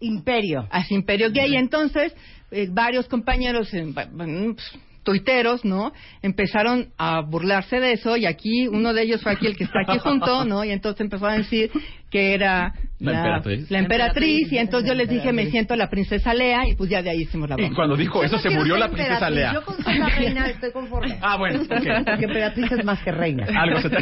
[0.00, 0.66] Imperio.
[0.70, 1.56] Así, imperio gay.
[1.56, 2.14] Entonces,
[2.50, 4.56] eh, varios compañeros eh, ba- pues,
[5.02, 5.92] tuiteros, ¿no?
[6.20, 9.80] Empezaron a burlarse de eso y aquí uno de ellos fue aquí el que está
[9.86, 10.64] aquí junto, ¿no?
[10.64, 11.70] Y entonces empezó a decir
[12.10, 13.70] que era La emperatriz.
[13.70, 17.00] la emperatriz, y entonces yo les dije me siento la princesa Lea y pues ya
[17.02, 17.74] de ahí hicimos la Y broma.
[17.76, 19.54] cuando dijo eso, se murió la princesa Lea.
[19.54, 21.18] Yo con la reina estoy conforme.
[21.22, 21.60] Ah, bueno.
[21.66, 23.46] Porque emperatriz es más que reina.
[23.58, 23.96] Algo se te-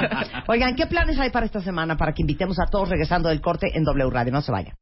[0.48, 3.66] Oigan, ¿qué planes hay para esta semana para que invitemos a todos regresando del corte
[3.74, 4.32] en W Radio?
[4.32, 4.74] No se vayan.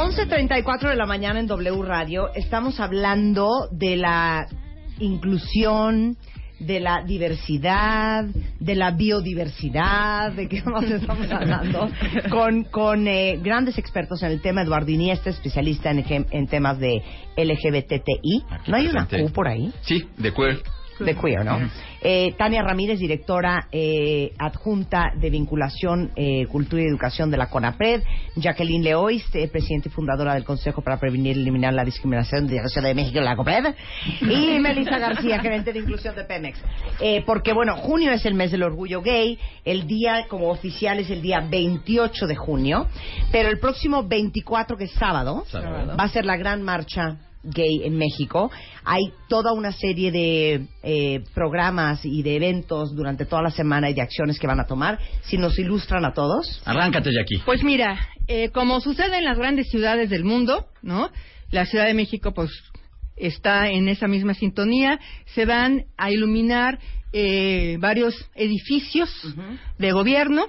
[0.00, 4.46] 11.34 de la mañana en W Radio estamos hablando de la
[4.98, 6.16] inclusión,
[6.58, 11.90] de la diversidad, de la biodiversidad, de qué más estamos hablando,
[12.30, 14.62] con, con eh, grandes expertos en el tema.
[14.62, 17.02] Eduardo Iniesta, especialista en, en temas de
[17.36, 18.44] LGBTI.
[18.48, 19.06] Aquí ¿No hay una.
[19.06, 19.70] Q por ahí?
[19.82, 20.62] Sí, de queer.
[21.04, 21.58] De queer, ¿no?
[22.02, 28.02] Eh, Tania Ramírez, directora eh, adjunta de vinculación, eh, cultura y educación de la CONAPRED,
[28.36, 32.56] Jacqueline Leois, eh, presidenta y fundadora del Consejo para Prevenir y Eliminar la Discriminación de
[32.56, 33.74] la Ciudad de México, la COPRED,
[34.22, 36.58] y Melissa García, gerente de inclusión de Pemex.
[37.00, 41.10] Eh, porque, bueno, junio es el mes del orgullo gay, el día como oficial es
[41.10, 42.86] el día 28 de junio,
[43.30, 45.96] pero el próximo 24, que es sábado, Sábado.
[45.98, 48.50] va a ser la gran marcha gay en México.
[48.84, 53.94] Hay toda una serie de eh, programas y de eventos durante toda la semana y
[53.94, 54.98] de acciones que van a tomar.
[55.22, 56.62] Si nos ilustran a todos.
[56.64, 57.42] Arráncate, Jackie.
[57.44, 61.10] Pues mira, eh, como sucede en las grandes ciudades del mundo, ¿no?
[61.50, 62.50] La Ciudad de México, pues,
[63.16, 64.98] está en esa misma sintonía.
[65.34, 66.78] Se van a iluminar
[67.12, 69.10] eh, varios edificios
[69.78, 70.46] de gobierno,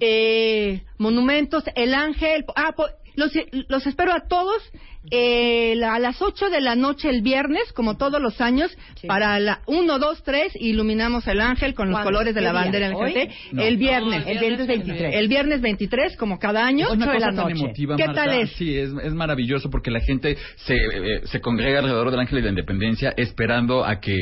[0.00, 2.44] eh, monumentos, el ángel.
[2.54, 3.32] Ah, po- los,
[3.68, 4.62] los espero a todos
[5.10, 8.70] eh, la- a las 8 de la noche el viernes, como todos los años,
[9.06, 12.10] para la 1, 2, 3, iluminamos el ángel con los ¿Cuándo?
[12.10, 13.12] colores de ¿Qué la bandera ¿Hoy?
[13.12, 13.30] LGBT.
[13.52, 13.62] No.
[13.62, 14.24] El viernes.
[14.26, 15.14] El viernes 23.
[15.14, 16.86] El viernes 23, como cada año.
[16.88, 17.52] Es una 8 de la noche.
[17.64, 18.24] emotiva, ¿Qué Marta.
[18.26, 18.50] tal es?
[18.52, 22.42] Sí, es, es maravilloso porque la gente se, eh, se congrega alrededor del Ángel de
[22.42, 24.16] la Independencia esperando a que,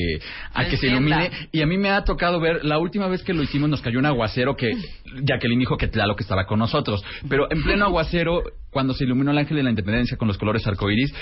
[0.54, 1.30] a que se ilumine.
[1.52, 3.98] Y a mí me ha tocado ver, la última vez que lo hicimos nos cayó
[3.98, 4.70] un aguacero que
[5.24, 7.04] Jacqueline dijo que Tlaloc estaba con nosotros.
[7.28, 10.66] Pero en pleno aguacero, cuando se iluminó el Ángel de la Independencia con los colores
[10.68, 11.12] arcoíris,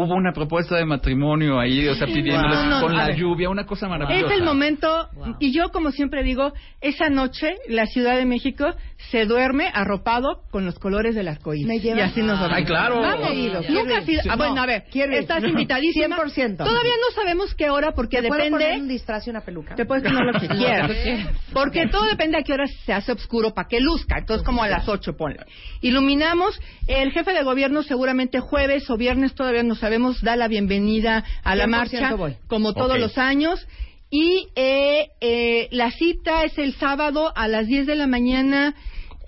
[0.00, 3.16] hubo una propuesta de matrimonio ahí, o sea, pidiéndoles No, no, con la ver.
[3.16, 4.26] lluvia, una cosa maravillosa.
[4.32, 5.08] Es el momento,
[5.40, 8.66] y yo como siempre digo, esa noche la Ciudad de México
[9.10, 11.66] se duerme arropado con los colores del arcoíris.
[11.66, 12.10] ¿Me Y llevas?
[12.12, 12.58] así nos dormimos.
[12.58, 13.00] Ay, claro.
[13.00, 13.30] Vamos,
[13.68, 14.22] Nunca has ido.
[14.28, 16.16] Ah, bueno, No, a ver, estás invitadísima.
[16.16, 16.56] 100%.
[16.58, 18.50] Todavía no sabemos qué hora porque ¿Te depende...
[18.50, 19.74] poner un disfraz y una peluca?
[19.74, 20.90] Te puedes poner lo que quieras.
[21.52, 24.18] Porque todo depende a qué hora se hace oscuro para que luzca.
[24.18, 25.38] Entonces, como a las 8, ponle.
[25.80, 26.60] Iluminamos.
[26.86, 31.56] El jefe de gobierno seguramente jueves o viernes, todavía no sabemos, da la bienvenida a
[31.56, 32.36] la 100% marcha, voy.
[32.46, 33.66] como todos los años.
[34.10, 38.74] Y eh, eh, la cita es el sábado a las 10 de la mañana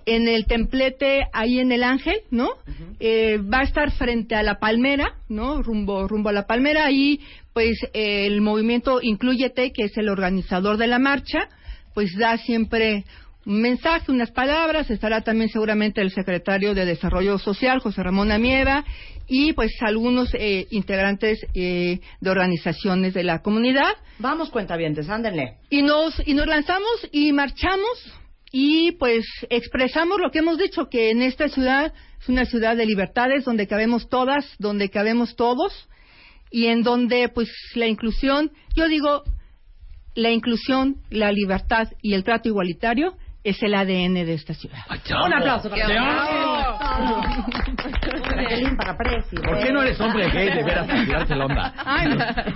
[0.05, 2.51] en el templete ahí en el Ángel, ¿no?
[2.99, 5.63] Eh, va a estar frente a la Palmera, ¿no?
[5.63, 7.21] Rumbo rumbo a la Palmera ahí,
[7.55, 11.49] pues eh, el movimiento Incluyete, que es el organizador de la marcha,
[11.95, 13.05] pues da siempre
[13.47, 18.85] un mensaje, unas palabras, estará también seguramente el secretario de Desarrollo Social, José Ramón Amieva,
[19.33, 23.93] y pues algunos eh, integrantes eh, de organizaciones de la comunidad.
[24.19, 25.55] Vamos, cuentavientes, ándenle.
[25.71, 28.13] Y nos, y nos lanzamos y marchamos
[28.51, 32.85] y pues expresamos lo que hemos dicho, que en esta ciudad es una ciudad de
[32.87, 35.89] libertades donde cabemos todas, donde cabemos todos
[36.51, 39.23] y en donde pues la inclusión, yo digo,
[40.17, 44.79] la inclusión, la libertad y el trato igualitario es el ADN de esta ciudad.
[45.25, 45.89] Un aplauso para.
[48.51, 49.37] Jacqueline para Presi.
[49.37, 51.75] ¿Por qué no eres hombre gay de veras para tirarte la onda?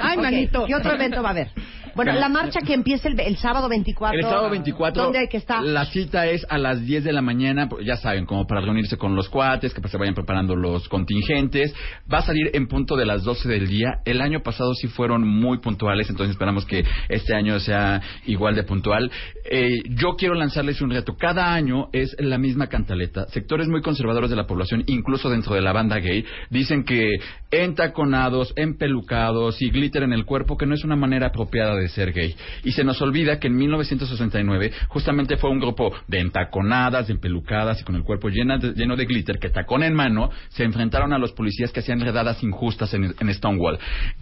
[0.01, 0.65] Ay, manito.
[0.67, 1.49] ¿Qué otro evento va a haber?
[1.95, 4.19] Bueno, la marcha que empieza el, el sábado 24.
[4.19, 5.01] El sábado 24.
[5.01, 5.63] ¿Dónde hay que estar?
[5.63, 8.97] La cita es a las 10 de la mañana, pues, ya saben, como para reunirse
[8.97, 11.73] con los cuates, que pues, se vayan preparando los contingentes.
[12.13, 14.01] Va a salir en punto de las 12 del día.
[14.05, 18.65] El año pasado sí fueron muy puntuales, entonces esperamos que este año sea igual de
[18.65, 19.11] puntual.
[19.49, 21.17] Eh, yo quiero lanzarles un reto.
[21.17, 23.27] Cada año es la misma cantaleta.
[23.29, 27.11] Sectores muy conservadores de la población, incluso dentro de la banda gay, dicen que
[27.51, 32.13] entaconados, empelucados y glitter en el cuerpo, que no es una manera apropiada de ser
[32.13, 32.35] gay.
[32.65, 37.81] Y se nos olvida que en 1969 justamente fue un grupo de entaconadas, de empelucadas
[37.81, 41.33] y con el cuerpo lleno de glitter que tacón en mano se enfrentaron a los
[41.33, 43.79] policías que hacían redadas injustas en, en Stonewall.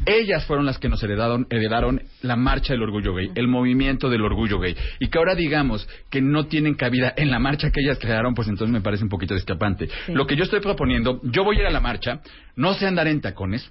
[0.07, 4.23] Ellas fueron las que nos heredaron, heredaron la marcha del orgullo gay, el movimiento del
[4.23, 4.77] orgullo gay.
[5.01, 8.49] Y que ahora digamos que no tienen cabida en la marcha que ellas crearon, pues
[8.49, 9.89] entonces me parece un poquito discrepante.
[10.09, 12.21] Lo que yo estoy proponiendo, yo voy a ir a la marcha,
[12.57, 13.71] no sé andar en tacones,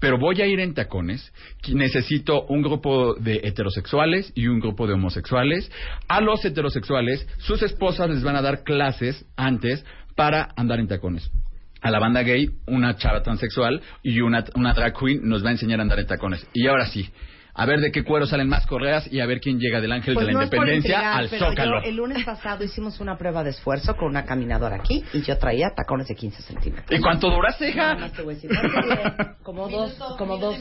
[0.00, 1.32] pero voy a ir en tacones.
[1.68, 5.70] Necesito un grupo de heterosexuales y un grupo de homosexuales.
[6.08, 9.84] A los heterosexuales, sus esposas les van a dar clases antes
[10.16, 11.30] para andar en tacones.
[11.82, 15.52] A la banda gay, una chava transexual y una, una drag queen nos va a
[15.52, 16.46] enseñar a andar en tacones.
[16.52, 17.08] Y ahora sí,
[17.54, 20.14] a ver de qué cuero salen más correas y a ver quién llega del ángel
[20.14, 21.82] Pues de la no independencia intrigar, al pero zócalo.
[21.82, 25.36] yo el lunes pasado hicimos una prueba de esfuerzo con una caminadora aquí y yo
[25.38, 26.86] traía tacones de 15 centímetros.
[26.98, 27.94] ¿Y cuánto duraste, hija?
[27.96, 29.02] más te voy a decir, no te diré,
[29.42, 30.56] como dos, como dos.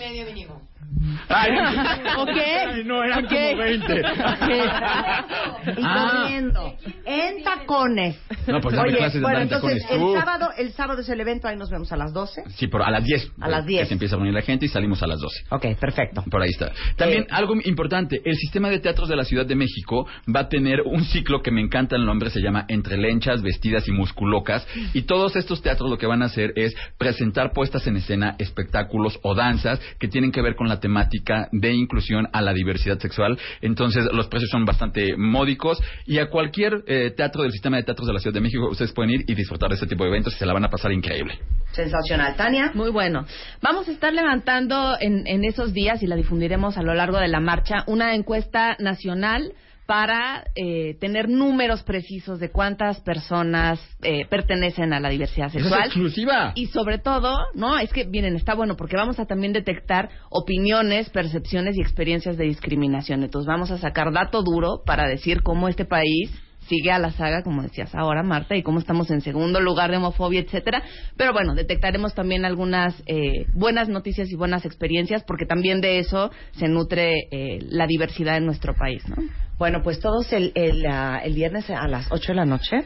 [1.29, 1.51] Ay,
[2.17, 2.29] Ok.
[2.29, 3.29] Ay, no, eran Ok.
[3.31, 3.99] como 20.
[5.77, 6.11] y Ah.
[6.17, 6.75] corriendo
[7.05, 8.19] en tacones.
[8.47, 11.21] No, pues dame Oye, clases de bueno, entonces tacones el sábado, el sábado es el
[11.21, 12.43] evento, ahí nos vemos a las 12.
[12.55, 13.31] Sí, pero a las 10.
[13.39, 13.81] A las 10.
[13.83, 15.43] Que se empieza a reunir la gente y salimos a las 12.
[15.51, 16.23] Ok, perfecto.
[16.29, 16.71] Por ahí está.
[16.95, 20.49] También Eh, algo importante, el sistema de teatros de la Ciudad de México va a
[20.49, 24.67] tener un ciclo que me encanta el nombre, se llama Entre lenchas, vestidas y musculocas,
[24.93, 29.19] y todos estos teatros lo que van a hacer es presentar puestas en escena, espectáculos
[29.23, 33.37] o danzas que tienen que ver con la temática de inclusión a la diversidad sexual.
[33.61, 38.07] Entonces, los precios son bastante módicos y a cualquier eh, teatro del sistema de teatros
[38.07, 40.33] de la Ciudad de México ustedes pueden ir y disfrutar de este tipo de eventos
[40.35, 41.39] y se la van a pasar increíble.
[41.71, 42.35] Sensacional.
[42.35, 42.71] Tania.
[42.73, 43.25] Muy bueno.
[43.61, 47.27] Vamos a estar levantando en, en esos días y la difundiremos a lo largo de
[47.27, 49.53] la marcha una encuesta nacional
[49.89, 55.63] para eh, tener números precisos de cuántas personas eh, pertenecen a la diversidad ¡Esa es
[55.63, 55.85] sexual.
[55.85, 56.51] exclusiva!
[56.53, 61.09] Y sobre todo, no, es que, miren, está bueno porque vamos a también detectar opiniones,
[61.09, 63.23] percepciones y experiencias de discriminación.
[63.23, 66.31] Entonces vamos a sacar dato duro para decir cómo este país
[66.69, 69.97] sigue a la saga, como decías ahora, Marta, y cómo estamos en segundo lugar de
[69.97, 70.83] homofobia, etcétera.
[71.17, 76.31] Pero bueno, detectaremos también algunas eh, buenas noticias y buenas experiencias, porque también de eso
[76.51, 79.15] se nutre eh, la diversidad en nuestro país, ¿no?
[79.57, 82.77] Bueno, pues todos el, el, el viernes a las 8 de la noche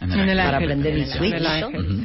[0.00, 1.34] En En el para aprender el switch.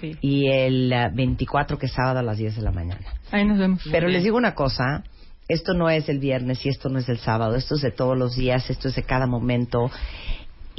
[0.02, 0.18] Sí.
[0.22, 3.06] Y el ah, 24 que es sábado a las 10 de la mañana.
[3.32, 3.82] Ahí nos vemos.
[3.90, 5.04] Pero les digo una cosa,
[5.48, 8.18] esto no es el viernes y esto no es el sábado, esto es de todos
[8.18, 9.90] los días, esto es de cada momento.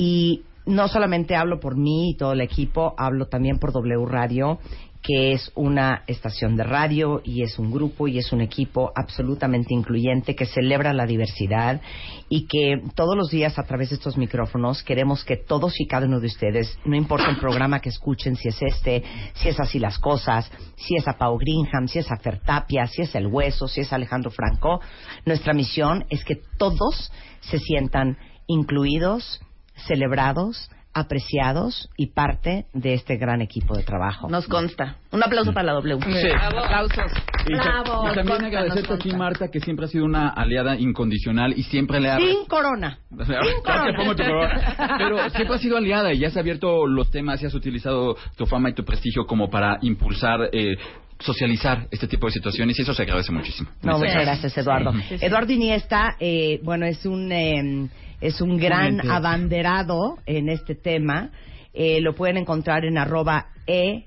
[0.02, 4.58] Y no solamente hablo por mí y todo el equipo, hablo también por W Radio,
[5.02, 9.74] que es una estación de radio y es un grupo y es un equipo absolutamente
[9.74, 11.82] incluyente que celebra la diversidad
[12.30, 16.06] y que todos los días a través de estos micrófonos queremos que todos y cada
[16.06, 19.02] uno de ustedes, no importa el programa que escuchen, si es este,
[19.34, 23.02] si es así las cosas, si es a Pau Greenham, si es a Fertapia, si
[23.02, 24.80] es El Hueso, si es Alejandro Franco,
[25.26, 28.16] nuestra misión es que todos se sientan
[28.46, 29.42] incluidos,
[29.86, 34.28] celebrados, apreciados y parte de este gran equipo de trabajo.
[34.28, 34.96] Nos consta.
[35.12, 36.00] Un aplauso para la W.
[36.02, 36.28] Sí.
[36.36, 37.12] Aplausos.
[37.46, 38.10] Y, Bravo.
[38.10, 39.12] y también consta, agradecerte a ti.
[39.12, 42.18] Marta, que siempre ha sido una aliada incondicional y siempre le ha...
[42.18, 42.98] Sin corona.
[43.16, 44.96] O sea, claro que pongo tu corona.
[44.98, 48.46] Pero siempre has sido aliada y ya has abierto los temas y has utilizado tu
[48.46, 50.76] fama y tu prestigio como para impulsar, eh,
[51.20, 53.70] socializar este tipo de situaciones y eso se agradece muchísimo.
[53.82, 54.92] No, muchas gracias, Eduardo.
[54.92, 55.24] Sí, sí.
[55.24, 57.88] Eduardo Iniesta, eh, bueno, es un eh,
[58.20, 61.30] es un gran abanderado en este tema.
[61.72, 64.04] Eh, lo pueden encontrar en arroba e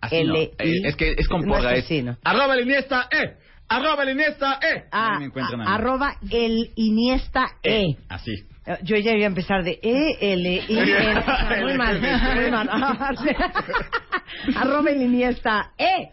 [0.00, 0.34] Así no.
[0.34, 3.36] L Eh, es que es con No es porra, arroba el Iniesta, eh,
[3.68, 4.84] arroba el Iniesta, eh.
[4.90, 5.70] Ah, Ahí me encuentran a mí.
[5.74, 7.96] arroba el Iniesta E.
[8.08, 8.32] Así.
[8.66, 11.62] Eh, Yo ya iba a empezar de E, L, I, N.
[11.62, 12.68] Muy mal, muy mal.
[14.56, 16.10] arroba el Iniesta E.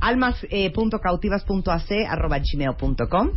[0.00, 3.30] almas.cautivas.ac arroba gmail.com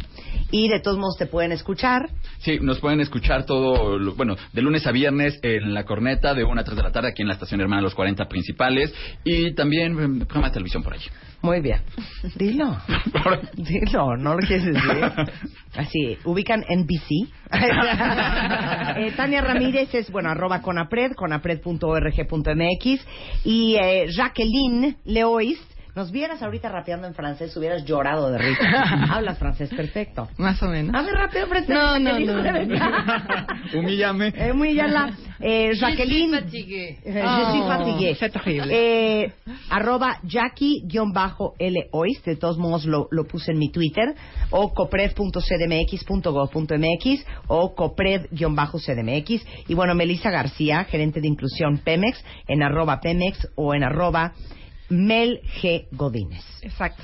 [0.52, 2.10] y de todos modos te pueden escuchar
[2.40, 6.44] Sí, nos pueden escuchar todo, lo- bueno, de lunes a viernes en La Corneta, de
[6.44, 9.54] 1 a 3 de la tarde, aquí en la estación hermana Los 40 Principales, y
[9.54, 11.00] también en programa de televisión por ahí.
[11.42, 11.82] Muy bien.
[12.36, 12.78] Dilo.
[13.54, 15.12] Dilo, no lo quieres decir.
[15.76, 17.30] Así, ubican NBC.
[18.96, 23.08] Eh, Tania Ramírez es, bueno, arroba conapred, conapred.org.mx.
[23.46, 25.58] Y eh, Jacqueline Leois,
[25.96, 28.64] nos vieras ahorita rapeando en francés, hubieras llorado de risa.
[29.12, 30.28] Hablas francés perfecto.
[30.38, 30.94] Más o menos.
[30.96, 31.70] Hable rápido, francés.
[31.76, 32.42] No, no, no.
[33.80, 34.34] Humíllame.
[34.36, 35.14] Eh, humíllala.
[35.46, 36.36] Eh, Jacqueline.
[36.36, 38.16] Eh, je suis Oh, fatiguée.
[38.16, 38.70] c'est terrible.
[38.72, 39.30] Eh,
[39.70, 44.16] arroba Jackie-L Oist, de todos modos lo, lo puse en mi Twitter,
[44.52, 49.42] o copred.cdmx.gov.mx o copred-cdmx.
[49.68, 54.32] Y bueno, Melissa García, gerente de inclusión Pemex, en arroba Pemex o en arroba
[54.94, 55.88] Mel G.
[55.92, 56.44] Godínez.
[56.62, 57.04] Exacto.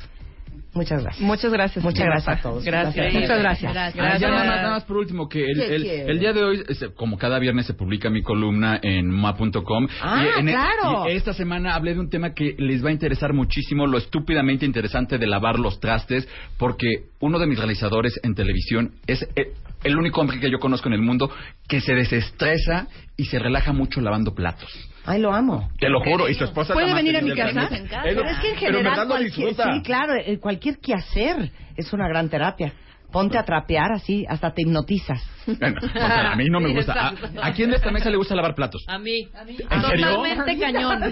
[0.74, 1.22] Muchas gracias.
[1.22, 1.84] Muchas gracias.
[1.84, 2.64] Muchas gracias a todos.
[2.64, 3.14] Gracias.
[3.14, 3.76] Muchas gracias.
[3.76, 7.18] Ah, ya nada más, nada más por último, que el, día de hoy, este, como
[7.18, 9.88] cada viernes se publica mi columna en ma.com.
[10.02, 11.10] Ah, y, en- claro.
[11.10, 14.66] y esta semana hablé de un tema que les va a interesar muchísimo, lo estúpidamente
[14.66, 19.48] interesante de lavar los trastes, porque uno de mis realizadores en televisión es el,
[19.84, 21.32] el único hombre que yo conozco en el mundo
[21.68, 22.88] que se desestresa
[23.18, 24.70] y se relaja mucho lavando platos.
[25.10, 25.68] Ay, lo amo.
[25.80, 27.68] Te lo juro, y su esposa ¿Puede venir a mi casa?
[28.04, 29.74] Pero es que en general cualquier, disfruta.
[29.74, 32.74] sí, claro, eh, cualquier quehacer es una gran terapia.
[33.12, 35.20] Ponte a trapear así, hasta te hipnotizas.
[35.48, 36.94] Bueno, o sea, a mí no me gusta.
[37.08, 38.86] ¿A, a quién de esta mesa le gusta lavar platos?
[38.88, 39.28] A mí.
[39.34, 39.58] A mí.
[39.68, 40.14] ¿En serio?
[40.14, 41.02] Totalmente cañón.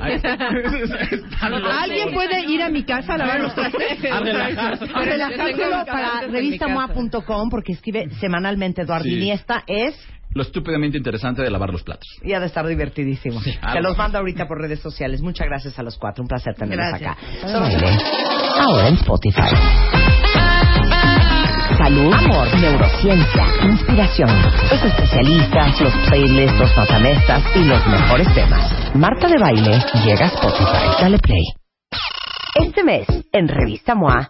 [1.81, 4.11] ¿Alguien puede ir a mi casa a lavar los trastes?
[4.11, 4.85] A relajarse.
[4.93, 9.15] A relajárselo para revistamoa.com porque escribe semanalmente Eduardo Sí.
[9.15, 9.95] Iniesta es
[10.37, 12.07] Lo estúpidamente interesante de lavar los platos.
[12.21, 13.41] y ha de estar divertidísimo.
[13.41, 13.89] Se algo.
[13.89, 15.19] los mando ahorita por redes sociales.
[15.19, 16.21] Muchas gracias a los cuatro.
[16.21, 17.17] Un placer tenerlos acá.
[17.43, 19.41] Ahora en Spotify.
[21.79, 24.29] Salud, amor, neurociencia, inspiración.
[24.69, 28.95] Los especialistas, los playlists, los matamestas y los mejores temas.
[28.95, 31.01] Marta de Baile llega a Spotify.
[31.01, 31.43] Dale play.
[32.63, 34.29] Este mes, en Revista MOA,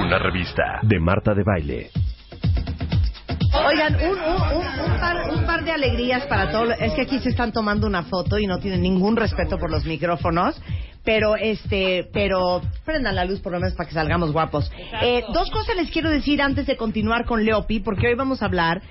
[0.03, 1.89] Una revista de Marta de Baile.
[3.67, 6.73] Oigan, un, un- un- un par, un par de alegrías para todos.
[6.79, 9.85] Es que aquí se están tomando una foto y no tienen ningún respeto por los
[9.85, 10.59] micrófonos.
[11.03, 14.71] Pero, este, pero prendan la luz por lo menos para que salgamos guapos.
[15.01, 18.45] Eh, dos cosas les quiero decir antes de continuar con Leopi, porque hoy vamos a
[18.45, 18.81] hablar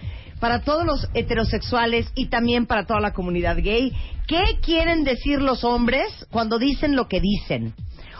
[0.40, 3.92] para todos los heterosexuales y también para toda la comunidad gay.
[4.26, 7.74] ¿Qué quieren decir los hombres cuando dicen lo que dicen?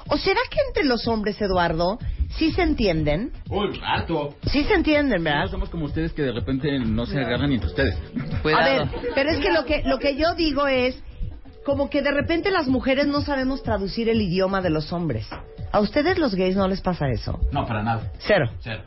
[0.07, 1.99] ¿O será que entre los hombres, Eduardo,
[2.37, 3.33] sí se entienden?
[3.49, 4.35] Uy, harto.
[4.43, 5.45] Sí se entienden, ¿verdad?
[5.45, 7.97] No somos como ustedes que de repente no se agarran entre ustedes.
[8.45, 11.03] A ver, pero es que lo que lo que yo digo es
[11.65, 15.29] como que de repente las mujeres no sabemos traducir el idioma de los hombres.
[15.73, 17.39] ¿A ustedes los gays no les pasa eso?
[17.53, 18.13] No, para nada.
[18.19, 18.51] Cero.
[18.61, 18.83] Cero.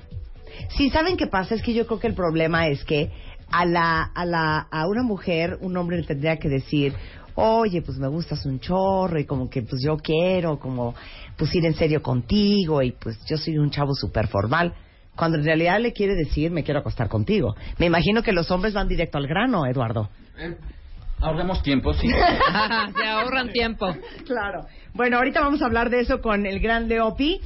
[0.70, 1.56] Sí, ¿saben qué pasa?
[1.56, 3.12] Es que yo creo que el problema es que
[3.52, 6.94] a la a la a una mujer un hombre le tendría que decir,
[7.36, 10.94] oye, pues me gustas un chorro y como que pues yo quiero como
[11.38, 14.74] pues ir en serio contigo y pues yo soy un chavo súper formal.
[15.16, 17.56] Cuando en realidad le quiere decir, me quiero acostar contigo.
[17.78, 20.10] Me imagino que los hombres van directo al grano, Eduardo.
[21.22, 22.08] Ahorremos tiempo, sí.
[22.96, 23.88] Se ahorran tiempo.
[24.26, 24.66] Claro.
[24.94, 27.40] Bueno, ahorita vamos a hablar de eso con el gran Leopi.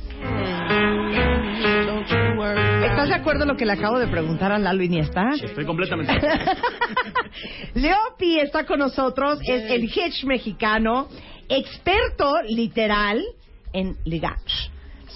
[2.56, 5.32] ¿Estás de acuerdo en lo que le acabo de preguntar a Lalo Iniesta?
[5.42, 6.14] Estoy completamente.
[7.74, 11.08] Leopi está con nosotros, es el hitch mexicano,
[11.50, 13.24] experto literal
[13.74, 14.38] en ligar,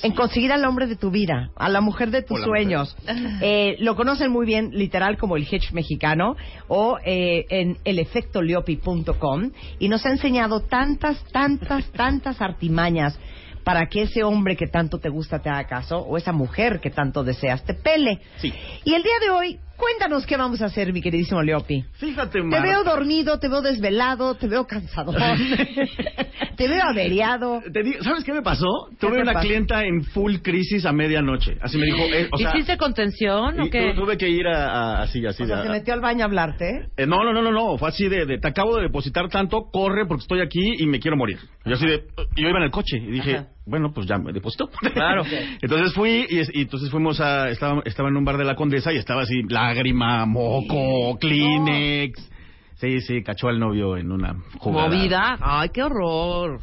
[0.03, 2.95] en conseguir al hombre de tu vida, a la mujer de tus sueños.
[3.43, 6.35] Eh, lo conocen muy bien literal como el hitch mexicano
[6.67, 13.17] o eh, en elefectoleopi.com y nos ha enseñado tantas, tantas, tantas artimañas
[13.63, 16.89] para que ese hombre que tanto te gusta te haga caso o esa mujer que
[16.89, 18.19] tanto deseas te pele.
[18.37, 18.53] Sí.
[18.83, 21.83] Y el día de hoy, cuéntanos qué vamos a hacer, mi queridísimo Leopi.
[21.93, 22.65] Fíjate, Te Marta.
[22.65, 25.11] veo dormido, te veo desvelado, te veo cansado,
[26.55, 27.61] te veo averiado.
[27.73, 28.67] Te digo, ¿Sabes qué me pasó?
[28.91, 31.57] ¿Qué Tuve te una clienta en full crisis a medianoche.
[31.61, 31.97] Así me dijo.
[32.13, 33.93] eh, o sea, ¿Hiciste contención o y qué?
[33.93, 34.67] tu- tuve que ir a,
[34.99, 35.43] a- así, así.
[35.43, 36.87] O sea, a- se metió al baño a hablarte.
[36.97, 39.69] Eh, no, no, no, no, no, fue así de, de, te acabo de depositar tanto,
[39.71, 41.39] corre porque estoy aquí y me quiero morir.
[41.65, 42.03] Yo así de,
[42.35, 43.47] y yo iba en el coche y dije, Ajá.
[43.65, 44.69] Bueno, pues ya me depositó.
[44.93, 45.23] Claro.
[45.61, 48.55] entonces fui y, es- y entonces fuimos a, estaba, estaba en un bar de la
[48.55, 52.29] Condesa y estaba así, lágrima, moco, Kleenex.
[52.75, 54.87] Sí, sí, cachó al novio en una jugada.
[54.87, 55.37] Movida.
[55.39, 56.59] Ay, qué horror.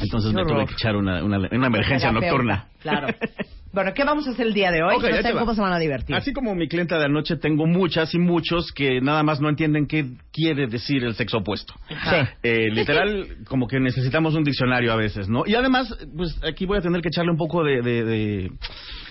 [0.00, 2.66] Entonces Qué me tuve que echar una, una, una emergencia nocturna.
[2.80, 3.08] Claro.
[3.72, 4.96] Bueno, ¿qué vamos a hacer el día de hoy?
[4.96, 6.16] Ok, no sé cómo se van a divertir.
[6.16, 9.86] Así como mi clienta de anoche, tengo muchas y muchos que nada más no entienden
[9.86, 11.74] qué quiere decir el sexo opuesto.
[11.88, 12.16] Sí.
[12.42, 15.44] Eh, literal, como que necesitamos un diccionario a veces, ¿no?
[15.46, 18.52] Y además, pues aquí voy a tener que echarle un poco de, de- de,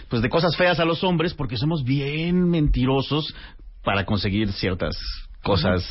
[0.10, 3.34] pues de cosas feas a los hombres porque somos bien mentirosos
[3.84, 4.98] para conseguir ciertas
[5.44, 5.90] cosas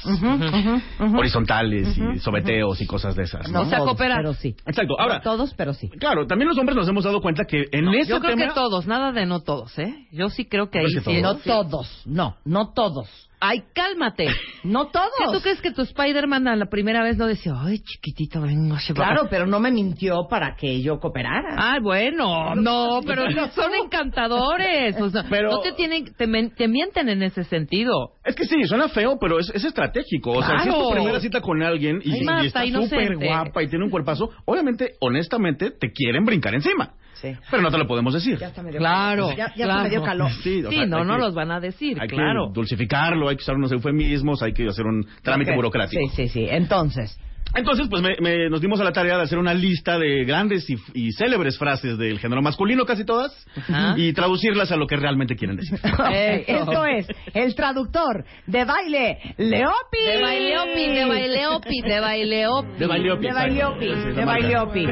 [1.01, 3.51] horizontales y sobeteos y cosas de esas.
[3.51, 3.70] No ¿no?
[3.70, 4.55] todos, pero sí.
[4.66, 4.99] Exacto.
[4.99, 5.89] Ahora, No todos, pero sí.
[5.89, 8.49] claro, también los hombres nos hemos dado cuenta que en ese Yo creo tema...
[8.49, 10.07] que todos, nada de no todos, ¿eh?
[10.12, 11.23] Yo sí creo que ahí ¿Crees que sí.
[11.23, 13.27] No todos, no, no todos.
[13.40, 14.27] Ay, cálmate.
[14.65, 15.09] No todos.
[15.19, 18.78] ¿Qué tú crees que tu Spider-Man a la primera vez no decía, ay, chiquitito, venga,
[18.81, 19.06] se va"?
[19.06, 21.55] Claro, pero no me mintió para que yo cooperara.
[21.56, 25.01] Ay, bueno, no, pero no, son encantadores.
[25.01, 28.15] O sea, Pero- no te tienen, te, men- te mienten en ese sentido.
[28.24, 30.32] Es que sí, suena feo, pero es, es estratégico.
[30.32, 33.62] O sea, si es tu primera cita con alguien y, Ay, y está súper guapa
[33.62, 36.94] y tiene un cuerpazo, obviamente, honestamente, te quieren brincar encima.
[37.20, 37.35] Sí.
[37.51, 38.39] Pero no te lo podemos decir.
[38.39, 39.36] Ya está medio Claro, calor.
[39.36, 39.70] Ya, ya claro.
[39.73, 40.31] está medio calor.
[40.43, 42.49] Sí, o Sí, sea, no, no que- los van a decir, Hay claro.
[42.49, 46.01] que dulcificarlo, hay que usar unos eufemismos, hay que hacer un trámite burocrático.
[46.11, 46.47] Sí, sí, sí.
[46.49, 47.19] Entonces,
[47.59, 50.68] Entonces, pues me- me- nos dimos a la tarea de hacer una lista de grandes
[50.70, 53.94] y, y célebres frases del género masculino, casi todas, Ajá.
[53.97, 55.78] y traducirlas a lo que realmente quieren decir.
[56.47, 59.98] esto es el traductor de baile Leopi.
[60.06, 62.78] De baileopi, de baileopi, de baileopi.
[62.78, 63.26] De baileopi.
[63.26, 64.24] De Baileopi, de.
[64.24, 64.86] Baileopi.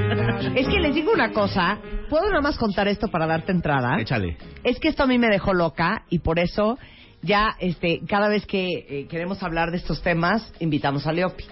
[0.57, 1.79] Es que les digo una cosa,
[2.09, 4.01] ¿puedo nada más contar esto para darte entrada?
[4.01, 4.37] Échale.
[4.65, 6.79] Es que esto a mí me dejó loca y por eso
[7.23, 11.45] ya este cada vez que eh, queremos hablar de estos temas invitamos a Leopi.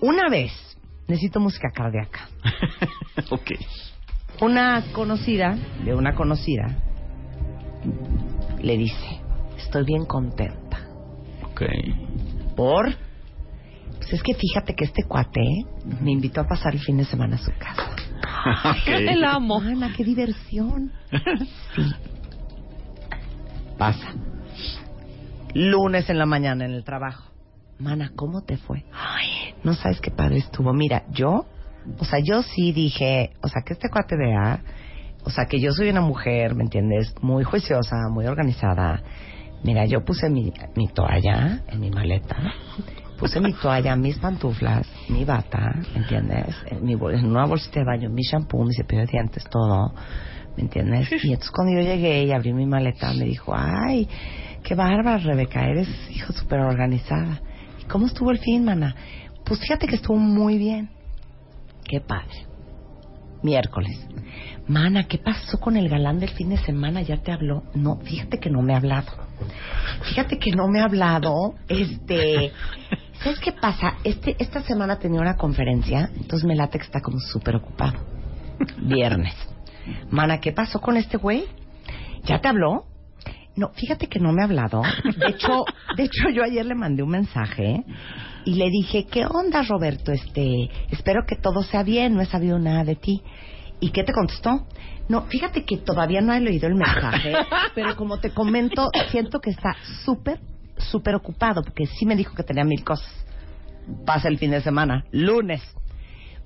[0.00, 0.52] Una vez,
[1.06, 2.28] necesito música cardíaca.
[3.30, 3.52] ok.
[4.40, 6.76] Una conocida de una conocida
[8.62, 9.20] le dice,
[9.56, 10.80] estoy bien contenta.
[11.50, 11.62] Ok.
[12.54, 12.94] ¿Por?
[13.96, 15.42] Pues es que fíjate que este cuate
[16.00, 17.88] me invitó a pasar el fin de semana a su casa.
[18.86, 19.60] El amo.
[19.60, 20.92] Ana, qué diversión.
[21.74, 21.82] Sí.
[23.76, 24.14] Pasa.
[25.54, 27.27] Lunes en la mañana en el trabajo.
[27.78, 28.84] Mana, ¿cómo te fue?
[28.92, 30.72] Ay, no sabes qué padre estuvo.
[30.72, 31.46] Mira, yo,
[31.98, 34.62] o sea, yo sí dije, o sea, que este cuate vea,
[35.24, 37.14] o sea, que yo soy una mujer, ¿me entiendes?
[37.22, 39.00] Muy juiciosa, muy organizada.
[39.62, 42.36] Mira, yo puse mi, mi toalla en mi maleta,
[43.16, 46.56] puse mi toalla, mis pantuflas, mi bata, ¿me entiendes?
[46.66, 49.94] En, mi, en una bolsita de baño, mi shampoo, mi cepillo de dientes, todo,
[50.56, 51.08] ¿me entiendes?
[51.22, 54.08] Y entonces cuando yo llegué y abrí mi maleta, me dijo, ay,
[54.64, 57.40] qué bárbara, Rebeca, eres, hijo, súper organizada.
[57.88, 58.94] ¿Y cómo estuvo el fin, mana?
[59.46, 60.90] Pues fíjate que estuvo muy bien.
[61.84, 62.44] Qué padre.
[63.42, 63.98] Miércoles.
[64.66, 67.00] Mana, ¿qué pasó con el galán del fin de semana?
[67.00, 67.62] ¿Ya te habló?
[67.74, 69.10] No, fíjate que no me ha hablado.
[70.02, 71.54] Fíjate que no me ha hablado.
[71.66, 72.52] Este.
[73.24, 73.94] ¿Sabes qué pasa?
[74.04, 77.98] Este, esta semana tenía una conferencia, entonces me late que está como súper ocupado.
[78.82, 79.34] Viernes.
[80.10, 81.46] Mana, ¿qué pasó con este güey?
[82.24, 82.84] ¿Ya te habló?
[83.58, 84.82] No, fíjate que no me ha hablado.
[85.16, 85.64] De hecho,
[85.96, 87.82] de hecho yo ayer le mandé un mensaje
[88.44, 90.12] y le dije, ¿qué onda, Roberto?
[90.12, 93.20] Este, espero que todo sea bien, no he sabido nada de ti.
[93.80, 94.64] ¿Y qué te contestó?
[95.08, 97.32] No, fíjate que todavía no he leído el mensaje,
[97.74, 99.74] pero como te comento, siento que está
[100.04, 100.38] súper,
[100.76, 103.12] súper ocupado, porque sí me dijo que tenía mil cosas.
[104.06, 105.62] Pasa el fin de semana, lunes.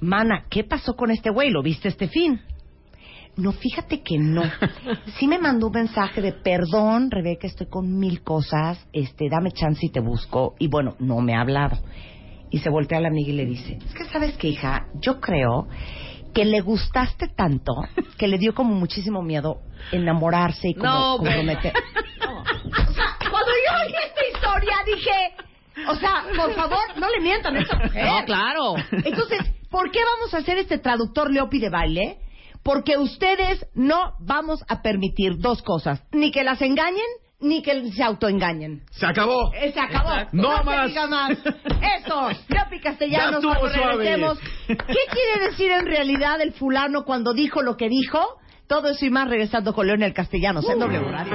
[0.00, 1.50] Mana, ¿qué pasó con este güey?
[1.50, 2.40] ¿Lo viste este fin?
[3.36, 4.42] No, fíjate que no.
[5.18, 9.84] Sí me mandó un mensaje de perdón, Rebeca, estoy con mil cosas, este, dame chance
[9.84, 10.54] y te busco.
[10.58, 11.78] Y bueno, no me ha hablado.
[12.50, 15.20] Y se voltea a la amiga y le dice, es que sabes qué, hija, yo
[15.20, 15.68] creo
[16.34, 17.72] que le gustaste tanto
[18.18, 19.60] que le dio como muchísimo miedo
[19.90, 21.72] enamorarse y como No, comprometer.
[22.64, 27.56] O sea, cuando yo oí esta historia dije, o sea, por favor, no le mientan
[27.56, 28.06] a esta mujer.
[28.06, 28.74] No, claro.
[28.92, 29.40] Entonces,
[29.70, 32.18] ¿por qué vamos a hacer este traductor Leopi de baile?
[32.62, 37.02] Porque ustedes no vamos a permitir dos cosas, ni que las engañen,
[37.40, 38.82] ni que se autoengañen.
[38.92, 39.52] Se acabó.
[39.54, 40.10] Eh, Se acabó.
[40.32, 40.86] No se más.
[40.88, 41.30] diga más.
[41.32, 43.96] Eso, Leopi Castellanos, cuando suave.
[43.96, 44.38] regresemos.
[44.68, 48.20] ¿Qué quiere decir en realidad el fulano cuando dijo lo que dijo?
[48.68, 51.32] Todo eso y más regresando con Leonel Castellanos en W Radio.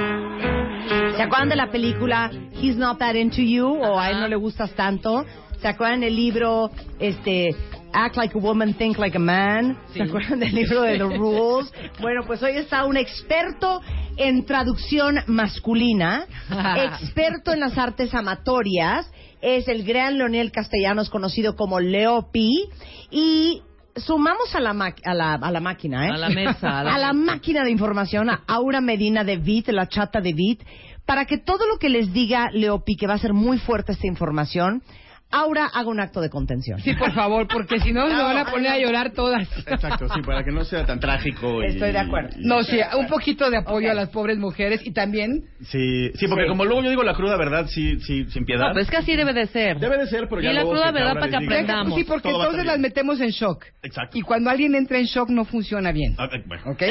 [1.18, 4.38] ¿Se acuerdan de la película He's Not That Into You o A él no le
[4.38, 5.26] gustas tanto?
[5.62, 7.50] ¿Se acuerdan del libro este
[7.94, 9.78] Act Like a Woman, Think Like a Man?
[9.94, 11.72] ¿Se acuerdan del libro de The Rules?
[12.00, 13.82] Bueno, pues hoy está un experto
[14.18, 16.26] en traducción masculina,
[16.78, 19.12] experto en las artes amatorias,
[19.42, 22.66] es el gran Leonel Castellanos conocido como Leopi
[23.12, 23.62] y
[23.96, 26.12] sumamos a la, ma- a la, a la máquina, ¿eh?
[26.14, 29.70] A la mesa, a la a la máquina de información, a Aura Medina de VIT,
[29.70, 30.64] la chata de VIT,
[31.06, 34.08] para que todo lo que les diga Leopi, que va a ser muy fuerte esta
[34.08, 34.82] información,
[35.30, 36.80] Aura haga un acto de contención.
[36.80, 39.48] Sí, por favor, porque si no, se van a poner a llorar todas.
[39.68, 41.62] Exacto, sí, para que no sea tan trágico.
[41.64, 42.30] y- Estoy de acuerdo.
[42.40, 45.44] No, sí, un poquito de apoyo a las pobres mujeres y también...
[45.64, 46.50] Sí, sí, porque Sí.
[46.50, 48.68] como luego yo digo la cruda verdad, sí, sí, sin piedad.
[48.68, 49.80] No, pues es que así debe de ser.
[49.80, 51.96] Debe de ser, pero ya Y la luego cruda verdad para que aprendamos.
[51.96, 53.66] Sí, porque Todo entonces las metemos en shock.
[53.84, 54.18] Exacto.
[54.18, 56.16] Y cuando alguien entra en shock no funciona bien.
[56.18, 56.64] Ah, eh, bueno.
[56.68, 56.84] ¿Ok?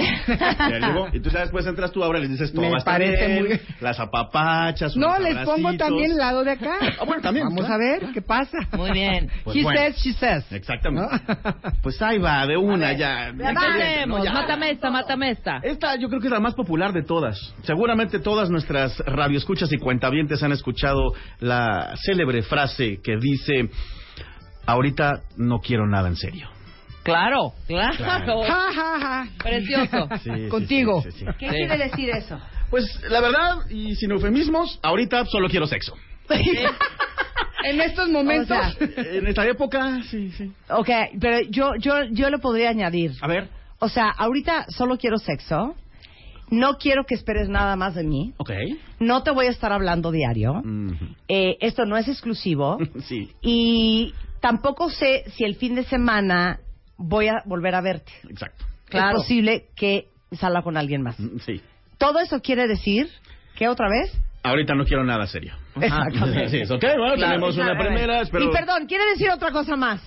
[1.14, 3.48] Y tú ya después entras tú ahora y les dices todo Me parece bien, muy
[3.48, 3.60] bien.
[3.80, 6.76] las apapachas, No, les pongo también el lado de acá.
[7.00, 8.58] Ah, bueno, también, Vamos a ver qué pasa.
[8.72, 9.30] Muy bien.
[9.44, 9.78] Pues he bueno.
[9.80, 10.44] says, she says.
[10.52, 11.08] Exactamente.
[11.82, 13.32] Pues ahí va, de una ya.
[13.32, 14.18] ¿Qué Ya caliente, hacemos?
[14.18, 14.24] ¿no?
[14.24, 14.32] Ya.
[14.32, 15.58] Mátame esta, mátame esta.
[15.62, 17.38] Esta yo creo que es la más popular de todas.
[17.62, 23.70] Seguramente todas nuestras radioescuchas y cuentavientes han escuchado la célebre frase que dice,
[24.66, 26.48] ahorita no quiero nada en serio.
[27.02, 27.96] Claro, claro.
[27.96, 28.42] Claro.
[28.46, 29.26] Ja, ja, ja.
[29.42, 30.08] Precioso.
[30.24, 31.02] Sí, sí, Contigo.
[31.02, 31.26] sí, sí, sí.
[31.38, 31.54] ¿Qué Sí.
[31.54, 32.40] quiere decir eso?
[32.70, 35.94] Pues la verdad, y sin eufemismos, ahorita solo quiero sexo.
[37.64, 38.56] En estos momentos...
[38.56, 40.52] O sea, En esta época, sí, sí.
[40.70, 40.88] Ok,
[41.20, 43.12] pero yo, yo, yo le podría añadir.
[43.20, 43.48] A ver.
[43.78, 45.74] O sea, ahorita solo quiero sexo.
[46.48, 48.32] No quiero que esperes nada más de mí.
[48.36, 48.52] Ok.
[49.00, 50.62] No te voy a estar hablando diario.
[51.26, 52.78] Eh, esto no es exclusivo.
[53.02, 56.60] Sí, Y tampoco sé si el fin de semana
[56.96, 58.12] voy a volver a verte.
[58.28, 58.64] exacto.
[58.90, 61.16] Es posible que salga con alguien más.
[61.44, 61.60] Sí.
[61.98, 63.10] Todo eso quiere decir
[63.56, 64.12] que otra vez.
[64.48, 65.54] Ahorita no quiero nada serio.
[65.80, 66.48] Exactamente.
[66.50, 68.44] Sí, sí, ok, bueno, tenemos una primera, espero...
[68.44, 70.00] Y perdón, quiere decir otra cosa más.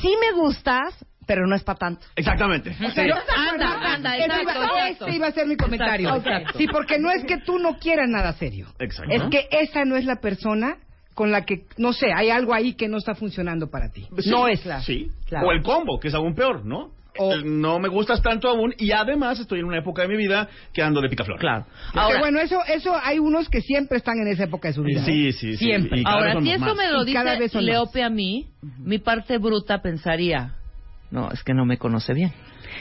[0.00, 2.06] Sí me gustas, pero no es para tanto.
[2.16, 2.76] Exactamente.
[2.94, 5.06] Pero- Anda, anda, exacto, iba, exacto.
[5.06, 6.08] ese iba a ser mi comentario.
[6.08, 6.58] Exacto, exacto.
[6.58, 8.68] Sí, porque no es que tú no quieras nada serio.
[8.78, 9.12] Exacto.
[9.12, 10.76] Es que esa no es la persona
[11.14, 14.06] con la que, no sé, hay algo ahí que no está funcionando para ti.
[14.18, 14.80] Sí, no es la.
[14.80, 15.10] Sí.
[15.28, 15.46] Claro.
[15.48, 16.90] O el combo, que es aún peor, ¿no?
[17.18, 20.16] O- Eh, No me gustas tanto aún y además estoy en una época de mi
[20.16, 21.38] vida que ando de picaflor.
[21.38, 21.66] Claro.
[21.94, 25.00] Ahora, bueno, eso, eso hay unos que siempre están en esa época de su vida.
[25.02, 25.04] ¿eh?
[25.04, 25.64] Sí, sí, sí.
[25.64, 26.02] Siempre.
[26.04, 26.76] Ahora si eso más.
[26.76, 27.62] me lo dice.
[27.62, 28.46] Leope a mí,
[28.78, 30.54] mi parte bruta pensaría,
[31.10, 32.32] no, es que no me conoce bien.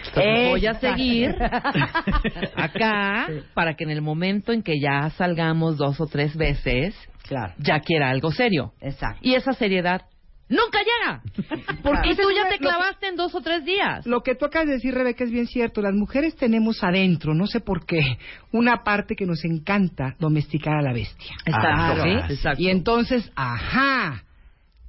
[0.08, 1.36] Entonces voy a seguir
[2.56, 6.96] acá para que en el momento en que ya salgamos dos o tres veces,
[7.28, 7.54] Claro.
[7.58, 8.74] ya quiera algo serio.
[8.82, 9.20] Exacto.
[9.22, 10.02] Y esa seriedad
[10.49, 11.22] nunca llega.
[11.84, 14.06] Porque tú ya te que- clavaste en dos o tres días.
[14.06, 15.82] Lo que tú acabas de decir, Rebeca, es bien cierto.
[15.82, 18.18] Las mujeres tenemos adentro, no sé por qué,
[18.52, 21.36] una parte que nos encanta domesticar a la bestia.
[21.45, 22.34] Exacto, Ah, ¿sí?
[22.34, 22.61] Exacto.
[22.61, 24.24] Y entonces, ajá,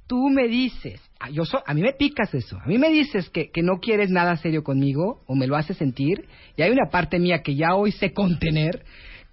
[0.07, 3.29] tú me dices, ah, yo so- a mí me picas eso, a mí me dices
[3.31, 6.89] que, que no quieres nada serio conmigo o me lo haces sentir, y hay una
[6.91, 8.83] parte mía que ya hoy sé contener,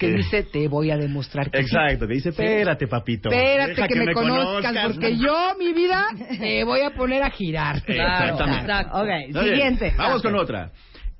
[0.03, 0.16] que Eh.
[0.16, 1.65] dice, te voy a demostrar que sí".
[1.65, 3.31] Exacto, que dice, espérate, papito.
[3.31, 6.07] Espérate Deja que, me, conozcas, porque yo, mi vida,
[6.39, 7.83] te voy a poner a girar.
[7.83, 8.61] Claro, Exactamente.
[8.61, 8.99] exacto.
[9.03, 9.55] Ok, Está bien.
[9.55, 9.95] siguiente.
[9.97, 10.70] Vamos con otra.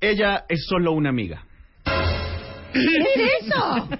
[0.01, 1.43] Ella es solo una amiga.
[2.73, 3.89] ¿Qué es eso?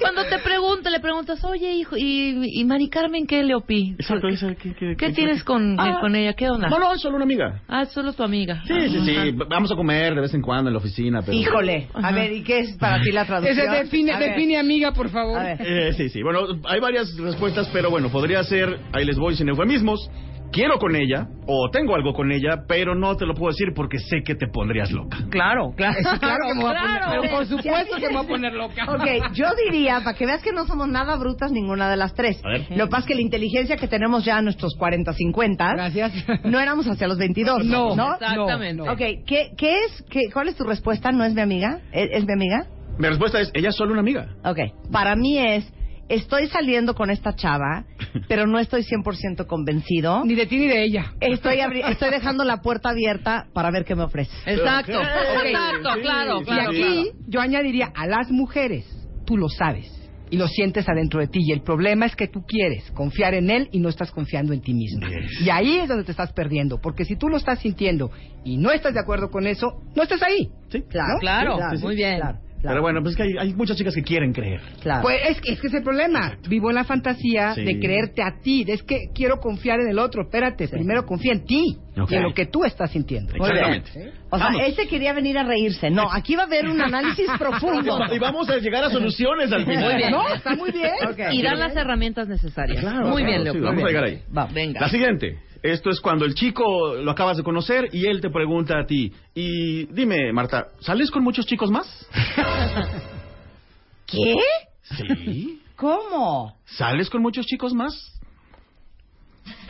[0.00, 3.94] Cuando te pregunta, le preguntas, oye, hijo, ¿y, y Mari Carmen qué, Leopi?
[3.98, 5.98] Exacto, esa- ¿qué, qué- ¿Qué qué- tienes con, Ah.
[6.00, 6.32] con ella?
[6.32, 6.68] ¿Qué onda?
[6.70, 7.60] No, no, es solo una amiga.
[7.68, 8.62] Ah, solo tu amiga.
[8.66, 9.32] Sí, sí, sí.
[9.50, 11.36] Vamos a comer de vez en cuando en la oficina, pero...
[11.36, 11.88] Híjole.
[11.94, 13.58] A ver, ¿y qué es para ti la traducción?
[13.68, 15.38] Ese define, define amiga, por favor.
[15.38, 15.58] A ver.
[15.60, 16.22] Eh, sí, sí.
[16.22, 20.08] Bueno, hay varias respuestas, pero bueno, podría ser, ahí les voy sin eufemismos,
[20.52, 23.98] quiero con ella o tengo algo con ella, pero no te lo puedo decir porque
[23.98, 25.18] sé que te pondrías loca.
[25.30, 25.96] Claro, claro.
[25.98, 27.20] Sí, claro que me voy a poner, Claro.
[27.22, 28.84] pero por supuesto que me voy a poner loca.
[28.92, 32.40] Ok, yo diría, para que veas que no somos nada brutas ninguna de las tres.
[32.44, 32.66] A ver.
[32.70, 36.12] Lo que pasa es que la inteligencia que tenemos ya a nuestros 40, 50, Gracias.
[36.44, 37.64] no éramos hacia los 22.
[37.64, 38.14] No, ¿no?
[38.14, 38.82] Exactamente.
[38.88, 41.10] Ok, ¿qué, qué es, qué, ¿cuál es tu respuesta?
[41.12, 41.80] ¿No es mi amiga?
[41.92, 42.66] ¿Es, es mi amiga?
[42.98, 44.28] Mi respuesta es, ella es solo una amiga.
[44.44, 44.58] Ok,
[44.92, 45.64] para mí es,
[46.08, 47.84] estoy saliendo con esta chava,
[48.28, 50.24] pero no estoy 100% convencido.
[50.24, 51.12] Ni de ti ni de ella.
[51.20, 54.30] Estoy, abri- estoy dejando la puerta abierta para ver qué me ofrece.
[54.46, 56.70] Exacto, exacto, Sí, claro, sí, Y claro.
[56.70, 58.86] aquí yo añadiría a las mujeres,
[59.24, 59.90] tú lo sabes
[60.30, 63.50] y lo sientes adentro de ti y el problema es que tú quieres confiar en
[63.50, 65.06] él y no estás confiando en ti mismo.
[65.44, 68.10] Y ahí es donde te estás perdiendo, porque si tú lo estás sintiendo
[68.42, 70.48] y no estás de acuerdo con eso, no estás ahí.
[70.70, 70.82] Sí.
[70.88, 72.16] Claro, Claro, sí, sí, muy bien.
[72.16, 74.60] claro, claro, Pero bueno, pues es que hay, hay muchas chicas que quieren creer.
[74.80, 75.02] claro.
[75.02, 76.36] Pues es que, es que es el problema.
[76.48, 77.62] Vivo en la fantasía Sí.
[77.64, 78.64] de creerte a ti.
[78.66, 80.22] Es que quiero confiar en el otro.
[80.22, 81.76] Espérate, primero confía en ti
[82.08, 83.34] y en lo que tú estás sintiendo.
[83.34, 83.90] Exactamente.
[84.30, 84.62] O sea, Vamos.
[84.66, 85.90] ese quería venir a reírse.
[85.90, 87.98] No, aquí va a haber un análisis profundo.
[88.14, 89.84] Y vamos a llegar a soluciones al final.
[89.84, 90.10] Muy bien.
[90.10, 90.92] No, está muy bien.
[91.32, 92.80] Y dan las herramientas necesarias.
[92.80, 93.66] Claro, Muy claro, bien, sí, Leopoldo.
[93.66, 94.18] vamos a llegar ahí.
[94.36, 94.80] Va, venga.
[94.80, 95.36] La siguiente.
[95.62, 99.12] Esto es cuando el chico lo acabas de conocer y él te pregunta a ti.
[99.34, 101.86] Y dime, Marta, ¿sales con muchos chicos más?
[104.06, 104.34] ¿Qué?
[104.82, 105.60] Sí.
[105.76, 106.56] ¿Cómo?
[106.64, 107.94] ¿Sales con muchos chicos más?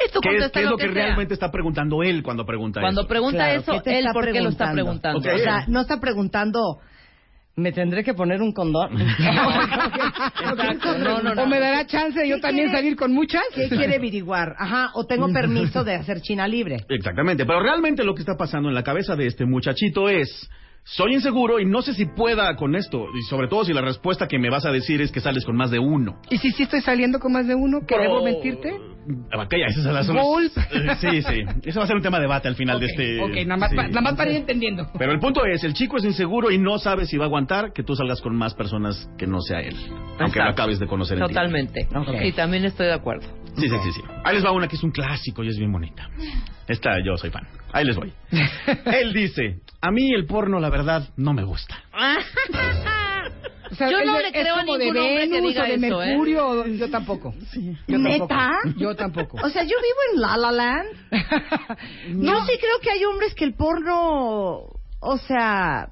[0.04, 3.08] Esto ¿Qué es, qué es lo que realmente está preguntando él cuando pregunta Cuando eso?
[3.08, 5.18] pregunta Claro, eso, ¿qué te él por qué lo está preguntando.
[5.18, 6.80] O sea, no está preguntando,
[7.56, 9.00] ¿me tendré que poner un condón?
[9.00, 11.42] Exacto, no, no, no.
[11.42, 12.78] O me dará chance de yo ¿Qué también quiere?
[12.80, 13.42] salir con muchas.
[13.54, 14.54] ¿Qué quiere averiguar?
[14.58, 16.84] Ajá, o tengo permiso de hacer China libre.
[16.88, 20.48] Exactamente, pero realmente lo que está pasando en la cabeza de este muchachito es,
[20.84, 24.26] soy inseguro y no sé si pueda con esto, y sobre todo si la respuesta
[24.26, 26.20] que me vas a decir es que sales con más de uno.
[26.30, 27.80] ¿Y si sí estoy saliendo con más de uno?
[27.80, 28.74] ¿Que Pero- debo mentirte?
[29.34, 30.52] Ok, ya, esas son las Gulp.
[30.56, 31.44] Eh, Sí, sí.
[31.64, 33.20] Eso va a ser un tema de debate al final de este...
[33.22, 33.76] Ok, nada más, sí.
[33.76, 34.86] pa- nada más para ir entendiendo.
[34.98, 37.72] Pero el punto es, el chico es inseguro y no sabe si va a aguantar
[37.72, 39.76] que tú salgas con más personas que no sea él.
[40.18, 41.26] Aunque lo acabes de conocer en.
[41.26, 41.88] Totalmente.
[41.94, 42.08] Ok.
[42.24, 43.26] Y también estoy de acuerdo.
[43.56, 44.00] Sí, sí, sí, sí.
[44.24, 46.08] Ahí les va una que es un clásico y es bien bonita.
[46.68, 47.46] Esta yo soy fan.
[47.72, 48.12] Ahí les voy.
[48.86, 51.76] Él dice, a mí el porno la verdad no me gusta.
[53.72, 56.06] O sea, Yo no le creo a ningún hombre que diga o de eso, ¿eh?
[56.08, 57.34] Mercurio, yo tampoco.
[57.88, 58.26] Yo ¿Neta?
[58.28, 58.78] Tampoco.
[58.78, 59.38] Yo tampoco.
[59.42, 60.88] O sea, yo vivo en La La Land.
[62.22, 64.66] Yo sí creo que hay hombres que el porno,
[65.00, 65.88] o sea,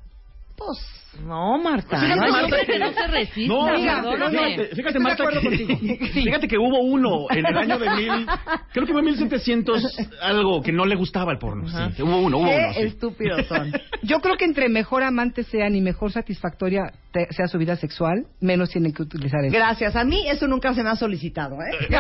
[0.57, 0.79] pues...
[1.25, 2.01] No, Marta.
[2.01, 3.55] Fíjate, no Marta, hombre que no se resista.
[3.55, 7.79] No, fíjate, fíjate, Estoy de Marta, acuerdo que, fíjate que hubo uno en el año
[7.79, 8.27] de mil,
[8.73, 11.69] creo que fue 1700 algo que no le gustaba el porno.
[11.69, 12.73] Sí, hubo uno, hubo Qué uno.
[12.75, 12.81] sí.
[12.81, 13.73] estúpidos son.
[14.03, 18.25] Yo creo que entre mejor amantes sean y mejor satisfactoria te- sea su vida sexual,
[18.41, 19.55] menos tienen que utilizar eso.
[19.55, 19.97] Gracias.
[19.97, 21.89] A mí eso nunca se me ha solicitado, ¿eh?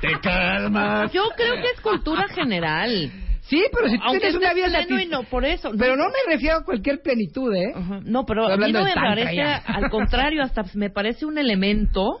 [0.00, 1.12] Te calmas.
[1.12, 3.10] Yo creo que es cultura general.
[3.48, 5.70] Sí, pero si tú Aunque tienes una vida pleno y no, por eso.
[5.78, 7.72] Pero no me refiero a cualquier plenitud, ¿eh?
[8.04, 9.56] No, pero Estoy a mí no me parece, ya.
[9.56, 12.20] al contrario, hasta me parece un elemento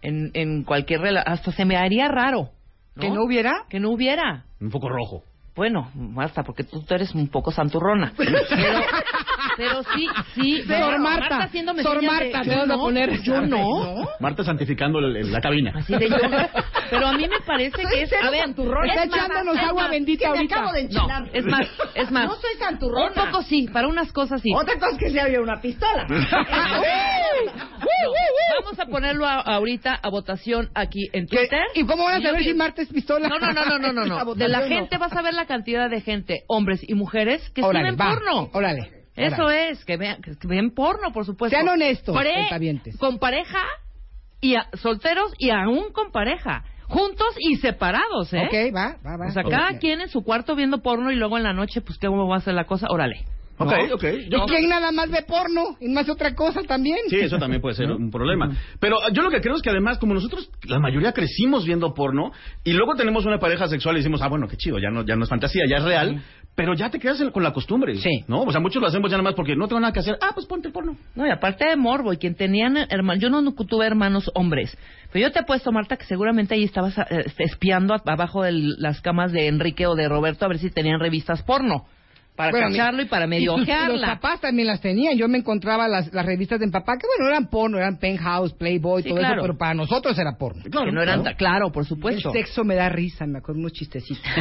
[0.00, 2.50] en, en cualquier rela- hasta se me haría raro.
[2.98, 3.52] ¿Que no hubiera?
[3.68, 4.44] Que no hubiera.
[4.60, 5.24] Un poco rojo.
[5.56, 8.12] Bueno, basta, porque tú, tú eres un poco santurrona.
[8.16, 8.38] Pero,
[9.56, 10.56] pero sí, sí.
[10.58, 13.40] Sor pero Marta, haciéndome Sor señas de- Marta, yo te vas a no, poner- Yo
[13.42, 14.08] no.
[14.20, 15.72] Marta santificando el- el- la cabina.
[15.74, 16.16] Así de yo.
[16.90, 18.12] Pero a mí me parece que es.
[18.12, 18.92] A ver, santurrona.
[18.92, 20.54] es Está más, echándonos es agua más, bendita me ahorita.
[20.56, 21.22] acabo de enchilar.
[21.22, 22.26] No, es más, es más.
[22.26, 23.06] No soy santurrona.
[23.08, 24.52] Un poco sí, para unas cosas sí.
[24.54, 26.06] Otra cosa es que se abrió una pistola.
[28.62, 31.36] Vamos a ponerlo a- ahorita a votación aquí en ¿Qué?
[31.38, 31.60] Twitter.
[31.74, 33.28] ¿Y cómo van a saber si Marta es pistola?
[33.28, 34.34] No, no, no, no, no, no, no.
[34.34, 37.90] De la gente vas a ver la cantidad de gente, hombres y mujeres, que Órale,
[37.90, 38.50] ven va, porno.
[38.52, 39.03] Órale.
[39.16, 41.56] Eso es, que vean, que ven porno, por supuesto.
[41.56, 42.48] Sean honestos, Pre-
[42.98, 43.62] con pareja
[44.40, 46.64] y a- solteros y aún con pareja.
[46.86, 48.42] Juntos y separados, ¿eh?
[48.46, 49.28] Ok, va, va, va.
[49.28, 49.50] O sea, Ok.
[49.50, 52.34] cada quien en su cuarto viendo porno y luego en la noche, pues, ¿qué va
[52.34, 52.88] a hacer la cosa?
[52.90, 53.24] Órale.
[53.56, 53.94] Ok, ¿No?
[53.94, 54.04] ok.
[54.04, 55.76] ¿Y quién nada más ve porno?
[55.80, 56.98] ¿Y más otra cosa también?
[57.08, 58.50] Sí, eso también puede ser un problema.
[58.80, 62.32] Pero yo lo que creo es que además, como nosotros, la mayoría crecimos viendo porno,
[62.64, 65.14] y luego tenemos una pareja sexual y decimos, ah, bueno, qué chido, ya no, ya
[65.14, 66.20] no es fantasía, ya es real,
[66.54, 67.96] pero ya te quedas en- con la costumbre.
[67.96, 68.24] Sí.
[68.28, 68.42] ¿No?
[68.42, 70.16] O sea, muchos lo hacemos ya nada más porque no tengo nada que hacer.
[70.20, 70.96] Ah, pues ponte el porno.
[71.14, 74.76] No, y aparte de morbo, y quien tenían hermanos, yo no tuve hermanos hombres,
[75.12, 78.42] pero yo te he puesto, Marta, que seguramente ahí estabas eh, este, espiando a- abajo
[78.42, 81.86] de las camas de Enrique o de Roberto a ver si tenían revistas porno,
[82.36, 85.16] para Bueno, cacharlo y para medio y Los papás también las tenían.
[85.16, 88.52] Yo me encontraba las, las revistas de mi papá, que bueno, eran porno, eran Penthouse,
[88.54, 89.34] Playboy, Sí, todo claro.
[89.34, 90.62] eso, pero para nosotros era porno.
[90.64, 92.30] que no eran, claro, por supuesto.
[92.32, 94.24] El sexo me da risa, me acuerdo unos chistecitos.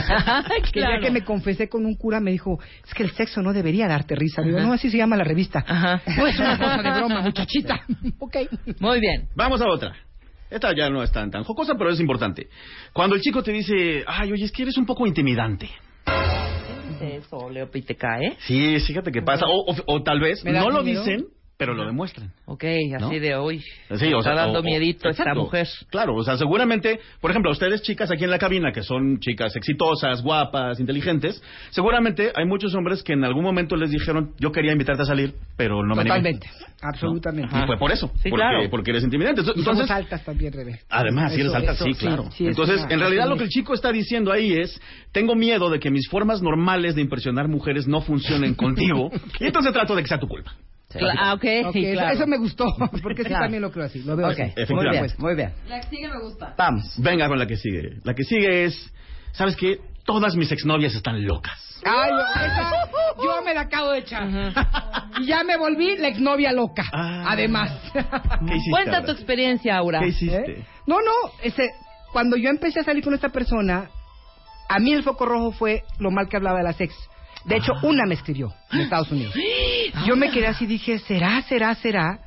[0.74, 1.02] Que ya claro.
[1.03, 4.15] que me confesé con un cura, me dijo, es que el sexo no debería darte
[4.15, 4.41] risa.
[4.41, 5.64] Digo, no, así se llama la revista.
[5.68, 6.02] Ajá.
[6.18, 7.82] No es una cosa de broma, muchachita.
[8.20, 8.38] ok.
[8.80, 9.28] Muy bien.
[9.36, 9.94] Vamos a otra.
[10.49, 12.48] Esta ya no es tan, tan jocosa, pero es importante.
[12.94, 15.70] Cuando el chico te dice, ay, oye, es que eres un poco intimidante.
[17.03, 17.49] Eso.
[18.47, 19.45] Sí, fíjate qué pasa.
[19.47, 21.03] O, o- o tal vez ¿Me das no lo miedo?
[21.03, 21.27] dicen,
[21.57, 22.31] pero lo demuestran.
[22.45, 22.63] Ok,
[22.99, 23.07] ¿No?
[23.07, 23.59] así de hoy.
[23.95, 25.41] Sí, o sea, está dando o- o- miedito esta exacto.
[25.43, 25.67] mujer.
[25.89, 29.19] Claro, o sea, seguramente, por ejemplo, a ustedes chicas aquí en la cabina, que son
[29.19, 34.51] chicas exitosas, guapas, inteligentes, seguramente hay muchos hombres que en algún momento les dijeron, yo
[34.51, 36.09] quería invitarte a salir, pero no me animé".
[36.09, 36.49] Totalmente,
[36.81, 37.55] absolutamente.
[37.57, 38.69] Y fue por eso, Sí, porque, claro.
[38.69, 39.41] porque eres intimidante.
[39.41, 40.80] Y somos Entonces, altas también, Rebe.
[40.89, 42.31] Además, si eres Eso- alta, eso, sí, claro.
[42.31, 44.81] sí, Entonces, en realidad lo que el chico está diciendo ahí es,
[45.11, 49.09] tengo miedo de que mis formas normales de impresionar mujeres no funcionen contigo,
[49.39, 50.53] y entonces trato de que sea tu culpa.
[51.20, 52.14] Ah, ok, Ok, sí, eso- claro.
[52.15, 52.65] Eso me gustó,
[53.03, 53.45] porque sí Claro.
[53.45, 54.03] también lo creo así.
[54.03, 54.41] Lo veo Ok, así.
[54.56, 54.99] Efectivamente.
[54.99, 55.53] Pues, Muy bien.
[55.68, 56.53] La que sigue me gusta.
[56.57, 56.94] Vamos.
[56.98, 57.98] Venga con la que sigue.
[58.03, 58.94] La que sigue es,
[59.32, 59.80] ¿sabes qué?
[60.06, 61.60] Todas mis exnovias están locas.
[61.86, 62.11] Ay,
[62.45, 62.72] esa,
[63.24, 64.24] yo me la acabo de echar.
[65.20, 66.84] Y ya me volví la exnovia loca.
[66.91, 67.72] Además.
[67.94, 67.99] ¿Qué
[68.56, 69.06] hiciste Cuenta ahora?
[69.06, 69.99] tu experiencia, Aura.
[69.99, 70.52] ¿Qué hiciste?
[70.60, 70.65] ¿Eh?
[70.88, 71.11] No, no,
[71.44, 71.70] ese,
[72.11, 73.90] cuando yo empecé a salir con esta persona,
[74.70, 76.95] a mí el foco rojo fue lo mal que hablaba de las ex.
[77.45, 79.34] De hecho, una me escribió en Estados Unidos.
[80.07, 82.20] Yo me quedé así, dije, ¿será, será, será?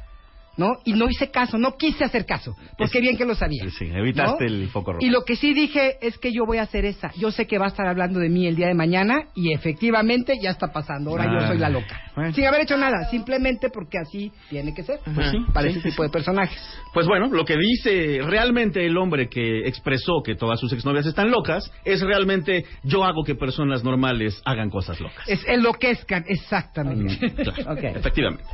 [0.56, 0.78] ¿No?
[0.84, 3.68] Y no hice caso, no quise hacer caso, porque bien que lo sabía.
[3.70, 4.54] Sí, evitaste ¿No?
[4.54, 5.04] el foco rojo.
[5.04, 7.12] Y lo que sí dije es que yo voy a hacer esa.
[7.16, 10.34] Yo sé que va a estar hablando de mí el día de mañana y efectivamente
[10.40, 11.10] ya está pasando.
[11.10, 11.48] Ahora yo Ah.
[11.48, 12.00] soy la loca.
[12.14, 12.32] Bueno.
[12.32, 15.00] Sin haber hecho nada, simplemente porque así tiene que ser.
[15.14, 16.58] Pues sí, para sí, ese sí, tipo de personajes.
[16.94, 21.30] Pues bueno, lo que dice realmente el hombre que expresó que todas sus exnovias están
[21.30, 25.28] locas es realmente yo hago que personas normales hagan cosas locas.
[25.28, 27.18] Es enloquezcan, exactamente.
[27.34, 27.84] Claro, Ok.
[27.96, 28.44] Efectivamente.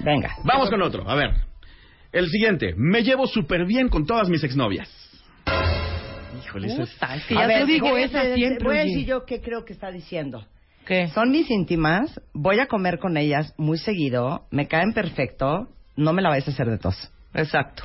[0.00, 0.34] Venga.
[0.44, 1.08] Vamos con otro.
[1.08, 1.30] A ver.
[2.12, 2.74] El siguiente.
[2.76, 4.88] Me llevo súper bien con todas mis exnovias.
[6.44, 8.34] Híjole, ese es- Puta, es que A ya ver, te digo voy a esa decir-
[8.36, 8.64] siempre.
[8.66, 8.90] Voy a oye.
[8.90, 10.46] decir yo qué creo que está diciendo.
[10.86, 11.08] ¿Qué?
[11.08, 16.22] Son mis íntimas, voy a comer con ellas muy seguido, me caen perfecto, no me
[16.22, 17.10] la vais a hacer de tos.
[17.34, 17.82] Exacto.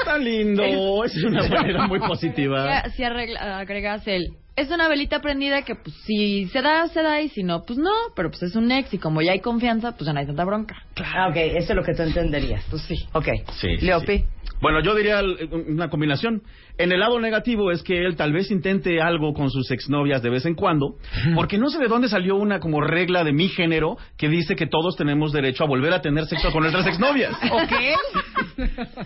[0.00, 0.62] Está lindo.
[1.04, 2.82] Esa es una manera muy positiva.
[2.90, 4.34] Si, si arregla- agregas el...
[4.56, 7.78] Es una velita prendida que, pues, si se da, se da, y si no, pues
[7.78, 7.90] no.
[8.14, 10.44] Pero, pues, es un ex, y como ya hay confianza, pues ya no hay tanta
[10.46, 10.74] bronca.
[11.14, 12.64] Ah, ok, eso es lo que tú entenderías.
[12.70, 13.06] Pues sí.
[13.12, 13.26] Ok.
[13.60, 14.18] Sí, sí, Leopi.
[14.18, 14.24] sí.
[14.62, 15.20] Bueno, yo diría
[15.68, 16.42] una combinación.
[16.78, 20.30] En el lado negativo es que él tal vez intente algo con sus exnovias de
[20.30, 20.96] vez en cuando,
[21.34, 24.66] porque no sé de dónde salió una como regla de mi género que dice que
[24.66, 27.32] todos tenemos derecho a volver a tener sexo con nuestras exnovias.
[27.50, 27.94] ¿O qué?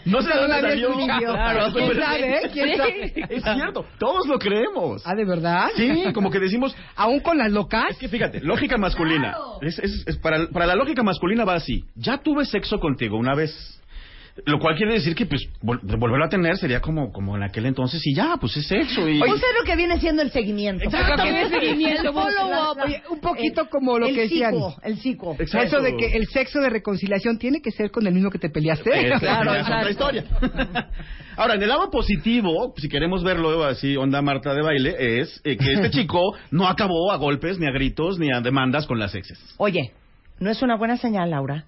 [0.05, 0.93] No sé de dónde salió.
[0.95, 2.41] Claro, ¿Quién sabe?
[2.53, 3.13] ¿Quién sabe?
[3.31, 5.03] Es cierto, todos lo creemos.
[5.07, 5.69] ¿Ah, de verdad?
[5.77, 7.91] Sí, como que decimos, ¿Aún con las locas?
[7.91, 9.35] Es que fíjate, lógica masculina.
[9.61, 11.85] Es, es- es para, para la lógica masculina va así.
[11.95, 13.80] Ya tuve sexo contigo una vez.
[14.47, 17.67] Lo cual quiere decir que pues vol- volverlo a tener sería como, como en aquel
[17.67, 19.09] entonces y ya, pues es sexo.
[19.09, 20.85] Y, Pues es lo que viene siendo el seguimiento.
[20.85, 21.23] Exacto.
[21.51, 22.79] Seguimiento, el follow-up.
[22.85, 24.53] Oye, un poquito como lo el que decían.
[24.55, 25.37] psico, el psico.
[25.39, 25.67] Exacto.
[25.67, 28.51] Eso de que el sexo de reconciliación tiene que ser con el mismo que te
[28.51, 28.91] peleaste.
[29.21, 30.25] Claro, es otra historia.
[31.37, 35.57] Ahora, en el lado positivo, si queremos verlo así, onda Marta de baile, es eh,
[35.57, 39.15] que este chico no acabó a golpes, ni a gritos, ni a demandas con las
[39.15, 39.39] exes.
[39.57, 39.93] Oye,
[40.39, 41.65] ¿no es una buena señal, Laura?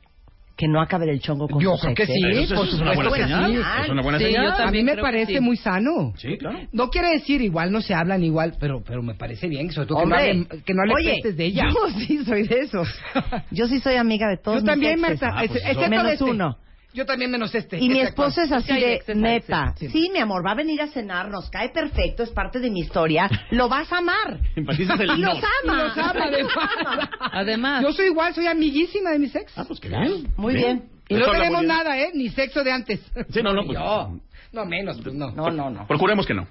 [0.55, 2.93] Que no acabe del chongo con Yo creo que sí, Eso- por eso es una
[2.95, 3.53] buena señal.
[3.53, 3.61] sí.
[3.85, 4.45] Es una buena Sí, señal.
[4.45, 5.41] yo A mí también me parece sí.
[5.41, 6.13] muy sano.
[6.17, 6.59] Sí, claro.
[6.73, 9.99] No quiere decir igual no se hablan igual, pero pero me parece bien, sobre todo
[10.01, 11.65] que no Hombre, hable, que no pestes de ella.
[11.71, 12.89] Yo sí soy de esos.
[13.51, 15.23] Yo sí soy amiga de todos Yo también, mis exes.
[15.23, 16.25] Marta, Ah, pues excepto Menos de este.
[16.25, 16.57] uno.
[16.95, 17.79] Yo también menos este.
[17.79, 19.75] Y mi Este esposo es así de neta.
[19.79, 19.89] sí.
[19.89, 22.81] Sí, mi amor, va a venir a cenar, nos cae perfecto, es parte de mi
[22.81, 23.31] historia.
[23.51, 24.41] Lo vas a amar.
[24.57, 25.35] Empatizas el Y no.
[25.35, 25.85] los ama.
[25.85, 27.09] Los ama, además.
[27.33, 29.57] Además, Yo soy igual, soy amiguísima de mis ex.
[29.57, 30.33] Ah, pues qué bien.
[30.37, 30.85] Muy bien.
[31.09, 32.11] y no tenemos nada, ¿eh?
[32.15, 33.01] Ni sexo de antes.
[33.31, 33.79] Sí, no, no, pues.
[33.79, 34.19] Yo.
[34.53, 35.31] No, menos, pues no.
[35.31, 35.87] No, no, no.
[35.89, 36.47] Procuremos que no.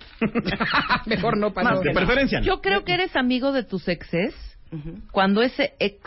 [1.05, 1.84] Mejor no para Más no.
[1.84, 2.39] De preferencia.
[2.39, 2.45] no.
[2.47, 4.34] yo creo que eres amigo de tus exes
[5.11, 5.99] cuando ese ex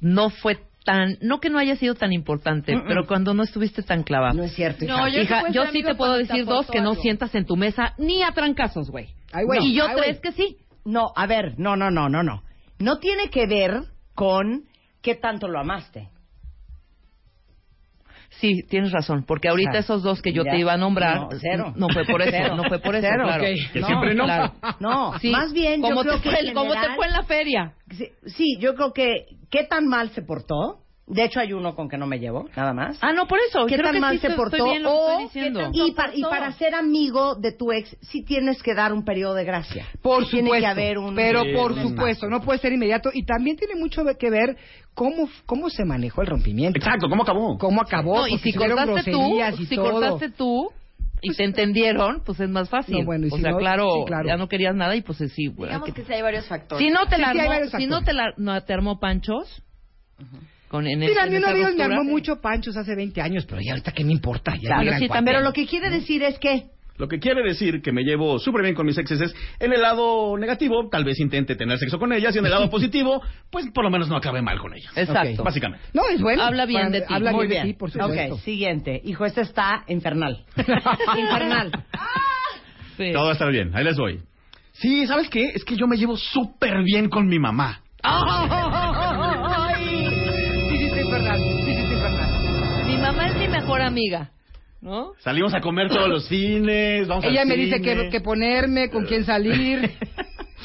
[0.00, 4.02] no fue tan, no que no haya sido tan importante, pero cuando no estuviste tan
[4.02, 4.34] clavado.
[4.34, 4.84] No es cierto.
[4.84, 5.08] No, hija.
[5.16, 8.22] yo- Hija, yo sí te puedo decir dos que no sientas en tu mesa ni
[8.22, 9.08] a trancazos, güey.
[9.64, 10.58] Y yo tres que sí.
[10.84, 12.42] No, a ver, no, no, no, no, no.
[12.78, 13.82] No tiene que ver
[14.14, 14.64] con
[15.00, 16.08] qué tanto lo amaste.
[18.42, 20.50] Sí, tienes razón, porque ahorita O sea, esos dos que yo ya.
[20.50, 21.72] te iba a nombrar, No, cero.
[21.76, 22.56] no fue por eso, Cero.
[22.56, 23.22] no fue por eso, Cero.
[23.24, 23.44] claro.
[23.72, 24.24] Que siempre no.
[24.24, 24.52] Claro.
[24.80, 27.12] No, Sí, más bien yo como creo te que fue, en como te fue en
[27.12, 27.72] la feria.
[27.90, 30.80] Sí, sí, yo creo que qué tan mal se portó.
[31.04, 32.96] De hecho, hay uno con que no me llevo, nada más.
[33.02, 33.66] Ah, no, por eso.
[33.66, 34.64] ¿Qué creo tan que mal sí se estoy portó?
[34.64, 35.70] bien lo que o estoy diciendo.
[35.72, 39.34] y, para, y para ser amigo de tu ex, sí tienes que dar un periodo
[39.34, 39.84] de gracia.
[40.00, 40.60] Por Tiene supuesto.
[40.64, 41.14] que haber un...
[41.16, 43.10] Pero Sí, por un supuesto, no puede ser inmediato.
[43.12, 44.56] Y también tiene mucho que ver
[44.94, 46.78] cómo, cómo se manejó el rompimiento.
[46.78, 47.58] Exacto, ¿cómo acabó?
[47.58, 48.18] Cómo acabó.
[48.18, 49.90] No, y porque si se cortaste tú, groserías y si todo.
[49.90, 50.70] cortaste tú
[51.20, 52.98] y te entendieron, pues es más fácil.
[53.00, 54.26] No, bueno, y o si sea, no, claro, sí, claro.
[54.28, 56.84] ya no querías nada y pues sí, güey, Digamos que- que sí hay varios factores.
[56.86, 58.04] Si no te Sí, la sí, hay armó, varios si no factores.
[58.06, 59.62] te la no te armó panchos,
[60.72, 63.60] Con, en Mira, a mí de ellos me armó mucho panchos hace 20 años, pero
[63.60, 64.54] ya ahorita qué me importa.
[64.56, 65.26] Ya Claro, sí, cuánto.
[65.26, 66.64] pero lo que quiere decir es que
[66.96, 69.82] Lo que quiere decir que me llevo súper bien con mis exes es, en el
[69.82, 73.20] lado negativo, tal vez intente tener sexo con ellas, y en el lado positivo,
[73.50, 74.90] pues por lo menos no acabe mal con ellas.
[74.96, 75.44] Exacto.
[75.44, 75.84] Básicamente.
[75.92, 76.42] No, es bueno.
[76.42, 77.06] Habla bien de ti.
[77.10, 77.74] Habla Muy bien, de bien.
[77.74, 78.34] ti, por supuesto.
[78.36, 78.98] Ok, siguiente.
[79.04, 80.44] Hijo, este está infernal.
[80.56, 81.70] infernal.
[83.12, 84.20] Todo va a estar bien, ahí les voy.
[84.72, 85.50] Sí, ¿sabes qué?
[85.54, 87.80] Es que yo me llevo súper bien con mi mamá.
[93.90, 94.30] Mejor amiga,
[94.80, 95.12] ¿no?
[95.20, 97.96] Salimos a comer todos los cines, vamos Ella al me dice cine.
[98.04, 99.90] que, que ponerme, con quién salir.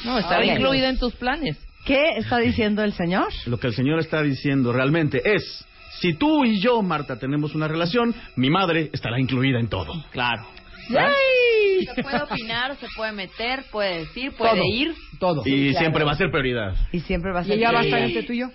[0.04, 1.58] No, está Ay, incluida en tus planes.
[1.84, 3.26] ¿Qué está diciendo el señor?
[3.46, 5.66] Lo que el señor está diciendo realmente es,
[6.00, 9.92] si tú y yo, Marta, tenemos una relación, mi madre estará incluida en todo.
[10.12, 10.46] Claro.
[10.88, 14.64] Se puede opinar, se puede meter, puede decir, puede Todo.
[14.72, 14.94] ir.
[15.18, 15.42] Todo.
[15.44, 16.74] Y siempre va a ser prioridad.
[16.92, 17.58] Y siempre va a Y ser...
[17.58, 18.46] ella va a estar entre tú y yo.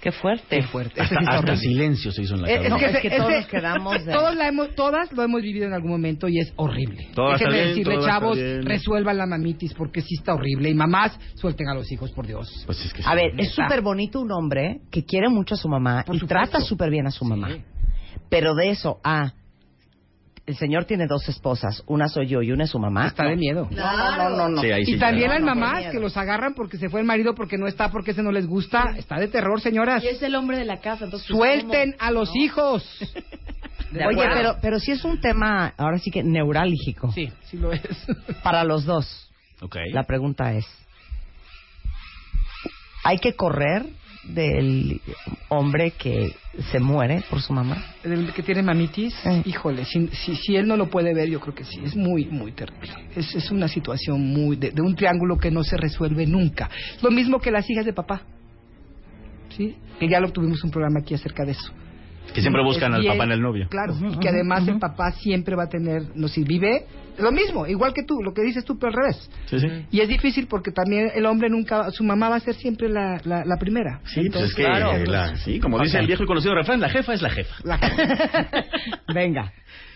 [0.00, 0.44] Qué fuerte.
[0.48, 1.00] Qué fuerte.
[1.00, 1.56] Hasta, sí hasta horrible.
[1.56, 2.76] silencio se hizo en la Es, cabeza.
[2.76, 5.22] es que, es ese- que todos ese- nos quedamos de- todos la hemos- todas lo
[5.24, 7.02] hemos vivido en algún momento y es horrible.
[7.08, 10.70] Estar Déjenme bien, decirle, estar chavos, resuelvan la mamitis porque sí está horrible.
[10.70, 12.62] Y mamás, suelten a los hijos, por Dios.
[12.66, 15.68] Pues es que A ver, es súper bonito un hombre que quiere mucho a su
[15.68, 16.48] mamá Por y supuesto.
[16.50, 17.48] trata súper bien a su mamá.
[18.30, 19.32] Pero de eso a...
[20.48, 23.08] El señor tiene dos esposas, una soy yo y una es su mamá.
[23.08, 23.68] Está de miedo.
[23.70, 24.48] No, no, no, no.
[24.48, 24.62] no.
[24.62, 27.34] Sí, ahí sí Y también las mamás que los agarran porque se fue el marido
[27.34, 28.94] porque no está, porque ese no les gusta.
[28.96, 30.02] Está de terror, señoras.
[30.02, 31.28] Y es el hombre de la casa, entonces.
[31.28, 32.82] Suelten a los hijos.
[33.92, 34.34] Oye, acuerdo.
[34.34, 37.12] pero, pero sí es un tema, ahora sí que neurálgico.
[37.12, 37.82] Sí, sí lo es.
[38.42, 39.30] Para los dos.
[39.60, 39.76] Ok.
[39.92, 40.64] La pregunta es,
[43.04, 43.84] ¿hay que correr
[44.34, 45.00] del
[45.48, 46.32] hombre que
[46.70, 47.82] se muere por su mamá?
[48.04, 49.42] El que tiene mamitis, Eh.
[49.44, 51.80] híjole, si, si, si él no lo puede ver, yo creo que sí.
[51.84, 52.90] Es muy, muy terrible.
[53.16, 56.68] Es, es una situación muy de, de un triángulo que no se resuelve nunca.
[57.02, 58.22] Lo mismo que las hijas de papá.
[59.56, 59.74] ¿Sí?
[59.98, 61.72] Que ya lo tuvimos un programa aquí acerca de eso.
[62.34, 63.66] Que siempre buscan al bien- papá en el novio.
[63.70, 66.84] Claro, y que además el papá siempre va a tener, no si vive,
[67.18, 69.28] lo mismo, igual que tú, lo que dices tú, pero al revés.
[69.46, 69.66] Sí, sí.
[69.90, 73.20] Y es difícil porque también el hombre nunca, su mamá va a ser siempre la,
[73.24, 74.00] la, la primera.
[74.04, 76.88] Sí, pues es que, Entonces, la- sí, como dice el viejo y conocido refrán, la
[76.90, 77.54] jefa es la jefa.
[79.12, 79.52] Venga.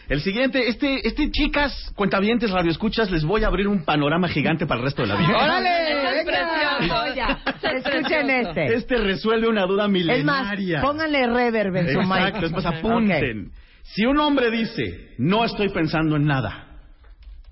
[0.08, 4.80] El siguiente, este, este, chicas, cuentavientes, radioescuchas, les voy a abrir un panorama gigante para
[4.80, 5.36] el resto de la vida.
[5.36, 6.20] ¡Órale!
[6.20, 7.14] Es precioso.
[7.14, 8.74] Ya, escuchen este.
[8.74, 10.80] Este resuelve una duda Es más, milenaria.
[10.80, 12.10] pónganle reverb en su mic.
[12.10, 13.52] Exacto, es más, apunten.
[13.82, 16.66] Si un hombre dice, no estoy pensando en nada,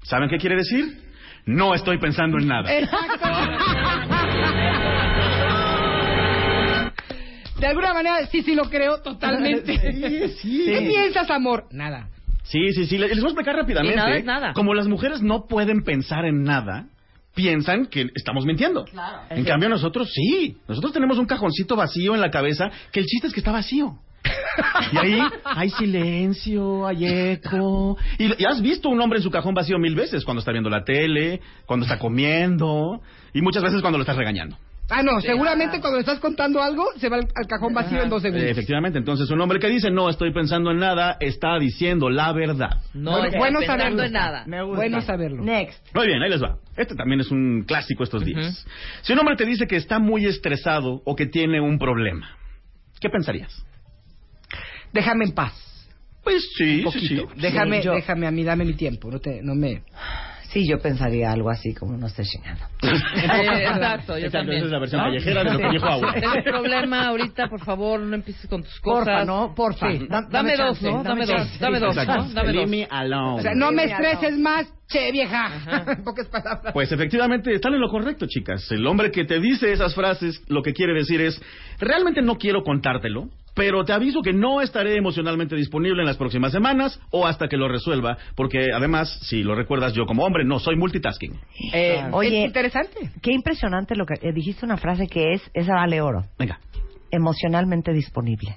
[0.02, 1.08] ¿saben qué quiere decir?
[1.46, 2.70] No estoy pensando en nada.
[7.58, 9.78] De alguna manera, sí, sí lo creo totalmente.
[9.92, 10.64] Sí, sí.
[10.66, 11.66] ¿Qué piensas, amor?
[11.70, 12.08] Nada.
[12.50, 12.98] Sí, sí, sí.
[12.98, 13.94] Les voy a explicar rápidamente.
[13.94, 14.52] Y nada es nada.
[14.54, 16.88] Como las mujeres no pueden pensar en nada,
[17.34, 18.84] piensan que estamos mintiendo.
[19.30, 20.56] En cambio, nosotros sí.
[20.66, 23.98] Nosotros tenemos un cajoncito vacío en la cabeza que el chiste es que está vacío.
[24.92, 27.96] Y ahí hay silencio, hay eco.
[28.18, 30.68] Y, y has visto un hombre en su cajón vacío mil veces, cuando está viendo
[30.68, 33.00] la tele, cuando está comiendo
[33.32, 34.56] y muchas veces cuando lo estás regañando.
[34.90, 38.08] Ah, no, seguramente cuando le estás contando algo, se va al, al cajón vacío en
[38.10, 38.44] dos segundos.
[38.46, 42.32] Eh, efectivamente, entonces un hombre que dice no estoy pensando en nada está diciendo la
[42.32, 42.82] verdad.
[42.94, 44.02] No Bueno, bueno pensando saberlo.
[44.04, 44.44] en nada.
[44.46, 44.76] Me gusta.
[44.76, 45.42] Bueno saberlo.
[45.44, 45.94] Next.
[45.94, 46.56] Muy bien, ahí les va.
[46.76, 48.66] Este también es un clásico estos días.
[49.02, 52.36] Si un hombre te dice que está muy estresado o que tiene un problema,
[53.00, 53.64] ¿qué pensarías?
[54.92, 55.54] Déjame en paz.
[56.24, 57.22] Pues sí, Un sí, sí.
[57.36, 59.10] Déjame, Sí, yo- déjame a mí, dame mi tiempo.
[59.10, 59.82] No, te, no me...
[60.52, 62.64] Sí, yo pensaría algo así como no estés chingando.
[62.82, 62.88] Eh,
[63.68, 64.64] exacto, yo Esa también.
[64.64, 65.06] es la versión ¿No?
[65.06, 66.12] callejera de lo que dijo Agua.
[66.20, 69.04] Tengo un problema ahorita, por favor, no empieces con tus cosas.
[69.06, 69.54] Porfa, ¿no?
[69.54, 69.90] Porfa.
[69.92, 70.06] Sí.
[70.08, 71.02] Da- Dame, dos, chance, ¿no?
[71.04, 71.58] Dame, dos, chance.
[71.60, 71.94] dame dos.
[71.96, 72.04] ¿no?
[72.04, 72.70] Dame Leave dos.
[72.70, 73.38] me alone.
[73.38, 75.98] O sea, no me estreses más, che vieja.
[76.04, 76.72] Pocas palabras.
[76.72, 78.70] Pues efectivamente están en lo correcto, chicas.
[78.72, 81.40] El hombre que te dice esas frases, lo que quiere decir es,
[81.78, 86.52] realmente no quiero contártelo, pero te aviso que no estaré emocionalmente disponible en las próximas
[86.52, 90.58] semanas o hasta que lo resuelva, porque además, si lo recuerdas, yo como hombre no
[90.58, 91.38] soy multitasking.
[91.72, 93.10] Eh, Oye, es interesante.
[93.22, 96.60] Qué impresionante lo que eh, dijiste una frase que es, esa vale oro, Venga.
[97.10, 98.56] emocionalmente disponible.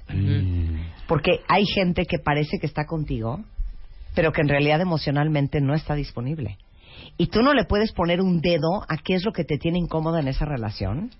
[1.06, 3.44] Porque hay gente que parece que está contigo,
[4.14, 6.56] pero que en realidad emocionalmente no está disponible.
[7.18, 9.78] Y tú no le puedes poner un dedo a qué es lo que te tiene
[9.78, 11.10] incómoda en esa relación.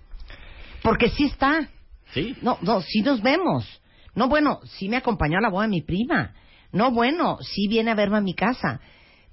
[0.81, 1.69] Porque sí está.
[2.15, 2.35] Sí.
[2.41, 3.81] No, no, sí nos vemos.
[4.15, 6.33] No, bueno, sí me acompañó a la boda de mi prima.
[6.71, 8.79] No, bueno, sí viene a verme a mi casa.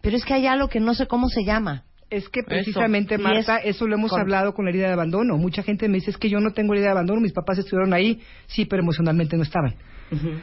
[0.02, 1.84] Pero es que hay algo que no sé cómo se llama.
[2.10, 4.92] Es que precisamente, Y Marta, es eso lo hemos con- hablado con la herida de
[4.92, 5.38] abandono.
[5.38, 7.94] Mucha gente me dice, es que yo no tengo herida de abandono, mis papás estuvieron
[7.94, 9.76] ahí, sí, pero emocionalmente no estaban.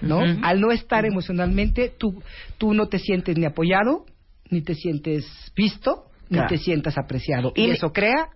[0.01, 0.21] ¿No?
[0.41, 2.23] Al no estar emocionalmente, tú,
[2.57, 4.05] tú no te sientes ni apoyado,
[4.49, 7.51] ni te sientes visto, ni te sientas apreciado.
[7.55, 8.29] Y eso crea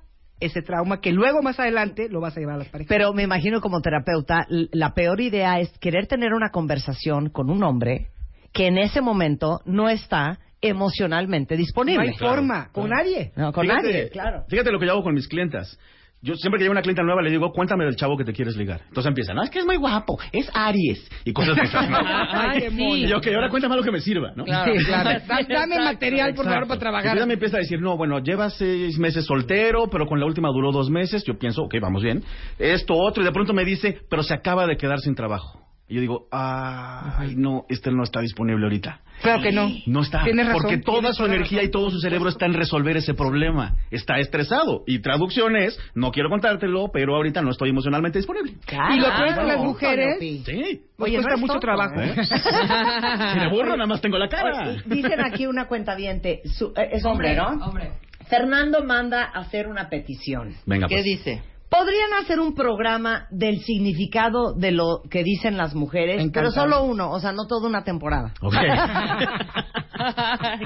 [0.45, 2.89] ese trauma que luego más adelante lo vas a llevar a las parejas.
[2.89, 7.63] Pero me imagino como terapeuta, la peor idea es querer tener una conversación con un
[7.63, 8.07] hombre
[8.51, 12.05] que en ese momento no está emocionalmente disponible.
[12.05, 13.31] No hay forma, con nadie.
[13.35, 14.43] No, con Fíjate- nadie, claro.
[14.47, 15.77] Fíjate lo que yo hago con mis clientas.
[16.25, 18.55] Yo siempre que llego una clienta nueva le digo, cuéntame del chavo que te quieres
[18.55, 18.79] ligar.
[18.87, 21.05] Entonces empiezan, no, es que es muy guapo, es Aries.
[21.25, 21.89] Y cosas de esas.
[21.89, 21.97] ¿no?
[22.01, 22.69] Ay, qué.
[23.05, 24.45] Y yo, ok, ahora cuéntame lo que me sirva, ¿no?
[24.45, 24.73] Claro.
[24.73, 25.09] Sí, claro.
[25.27, 27.05] Da- dame material, por favor, para trabajar.
[27.07, 30.25] Entonces ella me empieza a decir, no, bueno, llevas seis meses soltero, pero con la
[30.25, 31.25] última duró dos meses.
[31.25, 32.23] Yo pienso, ok, vamos bien.
[32.57, 35.59] Esto, otro, y de pronto me dice, pero se acaba de quedar sin trabajo.
[35.87, 39.01] Y yo digo, ay, no, este no está disponible ahorita.
[39.21, 39.69] Claro que no.
[39.85, 40.23] No está.
[40.23, 42.97] Tienes razón, porque toda tienes su energía razón, y todo su cerebro está en resolver
[42.97, 43.75] ese problema.
[43.91, 44.83] Está estresado.
[44.87, 48.53] Y traducción es, no quiero contártelo, pero ahorita no estoy emocionalmente disponible.
[48.53, 50.81] y lo peor es que las mujeres Sí.
[50.97, 51.99] nos Oye, cuesta mucho tonto, trabajo.
[52.01, 52.15] ¿Eh?
[53.33, 54.69] Si me burro, nada más tengo la cara.
[54.69, 57.47] Oye, Dicen aquí una cuentaviente, su- eh, es hombre, ¿no?
[57.65, 57.91] Hombre.
[58.29, 60.53] Fernando manda a hacer una petición.
[60.65, 61.03] Venga, pues.
[61.03, 61.43] dice?
[61.75, 66.29] ¿Podrían hacer un programa del significado de lo que dicen las mujeres?
[66.31, 68.33] Pero solo uno, o sea, no toda una temporada.
[68.41, 68.53] Ok.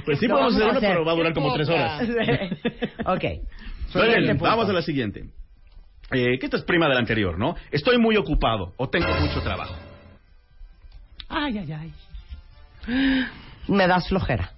[0.05, 0.89] Pues sí Lo podemos hacer uno, hacer.
[0.89, 2.01] pero va a durar como tres horas.
[3.05, 3.23] ok.
[3.91, 4.43] Siguiente punto.
[4.45, 5.25] vamos a la siguiente.
[6.11, 7.55] Eh, que esta es prima del anterior, ¿no?
[7.69, 9.75] Estoy muy ocupado o tengo mucho trabajo.
[11.29, 13.25] Ay, ay, ay.
[13.67, 14.53] Me das flojera.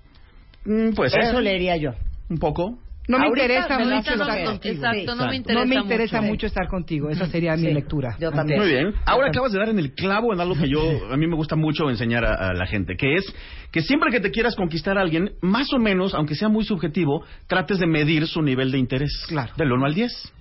[0.66, 1.92] Mm, pues Eso le diría yo.
[2.30, 2.78] Un poco.
[3.10, 4.76] No me Ahorita interesa me mucho da estar contigo.
[4.76, 6.30] Exacto, no me No interesa me interesa mucho.
[6.32, 7.10] mucho estar contigo.
[7.10, 8.16] Esa sería mi lectura.
[8.20, 8.60] Yo también.
[8.60, 8.94] Muy bien.
[9.04, 10.80] Ahora acabas de dar en el clavo en algo que yo
[11.12, 13.26] a mí me gusta mucho enseñar a, a la gente, que es
[13.72, 17.26] que siempre que te quieras conquistar a alguien, más o menos, aunque sea muy subjetivo,
[17.48, 19.12] trates de medir su nivel de interés.
[19.28, 19.54] Claro.
[19.58, 20.34] Del 1 al 10.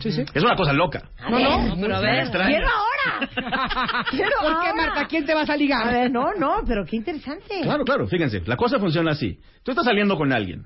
[0.00, 0.22] Sí, sí.
[0.34, 1.02] Es una cosa loca.
[1.30, 2.28] No, no, pero a ver.
[2.30, 4.04] ¡Quiero ahora!
[4.10, 4.72] ¡Quiero ¿Por qué!
[4.74, 5.06] Marta?
[5.06, 5.86] ¿Quién te vas a ligar?
[5.86, 7.60] A ver, no, no, pero qué interesante.
[7.62, 9.38] Claro, claro, fíjense, la cosa funciona así.
[9.62, 10.64] Tú estás saliendo con alguien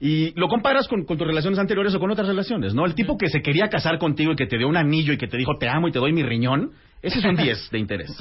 [0.00, 2.86] y lo comparas con, con tus relaciones anteriores o con otras relaciones, ¿no?
[2.86, 5.26] El tipo que se quería casar contigo y que te dio un anillo y que
[5.28, 6.72] te dijo te amo y te doy mi riñón,
[7.02, 8.16] ese es un 10 de interés.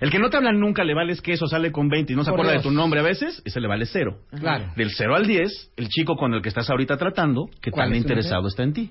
[0.00, 2.30] El que no te habla nunca le vales queso, sale con 20 y no se
[2.30, 4.20] Por acuerda de tu nombre a veces, ese le vale cero.
[4.38, 4.72] Claro.
[4.76, 7.92] Del 0 al 10, el chico con el que estás ahorita tratando, que ¿Cuál tan
[7.96, 8.90] es interesado está en ti.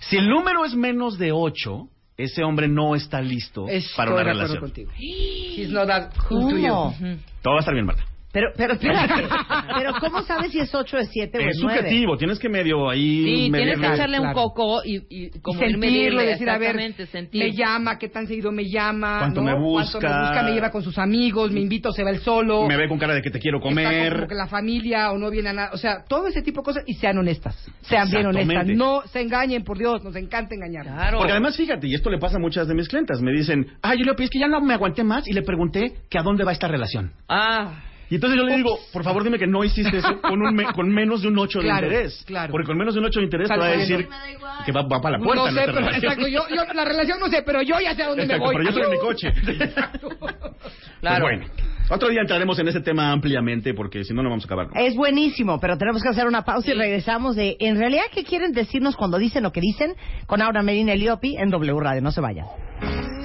[0.00, 4.24] Si el número es menos de 8, ese hombre no está listo Estoy para una
[4.24, 4.60] de acuerdo relación.
[4.60, 4.90] contigo.
[4.98, 7.18] He's not that cool to you.
[7.42, 8.04] Todo va a estar bien, Marta.
[8.34, 9.22] Pero, pero, espérate.
[9.76, 11.78] pero, ¿cómo sabes si es 8, es 7 o Es es 9?
[11.78, 13.22] subjetivo, tienes que medio ahí...
[13.46, 14.34] Sí, tienes que echarle un Claro.
[14.50, 17.44] coco y, y como y ir sentirlo, decir, a ver, sentir.
[17.44, 19.46] me llama, qué tan seguido me llama, Cuánto ¿no?
[19.46, 19.98] me busca.
[20.00, 22.66] cuánto me busca, me lleva con sus amigos, me invita o se va él solo,
[22.66, 24.12] Me ve con cara de que te quiero comer.
[24.14, 26.64] como que la familia o no viene a nada, o sea, todo ese tipo de
[26.64, 30.86] cosas y sean honestas, sean bien honestas, no se engañen, por Dios, nos encanta engañar.
[30.86, 31.18] Claro.
[31.18, 33.94] Porque además, fíjate, y esto le pasa a muchas de mis clientas, me dicen, ah,
[33.94, 36.42] yo le es que ya no me aguanté más y le pregunté que a dónde
[36.44, 37.12] va esta relación.
[37.28, 37.74] Ah,
[38.10, 40.72] Y entonces yo le digo, por favor dime que no hiciste eso con, un me-
[40.72, 42.22] con menos de un 8 Claro, de interés.
[42.26, 42.50] claro.
[42.52, 44.08] Porque con menos de un 8 de interés te va a decir
[44.66, 46.12] que va, va para la puerta no sé, nuestra pero, relación.
[46.12, 48.46] exacto, yo, yo la relación no sé, pero yo ya sé a dónde Exacto, me
[48.46, 48.56] voy.
[48.56, 49.28] pero yo estoy en mi coche.
[49.64, 50.08] Exacto.
[50.20, 51.44] Pues bueno,
[51.90, 54.68] otro día entraremos en ese tema ampliamente porque si no, no vamos a acabar.
[54.74, 58.52] Es buenísimo, pero tenemos que hacer una pausa y regresamos de, en realidad, ¿qué quieren
[58.52, 59.94] decirnos cuando dicen lo que dicen?
[60.26, 62.46] Con Aura Medina y Liopi en W Radio, no se vayan.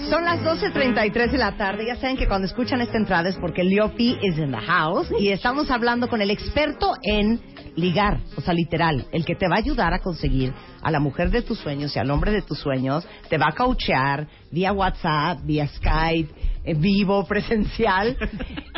[0.10, 3.64] Son las 12.33 de la tarde, ya saben que cuando escuchan esta entrada es porque
[3.64, 7.40] Liopi is in the house y estamos hablando con el experto en
[7.76, 11.30] ligar, o sea, literal, el que te va a ayudar a conseguir a la mujer
[11.30, 15.40] de tus sueños y al hombre de tus sueños, te va a coachear vía WhatsApp,
[15.44, 16.34] vía Skype,
[16.76, 18.18] vivo, presencial.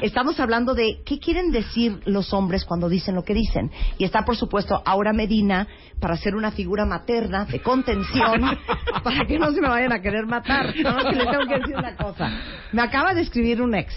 [0.02, 3.72] Estamos hablando de qué quieren decir los hombres cuando dicen lo que dicen.
[3.98, 5.68] Y está, por supuesto, Aura Medina
[6.00, 8.42] para ser una figura materna de contención
[9.04, 10.74] para que no se me vayan a querer matar.
[10.74, 12.30] Que les tengo que decir una cosa.
[12.72, 13.94] Me acaba de escribir un ex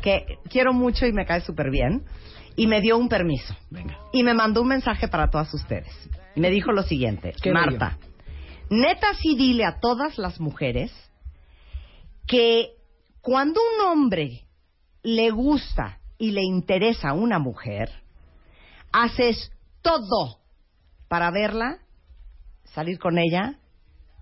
[0.00, 2.04] que quiero mucho y me cae súper bien,
[2.56, 3.56] y me dio un permiso.
[4.12, 5.88] Y me mandó un mensaje para todas ustedes.
[6.34, 7.98] Me dijo lo siguiente, Marta,
[8.70, 10.92] neta sí dile a todas las mujeres
[12.26, 12.70] que
[13.22, 14.42] cuando un hombre
[15.02, 17.88] le gusta y le interesa a una mujer,
[18.92, 19.50] haces
[19.80, 20.38] todo
[21.08, 21.78] para verla,
[22.64, 23.54] salir con ella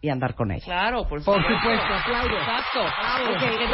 [0.03, 0.65] y andar con ella.
[0.65, 1.95] claro, por Por supuesto.
[1.95, 2.37] aplaudo.
[2.39, 2.81] Exacto.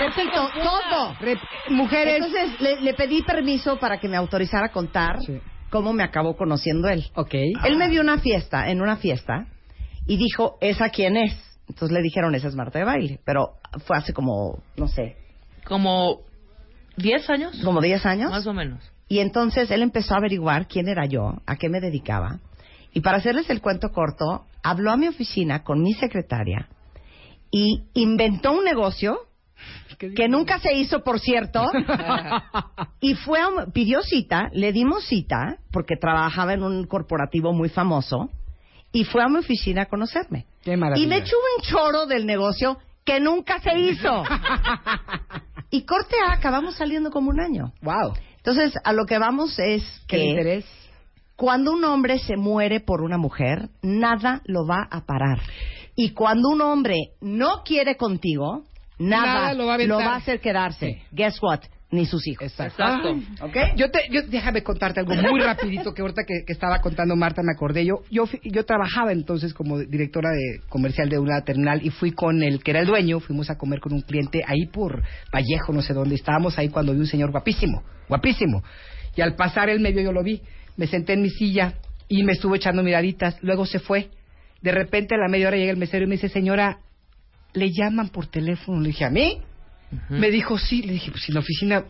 [0.01, 1.15] Repito, todo.
[1.21, 1.41] Rep-
[1.71, 5.41] mujeres, Entonces le, le pedí permiso para que me autorizara a contar Sí.
[5.71, 7.05] cómo me acabó conociendo él.
[7.15, 7.35] ok,
[7.65, 9.47] Él me vio una fiesta, en una fiesta,
[10.07, 11.33] y dijo, ¿esa quién es?
[11.69, 13.21] Entonces le dijeron, esa es Marta de baile.
[13.25, 13.55] Pero
[13.87, 15.17] fue hace como, no sé,
[15.65, 16.21] Como
[16.97, 17.61] 10 años.
[17.65, 18.31] como 10 años.
[18.31, 18.81] Más o menos.
[19.09, 22.41] Y entonces él empezó a averiguar quién era yo, a qué me dedicaba.
[22.93, 26.69] Y para hacerles el cuento corto, habló a mi oficina con mi secretaria
[27.51, 29.19] y inventó un negocio
[29.99, 31.67] que nunca se hizo, por cierto.
[33.01, 37.69] y fue a un- pidió cita, le dimos cita porque trabajaba en un corporativo muy
[37.69, 38.31] famoso
[38.97, 40.47] y fue a mi oficina a conocerme.
[40.63, 41.05] Qué maravilla.
[41.05, 44.23] Y me echó un choro del negocio que nunca se hizo.
[45.71, 47.75] y corte A, acabamos saliendo como un año.
[47.83, 48.15] Wow.
[48.39, 50.65] Entonces, a lo que vamos es ¿Qué que interés?
[51.37, 55.41] cuando un hombre se muere por una mujer, nada lo va a parar.
[55.95, 58.65] Y cuando un hombre no quiere contigo,
[58.99, 59.67] nada, Nada lo
[59.99, 61.03] va a hacer quedarse.
[61.13, 61.61] Guess what?
[61.91, 62.43] Ni sus hijos.
[62.49, 63.15] Exacto.
[63.77, 67.43] Yo te, yo, déjame contarte algo muy rapidito que ahorita que, que estaba contando Marta
[67.45, 67.85] me acordé.
[67.85, 72.11] Yo, yo, fui- yo trabajaba entonces como directora de comercial de una terminal y fui
[72.11, 75.73] con el que era el dueño, fuimos a comer con un cliente ahí por Vallejo,
[75.73, 76.17] no sé dónde.
[76.17, 78.65] Estábamos ahí cuando vi un señor guapísimo, guapísimo.
[79.15, 80.43] Y al pasar el medio yo lo vi.
[80.77, 81.75] Me senté en mi silla
[82.09, 83.37] y me estuvo echando miraditas.
[83.43, 84.11] Luego se fue.
[84.61, 86.79] De repente a la media hora llega el mesero y me dice, señora,
[87.55, 88.81] le llaman por teléfono.
[88.81, 89.39] Le dije, ¿a mí?
[90.09, 90.83] Me dijo, sí.
[90.83, 91.85] Le dije, pues en la oficina...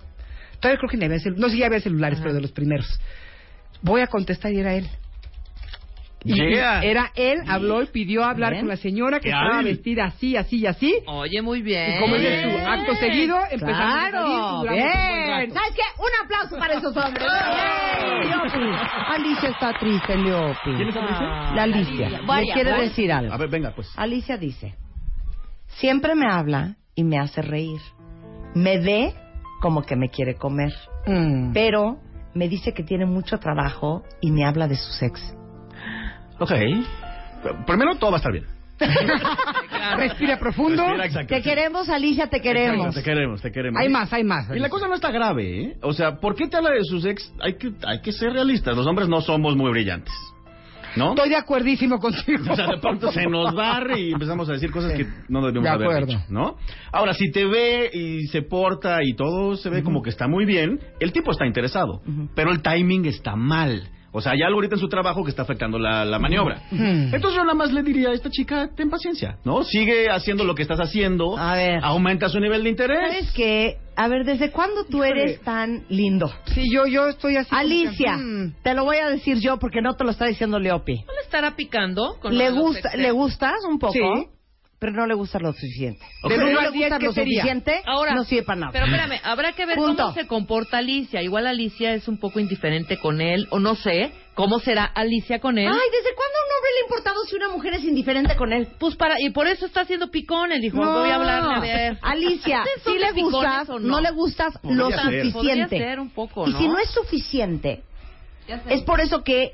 [0.61, 2.87] Todavía creo que ni había cel- No sé si había celulares, pero de los primeros.
[3.83, 4.89] Voy a contestar y era él.
[6.25, 6.83] Y- Yeah.
[6.83, 8.63] Era él, habló y pidió hablar Bien.
[8.63, 10.95] con la señora que estaba vestida así, así y así.
[11.07, 11.97] Oye, muy bien.
[11.97, 15.31] Y como dices tú, acto seguido, empezamos a salir y Claro, duramos un buen bien.
[15.31, 15.55] rato.
[15.55, 15.83] ¿Sabes qué?
[16.03, 17.27] Un aplauso para esos hombres.
[19.09, 20.75] Alicia está triste, Leopi.
[20.77, 21.25] ¿Quién está triste?
[21.55, 22.21] La Alicia.
[22.27, 22.83] Vaya, quiere vaya.
[22.85, 23.33] decir algo.
[23.33, 23.89] A ver, venga, pues.
[23.97, 24.75] Alicia dice,
[25.79, 27.81] siempre me habla y me hace reír.
[28.55, 29.15] Me ve
[29.61, 30.73] como que me quiere comer.
[31.07, 31.53] Mm.
[31.53, 31.99] Pero
[32.35, 35.37] me dice que tiene mucho trabajo y me habla de su sex.
[36.41, 36.51] Ok.
[37.67, 38.47] Primero, todo va a estar bien.
[39.97, 40.83] Respira profundo.
[40.83, 41.35] Respira, exacto.
[41.35, 42.89] Te queremos, Alicia, te queremos.
[42.89, 43.81] Exacto, te queremos, te queremos.
[43.81, 44.51] Hay más, hay más.
[44.55, 45.77] Y la cosa no está grave, ¿eh?
[45.83, 47.33] O sea, ¿por qué te habla de sus ex?
[47.41, 48.77] Hay que, hay que ser realistas.
[48.77, 50.13] Los hombres no somos muy brillantes.
[50.97, 51.11] ¿No?
[51.11, 52.45] Estoy de acuerdísimo contigo.
[52.51, 55.65] O sea, de pronto se nos barre y empezamos a decir cosas que no debemos
[55.65, 56.15] De haber acuerdo.
[56.29, 56.57] ¿no?
[56.93, 60.45] Ahora, si te ve y se porta y todo se ve como que está muy
[60.45, 62.01] bien, el tipo está interesado,
[62.35, 63.89] pero el timing está mal.
[64.13, 66.63] O sea, hay algo ahorita en su trabajo que está afectando la, la maniobra.
[66.73, 69.63] Entonces yo nada más le diría a esta chica, ten paciencia, ¿no?
[69.63, 71.81] Sigue haciendo lo que estás haciendo, A ver.
[71.85, 73.11] aumenta su nivel de interés.
[73.11, 73.77] ¿Sabes qué?
[73.97, 75.23] A ver, ¿desde cuándo tú Híjole.
[75.23, 76.31] eres tan lindo?
[76.55, 77.49] Sí, yo, yo estoy así.
[77.51, 78.57] que, Alicia, mm.
[78.63, 80.97] te lo voy a decir yo porque no te lo está diciendo Leopi.
[81.07, 82.19] ¿No le estará picando?
[82.21, 84.29] Con Le gusta, le gustas un poco, Sí.
[84.79, 86.05] Pero no le gusta lo suficiente.
[86.29, 87.41] Del no le gusta ¿qué lo sería?
[87.43, 88.73] suficiente, Ahora, no sirve para nada.
[88.73, 90.03] Pero espérame, habrá que ver Punto.
[90.03, 91.23] cómo se comporta Alicia.
[91.23, 95.57] Igual Alicia es un poco indiferente con él, o no sé, ¿cómo será Alicia con
[95.57, 95.67] él?
[95.67, 98.53] Ay, ¿desde cuándo a un hombre le ha importado si una mujer es indiferente con
[98.53, 98.69] él?
[98.79, 101.01] Pues para, y por eso está haciendo picón, él dijo, No.
[101.01, 101.99] voy a hablarle a ver.
[102.03, 103.89] Alicia, ¿Ustedes son si le gustas, o no?
[103.89, 104.01] no?
[104.03, 105.01] le gustas Podría lo ser.
[105.33, 105.33] suficiente.
[105.33, 107.83] Podría ser un poco, Y si no es suficiente,
[108.69, 109.53] es por eso que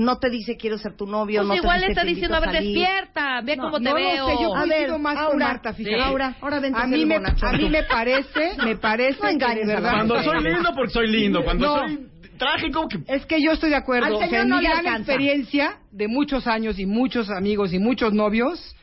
[0.00, 2.08] no te dice quiero ser tu novio, Pues no te igual dice le está te
[2.08, 2.74] diciendo, a ver, salir.
[2.78, 4.26] despierta, ve No, cómo te no lo veo.
[4.26, 6.02] sé, yo A ver, más con Marta, fíjate.
[6.02, 9.66] Ahora vente a a mí me, a mí me parece, me parece No que de
[9.66, 9.90] verdad.
[9.92, 11.44] Cuando soy lindo, porque soy lindo.
[11.44, 11.78] Cuando No.
[11.88, 11.98] soy
[12.38, 12.98] trágico, que...
[13.14, 14.06] Es que yo estoy de acuerdo.
[14.06, 15.12] Al O sea, señor en no mi le gran alcanza.
[15.12, 18.74] experiencia de muchos años y muchos amigos y muchos novios,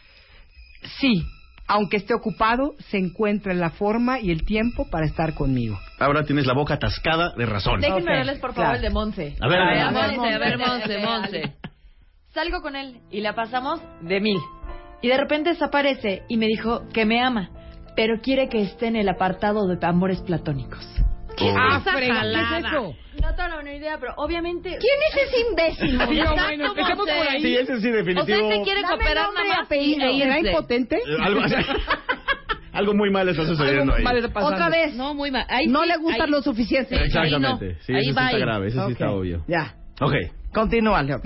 [0.99, 1.23] sí,
[1.67, 5.77] aunque esté ocupado, se encuentra la forma y el tiempo para estar conmigo.
[5.99, 7.81] Ahora tienes la boca atascada de razón.
[7.81, 8.75] Déjenme verles, por favor, claro.
[8.75, 9.35] el de Monse.
[9.41, 10.17] A ver, A ver, adelante.
[10.17, 11.53] Monse, a ver, Monse, Monse.
[12.33, 14.39] Salgo con él y la pasamos de mil.
[15.01, 17.49] Y de repente desaparece y me dijo que me ama,
[17.95, 20.85] pero quiere que esté en el apartado de amores platónicos.
[21.37, 22.95] ¿Qué es Ah, esa frega, ¿qué es eso?
[23.21, 24.69] No tengo la menor idea, pero obviamente...
[24.69, 25.99] ¿Quién es ese imbécil?
[26.09, 27.41] Sí, no, bueno, empecemos por ahí.
[27.41, 28.25] Sí, ese sí, O definitivo.
[28.25, 30.05] sea, este quiere Dame cooperar nombre nada más apellido.
[30.11, 30.49] y- e ¿Será irse.
[30.51, 30.95] impotente?
[30.97, 31.41] Eh, algo,
[32.73, 34.03] algo muy mal está sucediendo ahí.
[34.03, 34.45] mal está.
[34.45, 34.93] Otra vez.
[34.95, 35.45] No, muy mal.
[35.49, 36.95] Ahí no sí, le gusta ahí- lo suficiente.
[36.97, 37.65] Sí, Exactamente.
[37.65, 37.79] ahí no.
[37.81, 38.41] Sí, Ahí sí va está ahí.
[38.41, 39.43] grave, ese sí Ok, está obvio.
[39.47, 39.75] Ya.
[40.01, 40.13] Ok.
[40.53, 41.21] Continúa, Leo.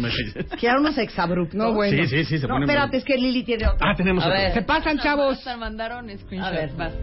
[0.59, 1.55] Quiero unos exabruptos.
[1.55, 2.03] No, bueno.
[2.03, 3.79] Sí, sí, sí, se No, pone muy- espérate, es que Lili tiene otro.
[3.87, 4.39] Ah, tenemos A otro.
[4.39, 4.53] ver.
[4.53, 5.39] Se pasan, chavos.
[5.57, 6.47] Mandaron screenshot.
[6.47, 6.69] A ver.
[6.75, 6.93] Vas.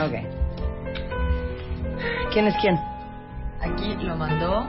[0.00, 0.55] Ok.
[2.32, 2.76] ¿Quién es quién?
[3.60, 4.66] Aquí lo mandó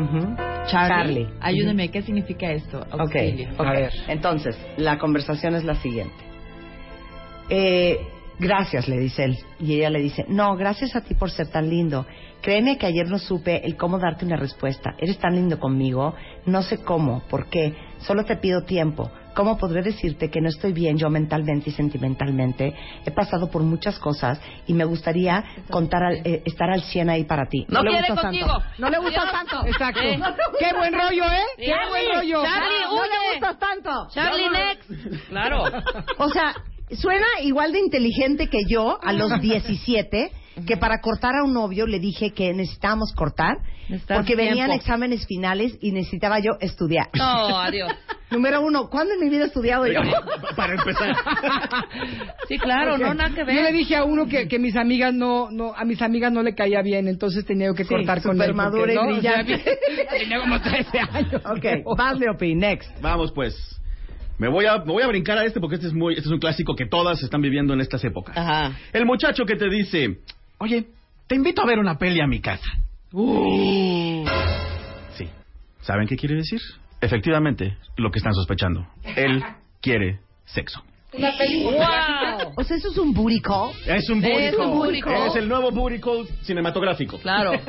[0.00, 0.36] Ujú.
[0.66, 1.28] Charlie.
[1.40, 2.80] Ayúdeme, ¿qué significa esto?
[2.90, 3.50] Ok, Auxilio.
[3.58, 3.68] ok.
[4.08, 6.14] Entonces, la conversación es la siguiente.
[7.50, 7.98] Eh,
[8.38, 9.38] gracias, le dice él.
[9.60, 12.06] Y ella le dice, no, gracias a ti por ser tan lindo.
[12.40, 14.94] Créeme que ayer no supe el cómo darte una respuesta.
[14.98, 16.14] Eres tan lindo conmigo.
[16.46, 17.74] No sé cómo, por qué.
[17.98, 19.10] Solo te pido tiempo.
[19.34, 22.74] ¿Cómo podré decirte que no estoy bien yo mentalmente y sentimentalmente?
[23.04, 27.24] He pasado por muchas cosas y me gustaría contar al- eh, estar al 100 ahí
[27.24, 27.66] para ti.
[27.68, 28.46] No le quiere gustas contigo.
[28.46, 28.66] tanto.
[28.78, 29.32] No le gustas Adiós.
[29.50, 29.66] tanto.
[29.66, 30.00] Exacto.
[30.00, 30.20] Sí.
[30.60, 31.42] Qué buen rollo, ¿eh?
[31.58, 31.64] Sí.
[31.64, 32.42] Qué buen rollo.
[32.44, 33.32] Charlie, No le huye.
[33.32, 34.08] gustas tanto.
[34.14, 34.90] Charlie next.
[35.28, 35.64] Claro.
[36.18, 36.54] O sea,
[37.00, 40.30] suena igual de inteligente que yo a los 17,
[40.66, 43.56] que para cortar a un novio le dije que necesitábamos cortar,
[43.88, 47.08] Necesitas porque venían exámenes finales y necesitaba yo estudiar.
[47.14, 47.92] No, adiós.
[48.30, 50.00] Número uno, ¿cuándo en mi vida he estudiado yo?
[50.56, 51.14] Para empezar.
[52.48, 53.56] Sí, claro, no, nada que ver.
[53.56, 56.42] Yo le dije a uno que, que mis amigas no, no, a mis amigas no
[56.42, 58.54] le caía bien, entonces tenía que Sí, cortar con él.
[58.54, 59.06] porque, y ¿no?
[59.06, 59.54] brillante.
[59.54, 61.42] O sea, tenía como 13 años.
[61.46, 62.90] Ok, vas Leopi, next.
[63.00, 63.54] Vamos pues.
[64.36, 66.32] Me voy a me voy a brincar a este porque este es muy este es
[66.32, 68.36] un clásico que todas están viviendo en estas épocas.
[68.36, 68.72] Ajá.
[68.92, 70.18] El muchacho que te dice,
[70.58, 70.86] "Oye,
[71.26, 72.66] te invito a ver una peli a mi casa."
[73.12, 74.24] Uh.
[75.16, 75.28] Sí.
[75.82, 76.60] ¿Saben qué quiere decir?
[77.00, 78.86] Efectivamente, lo que están sospechando.
[79.16, 79.44] Él
[79.80, 80.82] quiere sexo.
[81.12, 82.38] Una película.
[82.44, 82.54] Wow.
[82.56, 83.70] O sea, eso es un booty call.
[83.86, 85.28] Es un booty Es un call.
[85.28, 87.18] Es el nuevo booty call cinematográfico.
[87.18, 87.52] Claro.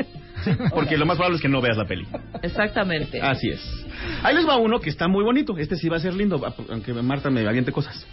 [0.74, 2.08] Porque lo más probable es que no veas la peli.
[2.42, 3.22] Exactamente.
[3.22, 3.86] Así es.
[4.24, 5.58] Ahí les va uno que está muy bonito.
[5.58, 8.06] Este sí va a ser lindo, aunque Marta me aviente cosas.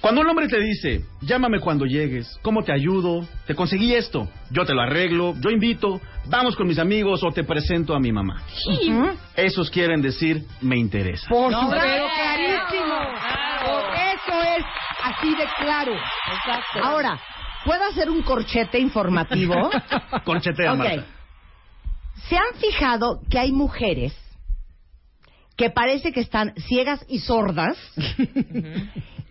[0.00, 3.26] Cuando un hombre te dice, llámame cuando llegues, ¿cómo te ayudo?
[3.46, 7.44] Te conseguí esto, yo te lo arreglo, yo invito, vamos con mis amigos o te
[7.44, 8.42] presento a mi mamá.
[9.36, 11.26] Esos quieren decir, me interesa.
[11.28, 12.94] Por No, supuesto, pero clarísimo.
[13.94, 14.64] Eso es
[15.04, 15.92] así de claro.
[15.92, 16.84] Exacto.
[16.84, 17.18] Ahora,
[17.64, 19.54] ¿puedo hacer un corchete informativo?
[20.24, 20.78] Corchetea, Ok.
[20.78, 21.04] Marta.
[22.28, 24.14] ¿Se han fijado que hay mujeres
[25.56, 27.76] que parece que están ciegas y sordas,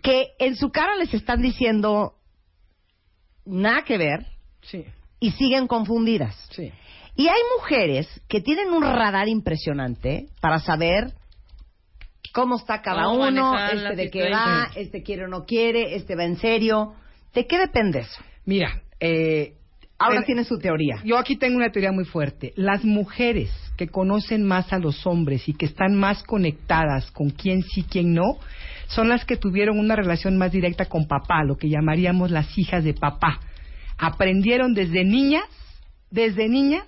[0.04, 2.14] que en su cara les están diciendo
[3.46, 4.26] nada que ver
[4.62, 4.86] Sí,
[5.20, 6.36] y siguen confundidas?
[6.52, 6.72] sí.
[7.16, 11.14] Y hay mujeres que tienen un radar impresionante para saber
[12.32, 16.24] cómo está cada uno, este de qué va, este quiere o no quiere, este va
[16.24, 16.94] en serio.
[17.34, 18.22] ¿De qué depende eso?
[18.46, 19.56] Mira, eh,
[20.00, 21.02] Ahora en- tiene su teoría.
[21.04, 22.54] Yo aquí tengo una teoría muy fuerte.
[22.56, 27.62] Las mujeres que conocen más a los hombres y que están más conectadas con quién
[27.64, 28.38] sí, quién no,
[28.88, 32.84] son las que tuvieron una relación más directa con papá, lo que llamaríamos las hijas
[32.84, 33.40] de papá.
[33.98, 35.44] Aprendieron desde niñas,
[36.10, 36.86] desde niñas,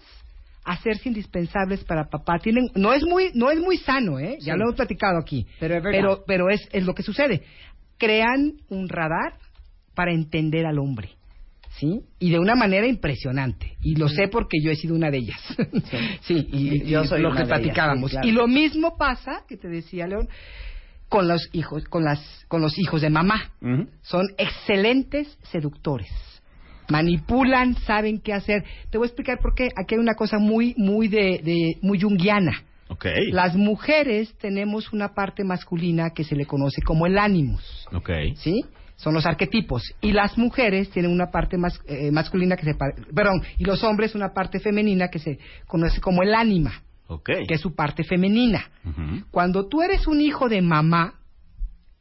[0.63, 2.39] a hacerse indispensables para papá.
[2.39, 4.37] Tienen, no es muy, no es muy sano, ¿eh?
[4.39, 4.59] Ya Sí.
[4.59, 5.45] lo hemos platicado aquí.
[5.59, 5.99] Pero es verdad.
[5.99, 7.43] Pero, pero es, es lo que sucede.
[7.97, 9.33] Crean un radar
[9.95, 11.09] para entender al hombre.
[11.81, 12.01] ¿Sí?
[12.19, 13.75] Y de una manera impresionante.
[13.81, 15.39] Y lo sé porque yo he sido una de ellas.
[16.21, 18.11] Sí, y, Yo soy lo que ellas, platicábamos.
[18.11, 18.27] sí, claro.
[18.27, 20.29] Y lo mismo pasa, que te decía León,
[21.09, 23.51] con los hijos, con las, con los hijos de mamá.
[24.03, 26.11] Son excelentes seductores.
[26.89, 28.63] Manipulan, saben qué hacer.
[28.89, 29.69] Te voy a explicar por qué.
[29.75, 32.63] Aquí hay una cosa muy, muy de, de muy junguiana.
[32.89, 33.05] Ok.
[33.31, 37.87] Las mujeres tenemos una parte masculina que se le conoce como el ánimos.
[37.93, 38.09] Ok.
[38.35, 38.65] ¿sí?
[39.01, 39.81] Son los arquetipos.
[39.99, 42.75] Y las mujeres tienen una parte mas- eh, masculina que se...
[42.75, 47.29] Perdón, y los hombres una parte femenina que se conoce como el ánima, Ok.
[47.47, 48.63] que es su parte femenina.
[49.31, 51.15] Cuando tú eres un hijo de mamá,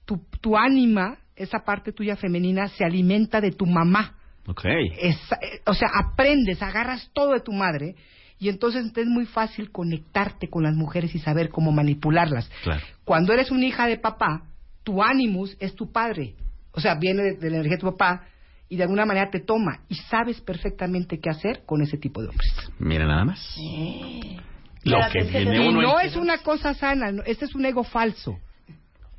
[0.05, 4.17] tu, tu ánima, esa parte tuya femenina, se alimenta de tu mamá.
[4.47, 4.65] Ok.
[5.01, 7.95] Esa- eh, o sea, aprendes, agarras todo de tu madre
[8.39, 12.51] y entonces es muy fácil conectarte con las mujeres y saber cómo manipularlas.
[12.63, 12.83] Claro.
[13.05, 14.43] Cuando eres una hija de papá,
[14.85, 16.35] tu ánimos es tu padre.
[16.81, 18.23] O sea, viene de, de la energía de tu papá
[18.71, 22.29] y de alguna manera te toma y sabes perfectamente qué hacer con ese tipo de
[22.29, 22.51] hombres.
[22.79, 23.39] Mira nada más.
[24.85, 28.39] Lo que viene uno no es una cosa sana, no- este es un ego falso.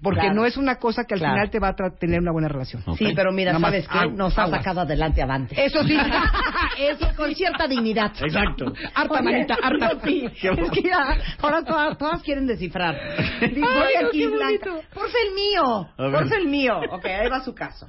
[0.03, 0.35] Porque Claro.
[0.35, 1.35] no es una cosa que al Claro.
[1.35, 2.83] final te va a tener una buena relación.
[2.97, 3.97] Sí, pero mira, Nada más ¿sabes qué?
[3.99, 5.63] agu- Nos ha sacado adelante avante.
[5.63, 5.95] Eso sí.
[6.79, 8.11] Eso con cierta dignidad.
[8.19, 8.73] Exacto.
[8.95, 9.93] Harta, Oye, manita, harta.
[9.93, 10.25] no, sí.
[10.25, 12.95] Es que ya, ahora todas, todas quieren descifrar.
[13.41, 14.87] Digo, Ay, no, aquí, qué Blanca, bonito.
[14.93, 15.87] Porfa el mío.
[15.97, 16.79] Porfa el mío.
[16.91, 17.87] Ok, ahí va su caso.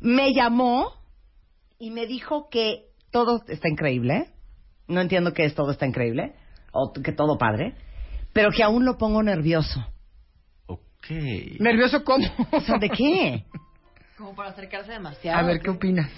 [0.00, 0.92] Me llamó
[1.78, 4.26] y me dijo que todo está increíble.
[4.86, 6.34] No entiendo que es todo está increíble.
[6.72, 7.74] O que todo padre.
[8.32, 9.84] Pero que aún lo pongo nervioso.
[11.58, 12.26] ¿Nervioso cómo?
[12.52, 13.44] O sea, ¿de qué?
[14.16, 15.38] Como para acercarse demasiado.
[15.38, 16.10] A ver, ¿qué opinas?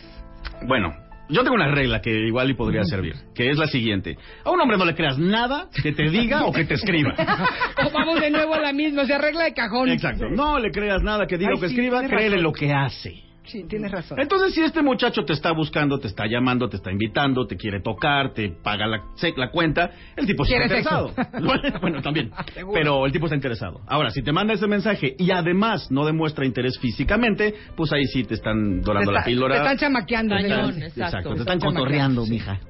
[0.67, 0.93] Bueno,
[1.29, 4.19] yo tengo una regla que igual y podría servir, que es la siguiente.
[4.45, 7.15] A un hombre no le creas nada que te diga o que te escriba.
[7.87, 9.89] O vamos de nuevo a la misma, se arregla de cajón.
[9.91, 10.29] Exacto.
[10.29, 12.43] No le creas nada que diga Ay, o que sí, escriba, créele razón.
[12.43, 13.23] lo que hace.
[13.45, 14.21] Sí, tienes razón.
[14.21, 17.81] Entonces, si este muchacho te está buscando, te está llamando, te está invitando, te quiere
[17.81, 19.03] tocar, te paga la,
[19.37, 21.13] la cuenta, el tipo sí está interesado.
[21.81, 22.31] Bueno, también.
[22.55, 22.75] Seguro.
[22.75, 23.81] Pero el tipo está interesado.
[23.87, 28.25] Ahora, si te manda ese mensaje y además no demuestra interés físicamente, pues ahí sí
[28.25, 29.55] te están dorando Te la píldora.
[29.55, 30.37] Te están chamaqueando.
[30.37, 31.31] Exacto.
[31.31, 32.61] te Te están están cotorreando, mija.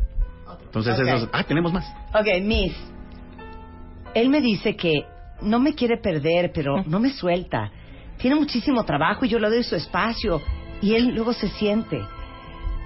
[0.64, 1.06] Entonces, Ok.
[1.06, 1.84] eso es- Ah, tenemos más.
[2.14, 2.72] Ok, Miss.
[4.14, 5.04] Él me dice que
[5.42, 7.70] no me quiere perder, pero no me suelta.
[8.18, 10.40] Tiene muchísimo trabajo y yo le doy su espacio.
[10.82, 12.02] Y él luego se siente.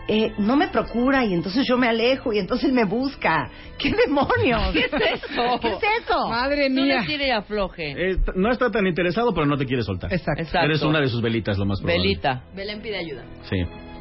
[0.08, 3.50] Eh, no me procura y entonces yo me alejo y entonces él me busca.
[3.78, 4.72] ¿Qué demonios?
[4.72, 5.58] ¿Qué es eso?
[5.60, 6.28] ¿Qué es eso?
[6.28, 7.00] Madre No mía.
[7.00, 8.10] le tire y afloje.
[8.12, 10.12] Eh, no está tan interesado, pero no te quiere soltar.
[10.12, 10.42] Exacto.
[10.42, 10.66] Exacto.
[10.66, 12.02] Eres una de sus velitas, lo más probable.
[12.02, 12.44] Velita.
[12.54, 13.24] Belén pide ayuda.
[13.50, 13.56] Sí.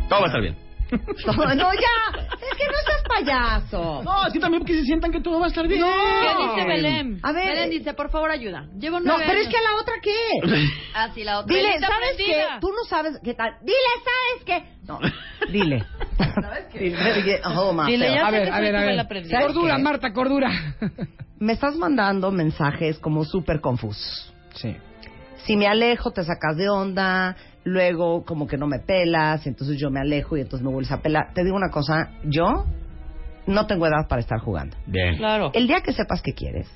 [0.07, 0.55] Todo va a estar bien.
[1.25, 2.25] No, no, ya.
[2.33, 4.03] Es que no seas payaso.
[4.03, 5.81] No, es que también que se sientan que todo va a estar bien.
[5.81, 7.19] ¿Qué dice Belén?
[7.23, 7.49] A ver.
[7.49, 8.67] Belén dice, por favor, ayuda.
[8.77, 10.15] Llevo No, nueve pero es que a la otra qué.
[10.93, 11.53] Ah, sí, la otra.
[11.53, 12.45] Dile, ¿sabes qué?
[12.61, 13.57] Tú no sabes qué tal.
[13.61, 14.69] Dile, ¿sabes qué?
[14.87, 14.99] No,
[15.51, 15.83] dile.
[16.73, 18.15] Dile, oh, ma, Dile, feo.
[18.15, 19.07] ya A ver, a ver, a ver.
[19.41, 19.81] Cordura, qué?
[19.81, 20.51] Marta, cordura.
[21.39, 24.33] Me estás mandando mensajes como súper confusos.
[24.53, 24.75] Sí.
[25.45, 27.35] Si me alejo, te sacas de onda.
[27.65, 29.45] Luego, como que no me pelas.
[29.47, 31.33] Entonces yo me alejo y entonces me vuelves a pelar.
[31.33, 32.11] Te digo una cosa.
[32.23, 32.65] Yo
[33.47, 34.77] no tengo edad para estar jugando.
[34.85, 35.17] Bien.
[35.17, 35.51] Claro.
[35.53, 36.67] El día que sepas que quieres,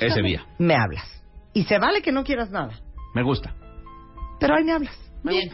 [0.00, 0.44] Ese día.
[0.58, 1.04] me hablas.
[1.54, 2.72] Y se vale que no quieras nada.
[3.14, 3.54] Me gusta.
[4.40, 4.96] Pero ahí me hablas.
[5.22, 5.50] Bien.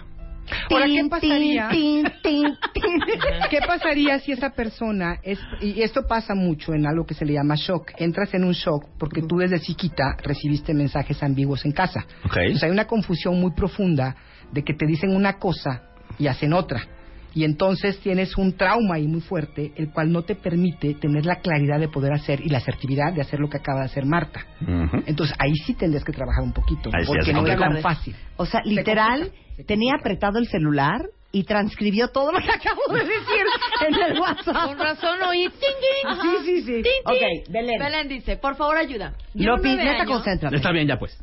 [0.71, 1.69] Ahora, ¿qué pasaría?
[1.69, 3.01] tin, tin, tin, tin.
[3.51, 7.35] ¿Qué pasaría si esa persona es y esto pasa mucho en algo que se le
[7.35, 7.93] llama shock?
[7.99, 12.07] Entras en un shock porque tú desde chiquita recibiste mensajes ambiguos en casa.
[12.25, 12.37] Ok.
[12.37, 14.17] Entonces hay una confusión muy profunda
[14.53, 15.83] de que te dicen una cosa
[16.19, 16.87] y hacen otra.
[17.35, 21.37] Y entonces tienes un trauma ahí muy fuerte, el cual no te permite tener la
[21.37, 24.45] claridad de poder hacer y la asertividad de hacer lo que acaba de hacer Marta.
[25.07, 28.17] Entonces ahí sí tendrías que trabajar un poquito, Ahí sí porque no es tan fácil.
[28.37, 32.51] O sea, Se literal, complica, se tenía apretado el celular y transcribió todo lo que
[32.51, 33.47] acabo de decir
[33.87, 34.65] en el WhatsApp.
[34.65, 35.49] Con razón oí.
[35.49, 36.21] ting, ting.
[36.23, 36.73] Sí, sí, sí.
[36.73, 36.93] Ting, ting.
[37.05, 37.79] Ok, Belén.
[37.79, 39.15] Belén dice, por favor, ayuda.
[39.35, 40.57] Nueve neta, concéntrate.
[40.57, 41.17] Está bien, ya pues.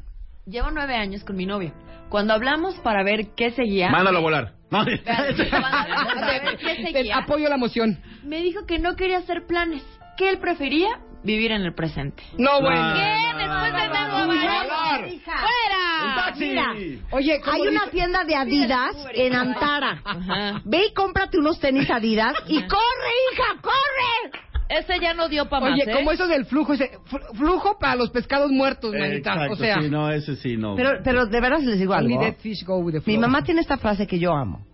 [0.46, 1.74] Llevo nueve años con mi novio.
[2.10, 3.90] Cuando hablamos para ver qué seguía...
[3.90, 4.54] Mándalo a volar.
[4.70, 4.86] No.
[4.86, 4.98] Qué
[6.94, 8.00] seguía, apoyo la moción.
[8.24, 9.84] me dijo que no quería hacer planes,
[10.18, 12.22] que él prefería vivir en el presente.
[12.38, 12.94] No, bueno.
[12.94, 13.38] ¿Qué?
[13.38, 15.08] Después de tanto volar.
[15.08, 15.34] Hija.
[15.34, 16.34] ¡Fuera!
[16.38, 16.74] Mira,
[17.12, 20.02] Oye, ¿cómo hay una tienda de Adidas en Antara.
[20.04, 20.62] Ajá.
[20.66, 24.32] Ve y cómprate unos tenis Adidas y corre, hija, corre.
[24.70, 25.94] Ese ya no dio para más, Oye, ¿eh?
[25.94, 26.92] como eso del flujo, ese
[27.36, 29.34] flujo para los pescados muertos, manita.
[29.34, 30.76] Exacto, o sea, sí, no, ese sí, no.
[30.76, 32.20] Pero, pero de veras les digo algo.
[32.20, 34.66] dead fish go with the Mi mamá tiene esta frase que yo amo.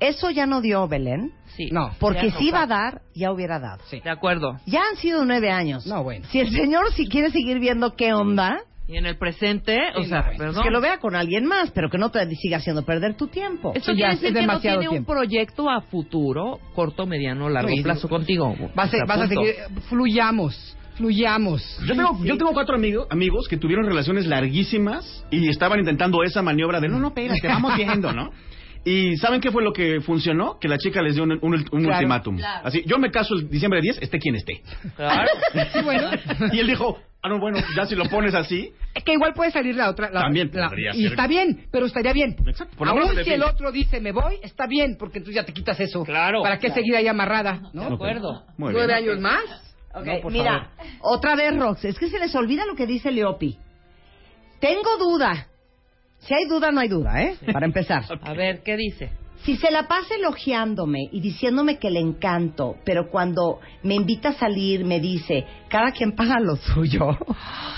[0.00, 1.70] Eso ya no dio Belén, Sí.
[1.72, 1.90] No.
[1.98, 3.82] porque si iba a dar, ya hubiera dado.
[3.90, 4.00] Sí.
[4.00, 4.58] De acuerdo.
[4.66, 5.86] Ya han sido nueve años.
[5.86, 6.24] No, bueno.
[6.30, 10.08] Si el señor si quiere seguir viendo qué onda, Y en el presente, o Sí,
[10.08, 10.54] sea, no, perdón.
[10.54, 13.26] pues que lo vea con alguien más, pero que no te siga haciendo perder tu
[13.28, 13.72] tiempo.
[13.74, 15.12] Quiere ya, decir es que no demasiado tiene tiempo.
[15.12, 18.08] un proyecto a futuro, corto, mediano, largo Sí, plazo sí.
[18.08, 18.56] contigo.
[18.74, 19.54] Vas a, vas a seguir,
[19.90, 21.78] fluyamos, fluyamos.
[21.86, 26.40] Yo tengo, yo tengo cuatro amigos, amigos que tuvieron relaciones larguísimas y estaban intentando esa
[26.42, 28.30] maniobra de no, no, espérate, vamos viendo, ¿no?
[28.84, 30.58] Y ¿saben qué fue lo que funcionó?
[30.58, 31.88] Que la chica les dio un, un- un Claro.
[31.88, 32.36] ultimátum.
[32.38, 32.66] Claro.
[32.66, 34.62] Así, yo me caso el diciembre 10, esté quien esté.
[34.96, 35.28] Claro.
[35.72, 36.10] Sí, bueno.
[36.52, 38.72] Y él dijo, ah, no, bueno, ya si lo pones así,
[39.04, 40.10] Que igual puede salir la otra.
[40.10, 41.10] la- También la- podría Y ser.
[41.12, 42.36] está bien, pero estaría bien.
[42.46, 45.52] Exacto, por Aún si el otro dice me voy, está bien, porque tú ya te
[45.52, 46.02] quitas eso.
[46.04, 46.42] Claro.
[46.42, 47.60] ¿Para qué seguir ahí amarrada?
[47.72, 47.88] ¿no?
[47.88, 48.44] De acuerdo.
[48.56, 49.10] muy ¿Nueve bien.
[49.10, 49.42] años más?
[49.94, 50.92] Ok, No, mira, favor.
[51.00, 53.58] otra vez, Rox, es que se les olvida lo que dice Leopi.
[54.60, 55.46] Tengo duda.
[56.20, 57.36] Si hay duda, no hay duda, ¿eh?
[57.52, 58.04] Para empezar.
[58.22, 59.10] A ver, ¿qué dice?
[59.44, 64.32] Si se la pasa elogiándome y diciéndome que le encanto, pero cuando me invita a
[64.32, 67.16] salir me dice, cada quien paga lo suyo.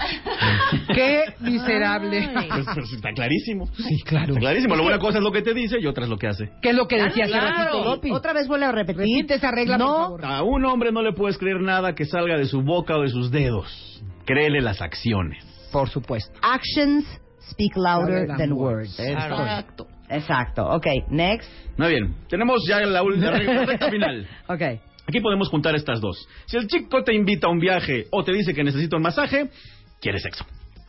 [0.95, 2.31] Qué miserable.
[2.33, 3.67] Pues, pues, está clarísimo.
[3.77, 4.29] Sí, claro.
[4.29, 4.75] Está clarísimo.
[4.75, 6.51] La buena cosa es lo que te dice y otra es lo que hace.
[6.63, 7.57] ¿Qué es lo que decía hace claro.
[7.57, 8.11] ratito, Lopi?
[8.11, 9.01] Otra vez vuelve a repetir.
[9.01, 10.25] Repite esa regla, no, por favor.
[10.25, 13.09] A un hombre no le puedes creer nada que salga de su boca o de
[13.09, 14.03] sus dedos.
[14.25, 15.45] Créele las acciones.
[15.71, 16.33] Por supuesto.
[16.43, 17.05] Actions
[17.51, 18.99] speak louder than than words.
[18.99, 19.01] words.
[19.01, 19.87] Exacto.
[20.09, 20.67] Exacto.
[20.69, 21.49] Ok, next.
[21.77, 22.15] Muy bien.
[22.29, 24.27] Tenemos ya la última la recta final.
[24.49, 24.63] Ok.
[25.09, 26.17] Aquí podemos juntar estas dos.
[26.47, 29.51] Si el chico te invita a un viaje o te dice que necesita un masaje,
[30.01, 30.45] quiere sexo.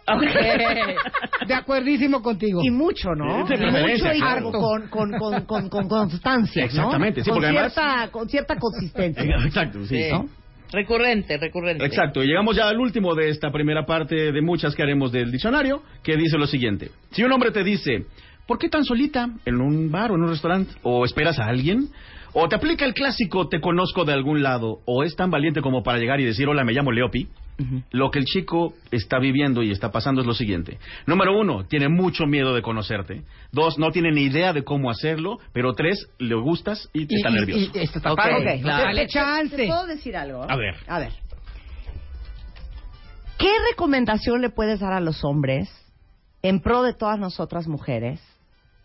[1.48, 2.62] De acuerdísimo contigo.
[2.64, 3.46] Y mucho, ¿no?
[3.48, 4.52] De Y preferencia, mucho y claro.
[4.52, 6.66] con, con, con, con, con constancia, ¿no?
[6.68, 9.24] Exactamente, sí, con porque además- cierta, con cierta consistencia.
[9.46, 9.96] Exacto, sí.
[10.04, 10.10] Sí.
[10.12, 10.26] ¿no?
[10.72, 11.86] Recurrente, recurrente.
[11.86, 15.32] Exacto, y llegamos ya al último de esta primera parte de muchas que haremos del
[15.32, 16.92] diccionario, que dice lo siguiente.
[17.12, 18.06] Si un hombre te dice,
[18.48, 20.74] ¿por qué tan solita en un bar o en un restaurante?
[20.84, 21.90] ¿O esperas a alguien?
[22.34, 24.80] ¿O te aplica el clásico, te conozco de algún lado?
[24.86, 27.28] ¿O es tan valiente como para llegar y decir, hola, me llamo Leopi?
[27.92, 30.80] Lo que el chico está viviendo y está pasando es lo siguiente.
[31.06, 33.22] Número uno, tiene mucho miedo de conocerte.
[33.52, 35.38] Dos, no tiene ni idea de cómo hacerlo.
[35.54, 37.72] Pero tres, le gustas y, Y- está y- nervioso.
[37.74, 38.56] y esto está Ok, padre.
[38.60, 38.64] ok.
[38.66, 39.56] Dale ¿Te- chance.
[39.56, 40.44] ¿Te puedo decir algo?
[40.50, 40.76] A ver.
[40.88, 41.12] A ver.
[43.38, 45.70] ¿Qué recomendación le puedes dar a los hombres
[46.44, 48.20] en pro de todas nosotras mujeres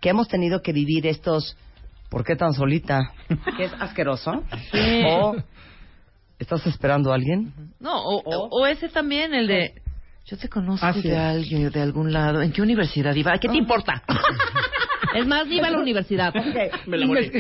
[0.01, 1.57] que hemos tenido que vivir estos
[2.11, 3.13] ¿por qué tan solita?
[3.57, 4.43] que es asqueroso.
[4.73, 5.03] Sí.
[5.07, 5.37] O
[6.39, 7.53] ¿estás esperando a alguien?
[7.81, 9.83] No, o, o- o ese también, el de...
[10.27, 11.03] Yo te conozco Ah, sí.
[11.03, 12.43] de alguien, de algún lado.
[12.43, 13.39] ¿En qué universidad iba?
[13.39, 14.03] ¿Qué te importa?
[15.15, 16.35] es más, iba a la universidad.
[16.87, 17.31] Me la morí.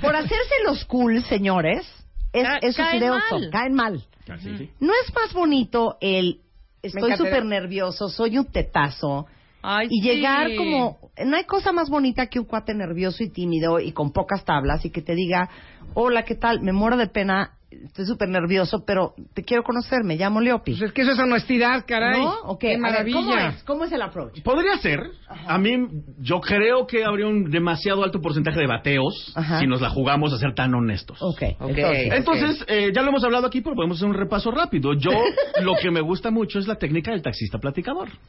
[0.00, 1.84] Por hacerse los cool, señores,
[2.32, 3.50] es, Ca- eso es caen de oso, mal.
[3.50, 4.04] caen mal.
[4.30, 4.70] Ah, sí, sí.
[4.78, 6.40] ¿No es más bonito el
[6.80, 9.26] estoy súper nervioso, soy un tetazo,
[9.62, 10.08] Ay, y sí.
[10.08, 14.12] llegar como no hay cosa más bonita que un cuate nervioso y tímido y con
[14.12, 15.48] pocas tablas y que te diga
[15.94, 20.16] hola qué tal me muero de pena estoy súper nervioso pero te quiero conocer me
[20.16, 22.20] llamo Leopi Pues es que eso es honestidad, caray.
[22.20, 22.34] ¿No?
[22.44, 22.68] ¿O qué?
[22.68, 23.16] Ver, maravilla.
[23.18, 23.62] ¿cómo es?
[23.64, 24.42] ¿Cómo es el approach?
[24.42, 25.00] Podría ser.
[25.46, 25.76] A mí,
[26.18, 29.58] yo creo que habría un demasiado alto porcentaje de bateos Ajá.
[29.60, 31.18] si nos la jugamos a ser tan honestos.
[31.20, 34.94] Ok, Entonces, entonces, eh, ya lo hemos hablado aquí, pero podemos hacer un repaso rápido.
[34.94, 35.10] Yo,
[35.62, 38.08] lo que me gusta mucho es la técnica del taxista platicador.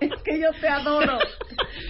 [0.00, 1.18] es que yo te adoro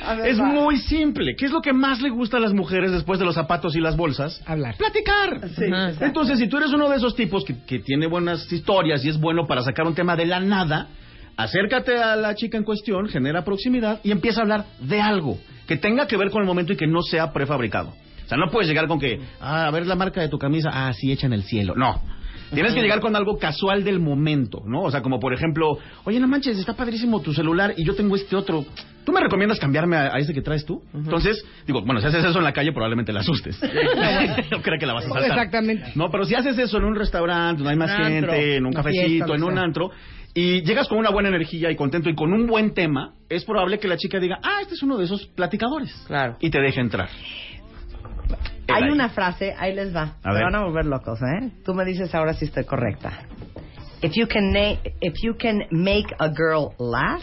[0.04, 0.44] A ver, Es va.
[0.44, 1.34] muy simple.
[1.36, 3.80] ¿Qué es lo que más le gusta a las mujeres después de los zapatos y
[3.80, 4.42] las bolsas?
[4.46, 4.76] Hablar.
[4.76, 5.37] Platicar.
[5.56, 6.04] Sí, exacto.
[6.04, 9.18] Entonces, si tú eres uno de esos tipos que, que tiene buenas historias y es
[9.18, 10.88] bueno para sacar un tema de la nada,
[11.36, 15.76] acércate a la chica en cuestión, genera proximidad y empieza a hablar de algo que
[15.76, 17.90] tenga que ver con el momento y que no sea prefabricado.
[18.24, 20.70] O sea, no puedes llegar con que, ah, a ver la marca de tu camisa,
[20.72, 21.74] ah, sí, hecha en el cielo.
[21.76, 22.02] No.
[22.52, 24.82] Tienes que llegar con algo casual del momento, ¿no?
[24.82, 28.16] O sea, como por ejemplo, oye, no manches, está padrísimo tu celular y yo tengo
[28.16, 28.64] este otro.
[29.04, 30.82] ¿Tú me recomiendas cambiarme a, a ese que traes tú?
[30.94, 33.60] Entonces, digo, bueno, si haces eso en la calle probablemente la asustes.
[34.50, 35.30] no creo que la vas a saltar.
[35.30, 35.92] Exactamente.
[35.94, 38.72] No, pero si haces eso en un restaurante, donde hay más antro, gente, en un
[38.72, 39.62] cafecito, fiesta, en un sea.
[39.62, 39.90] antro,
[40.34, 43.78] y llegas con una buena energía y contento y con un buen tema, es probable
[43.78, 45.92] que la chica diga, ah, este es uno de esos platicadores.
[46.06, 46.36] Claro.
[46.40, 47.08] Y te deje entrar.
[48.68, 48.90] Hay ahí.
[48.90, 50.44] una frase ahí les va A me ver.
[50.44, 51.50] van a volver locos ¿eh?
[51.64, 53.12] tú me dices ahora si estoy correcta
[54.02, 57.22] if you can na- if you can make a girl laugh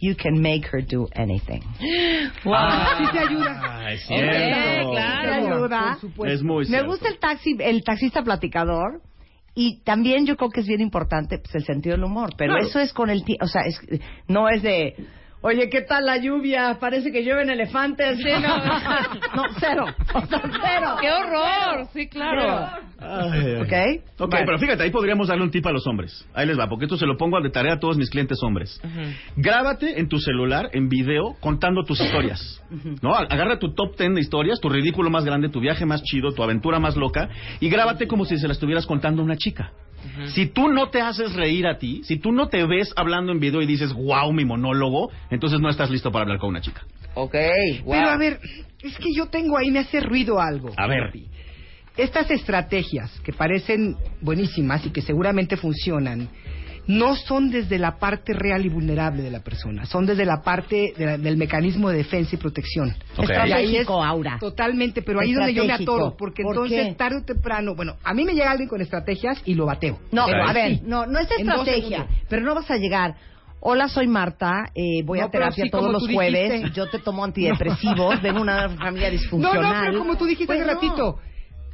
[0.00, 1.60] you can make her do anything
[2.46, 3.60] Ah, Sí te ayuda.
[3.62, 4.90] Ah, es cierto.
[4.90, 5.22] claro.
[5.22, 5.80] Te ayuda.
[5.92, 6.34] Por supuesto.
[6.34, 6.86] Es muy Me cierto.
[6.86, 9.00] gusta el taxi, el taxista platicador.
[9.54, 12.30] Y también yo creo que es bien importante pues, el sentido del humor.
[12.38, 12.68] Pero Claro.
[12.68, 13.44] eso es con el tiempo.
[13.44, 13.80] O sea, es,
[14.28, 14.94] no es de.
[15.40, 16.78] Oye, ¿qué tal la lluvia?
[16.80, 18.18] Parece que llueven elefantes.
[18.18, 18.56] Sí, no,
[19.36, 19.86] no, cero.
[20.14, 20.96] O sea, cero.
[21.00, 21.86] ¡Qué horror!
[21.92, 22.70] Sí, claro.
[22.98, 24.00] Ay, ay.
[24.18, 24.28] ¿Ok?
[24.30, 26.26] Pero fíjate, ahí podríamos darle un tip a los hombres.
[26.34, 28.80] Ahí les va, porque esto se lo pongo de tarea a todos mis clientes hombres.
[29.36, 32.60] Grábate en tu celular, en video, contando tus historias.
[33.00, 33.14] ¿No?
[33.14, 36.42] Agarra tu top 10 de historias, tu ridículo más grande, tu viaje más chido, tu
[36.42, 37.28] aventura más loca,
[37.60, 39.72] y grábate como si se la estuvieras contando a una chica.
[40.28, 43.40] Si tú no te haces reír a ti, si tú no te ves hablando en
[43.40, 46.82] video y dices, wow, mi monólogo, entonces no estás listo para hablar con una chica.
[47.14, 48.38] Ok, Pero a ver,
[48.82, 50.72] es que yo tengo ahí, me hace ruido algo.
[50.76, 51.12] A ver.
[51.96, 56.28] Estas estrategias que parecen buenísimas y que seguramente funcionan,
[56.86, 60.94] no son desde la parte real y vulnerable de la persona, son desde la parte
[60.96, 62.94] de la- del mecanismo de defensa y protección.
[63.16, 63.28] Ok.
[63.28, 64.38] Y ahí es Estratégico, Aura.
[64.38, 66.94] Totalmente, pero ahí es donde yo me atoro, porque ¿Por entonces qué?
[66.94, 69.98] tarde o temprano, bueno, a mí me llega alguien con estrategias y lo bateo.
[70.12, 73.16] No, Pero a ver, no, no es estrategia, pero no vas a llegar.
[73.60, 76.70] Hola, soy Marta, eh, voy No, a pero terapia sí, todos los jueves, dijiste.
[76.76, 79.62] yo te tomo antidepresivos, vengo de una familia No, disfuncional.
[79.62, 80.74] no, pero como tú dijiste Pues hace no.
[80.74, 81.18] ratito,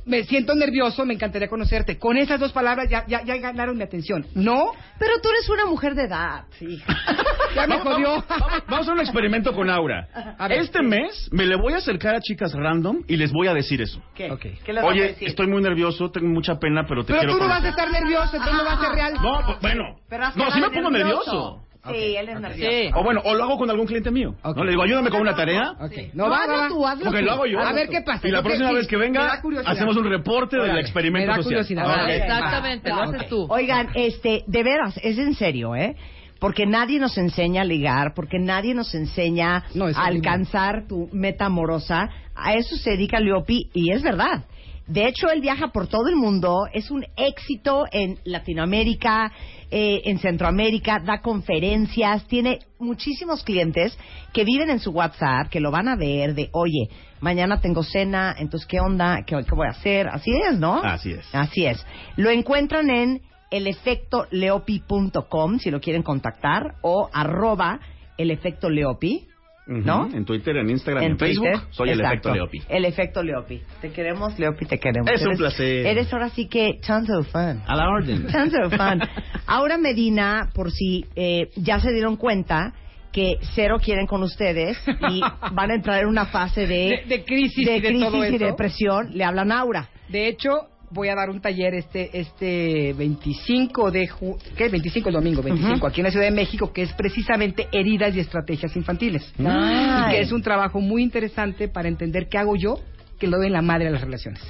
[0.07, 1.99] me siento nervioso, me encantaría conocerte.
[1.99, 4.27] Con esas dos palabras ya, ya, ya ganaron mi atención.
[4.35, 6.79] No, Pero tú eres una mujer de edad, sí.
[7.55, 8.23] ya me jodió.
[8.29, 10.09] vamos, a hacer un experimento con Aura.
[10.39, 10.59] A ver.
[10.59, 13.81] Este mes me le voy a acercar a chicas random y les voy a decir
[13.83, 14.03] eso.
[14.15, 14.31] ¿Qué?
[14.31, 14.41] Ok.
[14.65, 15.29] ¿Qué les vas a Oye, decir?
[15.29, 17.71] estoy muy nervioso, tengo mucha pena, pero te Pero quiero tú no vas a conocer.
[17.87, 19.15] estar nervioso, entonces no va a ser real.
[19.23, 19.85] No, pues, bueno.
[20.09, 21.63] Pero No, sí me pongo nervioso.
[21.93, 22.71] Sí, él es nervioso.
[22.71, 22.91] Sí.
[22.95, 24.35] O bueno, o lo hago con algún cliente mío.
[24.43, 24.57] Ok.
[24.57, 24.65] ¿no?
[24.65, 25.73] Le digo, ayúdame con una tarea.
[25.81, 27.23] Ok, No, no, va, hazlo tú, hazlo Ok, tú.
[27.25, 27.61] lo hago yo.
[27.61, 28.27] A ver qué pasa.
[28.27, 31.43] Y la próxima que- vez que venga, hacemos un reporte del Órale, experimento me da
[31.43, 31.65] social.
[31.65, 31.85] curiosidad.
[31.87, 32.17] Ah, Órale.
[32.17, 32.23] ok.
[32.23, 33.47] Exactamente, lo haces tú.
[33.51, 35.95] Oigan, este, de veras, es en serio, ¿eh?
[36.41, 41.47] Porque nadie nos enseña a ligar, porque nadie nos enseña No, a alcanzar tu meta
[41.47, 42.09] amorosa.
[42.35, 44.45] A eso se dedica Leopi y es verdad.
[44.87, 49.33] De hecho, él viaja por todo el mundo, es un éxito en Latinoamérica,
[49.71, 53.97] eh, en Centroamérica, da conferencias, tiene muchísimos clientes
[54.35, 56.91] que viven en su WhatsApp, que lo van a ver de, oye,
[57.21, 59.23] mañana tengo cena, entonces, ¿qué onda?
[59.27, 60.07] ¿Qué, qué voy a hacer?
[60.09, 60.83] Así es, ¿no?
[60.83, 61.27] Así es.
[61.33, 61.83] Así es.
[62.17, 67.81] Lo encuentran en elefectoleopi.com si lo quieren contactar o arroba
[68.19, 69.29] elefectoleopi,
[69.67, 70.09] ¿no?
[70.13, 71.37] En Twitter, en Instagram, en, Twitter.
[71.55, 72.63] Facebook, soy el efecto Leopi.
[72.69, 73.63] El efecto Leopi.
[73.81, 75.11] Te queremos, Leopi, te queremos.
[75.11, 75.87] Es un Eres- placer.
[75.87, 77.63] Eres ahora sí que tons of fun.
[77.67, 78.27] A la orden.
[78.33, 79.01] Tons of fun.
[79.47, 82.73] Ahora Medina, por si eh, ya se dieron cuenta
[83.13, 84.77] que cero quieren con ustedes
[85.11, 85.21] y
[85.53, 88.25] van a entrar en una fase de, De- de crisis de y de crisis todo
[88.25, 88.45] y eso.
[88.45, 89.89] depresión, le hablan a Aura.
[90.09, 90.51] De hecho,
[90.95, 94.69] voy a dar un taller este este 25 de ju ¿qué?
[94.69, 95.87] 25 el domingo, 25 Ujú.
[95.87, 99.33] aquí en la Ciudad de México, que es precisamente heridas y estrategias infantiles.
[99.39, 102.79] Y que es un trabajo muy interesante para entender qué hago yo
[103.19, 104.41] que lo doy en la madre de las relaciones.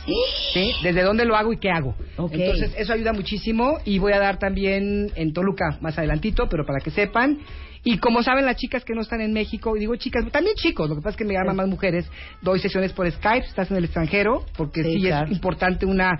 [0.52, 0.72] ¿Sí?
[0.82, 1.94] Desde dónde lo hago y qué hago.
[2.30, 6.80] Entonces, eso ayuda muchísimo y voy a dar también en Toluca más adelantito, pero para
[6.80, 7.38] que sepan.
[7.84, 10.88] Y como saben las chicas que no están en México, y digo chicas, también chicos,
[10.88, 12.06] lo que pasa es que me llaman más mujeres,
[12.40, 15.26] doy sesiones por Skype, estás en el extranjero, porque Sí, sí, claro.
[15.26, 16.18] es importante una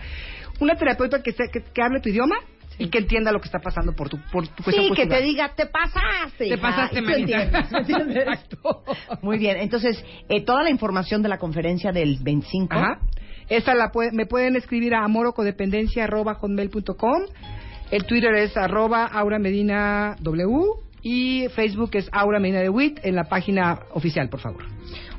[0.61, 2.37] una terapeuta que, se- que, que hable tu idioma
[2.79, 5.21] y que entienda lo que está pasando por tu, por tu Sí, cuestión que te
[5.23, 6.39] diga, te pasaste.
[6.39, 6.57] Te hija".
[6.61, 7.43] pasaste, Y tú manita.
[7.43, 8.27] entiendes, ¿me entiendes?
[9.23, 12.73] Muy bien, entonces, eh, toda la información de la conferencia del 25.
[12.75, 12.99] Ajá.
[13.49, 17.23] Esta la puede- me pueden escribir a amorocodependencia.com.
[17.91, 20.59] El Twitter es arroba Aura Medina W
[21.05, 24.65] y Facebook es Aura Medina de Wit en la página oficial, por favor.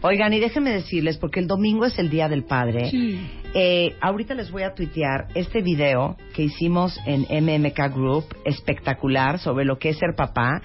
[0.01, 2.89] Oigan, y déjenme decirles, porque el domingo es el Día del Padre.
[2.89, 3.19] Sí.
[3.53, 9.63] Eh, ahorita les voy a tuitear este video que hicimos en MMK Group, espectacular, sobre
[9.63, 10.59] lo que es ser papá.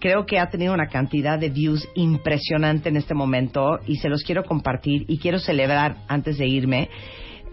[0.00, 4.24] Creo que ha tenido una cantidad de views impresionante en este momento y se los
[4.24, 6.88] quiero compartir y quiero celebrar antes de irme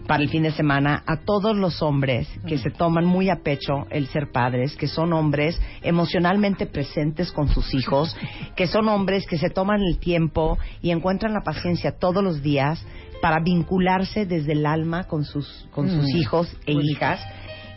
[0.06, 3.86] para el fin de semana a todos los hombres que se toman muy a pecho
[3.90, 8.16] el ser padres, que son hombres emocionalmente presentes con sus hijos,
[8.56, 12.84] que son hombres que se toman el tiempo y encuentran la paciencia todos los días
[13.22, 16.16] para vincularse desde el alma con sus, con sus Mm.
[16.16, 17.20] hijos e hijas.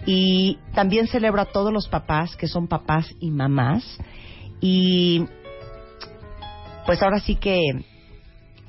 [0.05, 3.83] Y también celebro a todos los papás que son papás y mamás.
[4.59, 5.25] Y
[6.85, 7.59] pues ahora sí que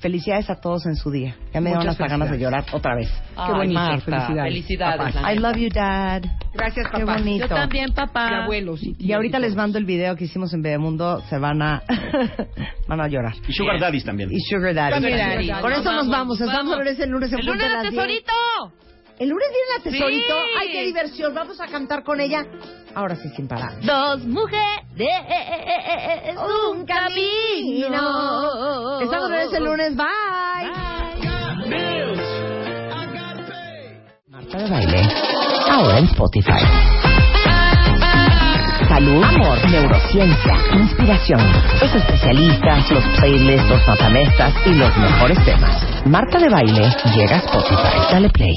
[0.05, 1.35] felicidades a todos en su día.
[1.55, 3.11] Ya me dieron hasta ganas de llorar otra vez.
[3.35, 5.17] Ay, Qué bonito, Marta, felicidades.
[5.17, 6.23] I love you, Dad.
[6.53, 7.17] Gracias, Qué papá.
[7.17, 7.47] bonito.
[7.49, 8.29] Yo también, papá.
[8.31, 11.23] Y abuelos y Y ahorita les mando el video que hicimos en Bebemundo.
[11.31, 11.83] Se van a
[12.87, 13.33] van a llorar.
[13.49, 14.31] Y Sugar Daddies también.
[14.31, 14.93] Y Sugar Daddy.
[14.93, 15.63] También, Daddy.
[15.63, 16.39] Con eso nos Vamos.
[16.39, 17.95] Nos vamos a ver el lunes en ¡El lunes de de las 10.
[17.95, 18.33] tesorito!
[19.19, 20.35] El lunes viene la tesorito.
[20.35, 20.51] Sí.
[20.61, 21.35] ¡Ay, qué diversión!
[21.35, 22.45] Vamos a cantar con ella.
[22.95, 23.81] Ahora sí, sin parar.
[23.81, 24.81] Dos mujeres,
[26.71, 27.91] un camino.
[29.01, 29.97] Estamos en ese lunes.
[29.97, 30.05] Bye.
[34.29, 35.09] Marta de Baile,
[35.71, 36.53] ahora en Spotify.
[38.89, 41.41] Salud, amor, neurociencia, inspiración,
[41.81, 46.07] los especialistas, los playlists, los matamestas y los mejores temas.
[46.07, 48.13] Marta de Baile llega a Spotify.
[48.13, 48.55] Dale play.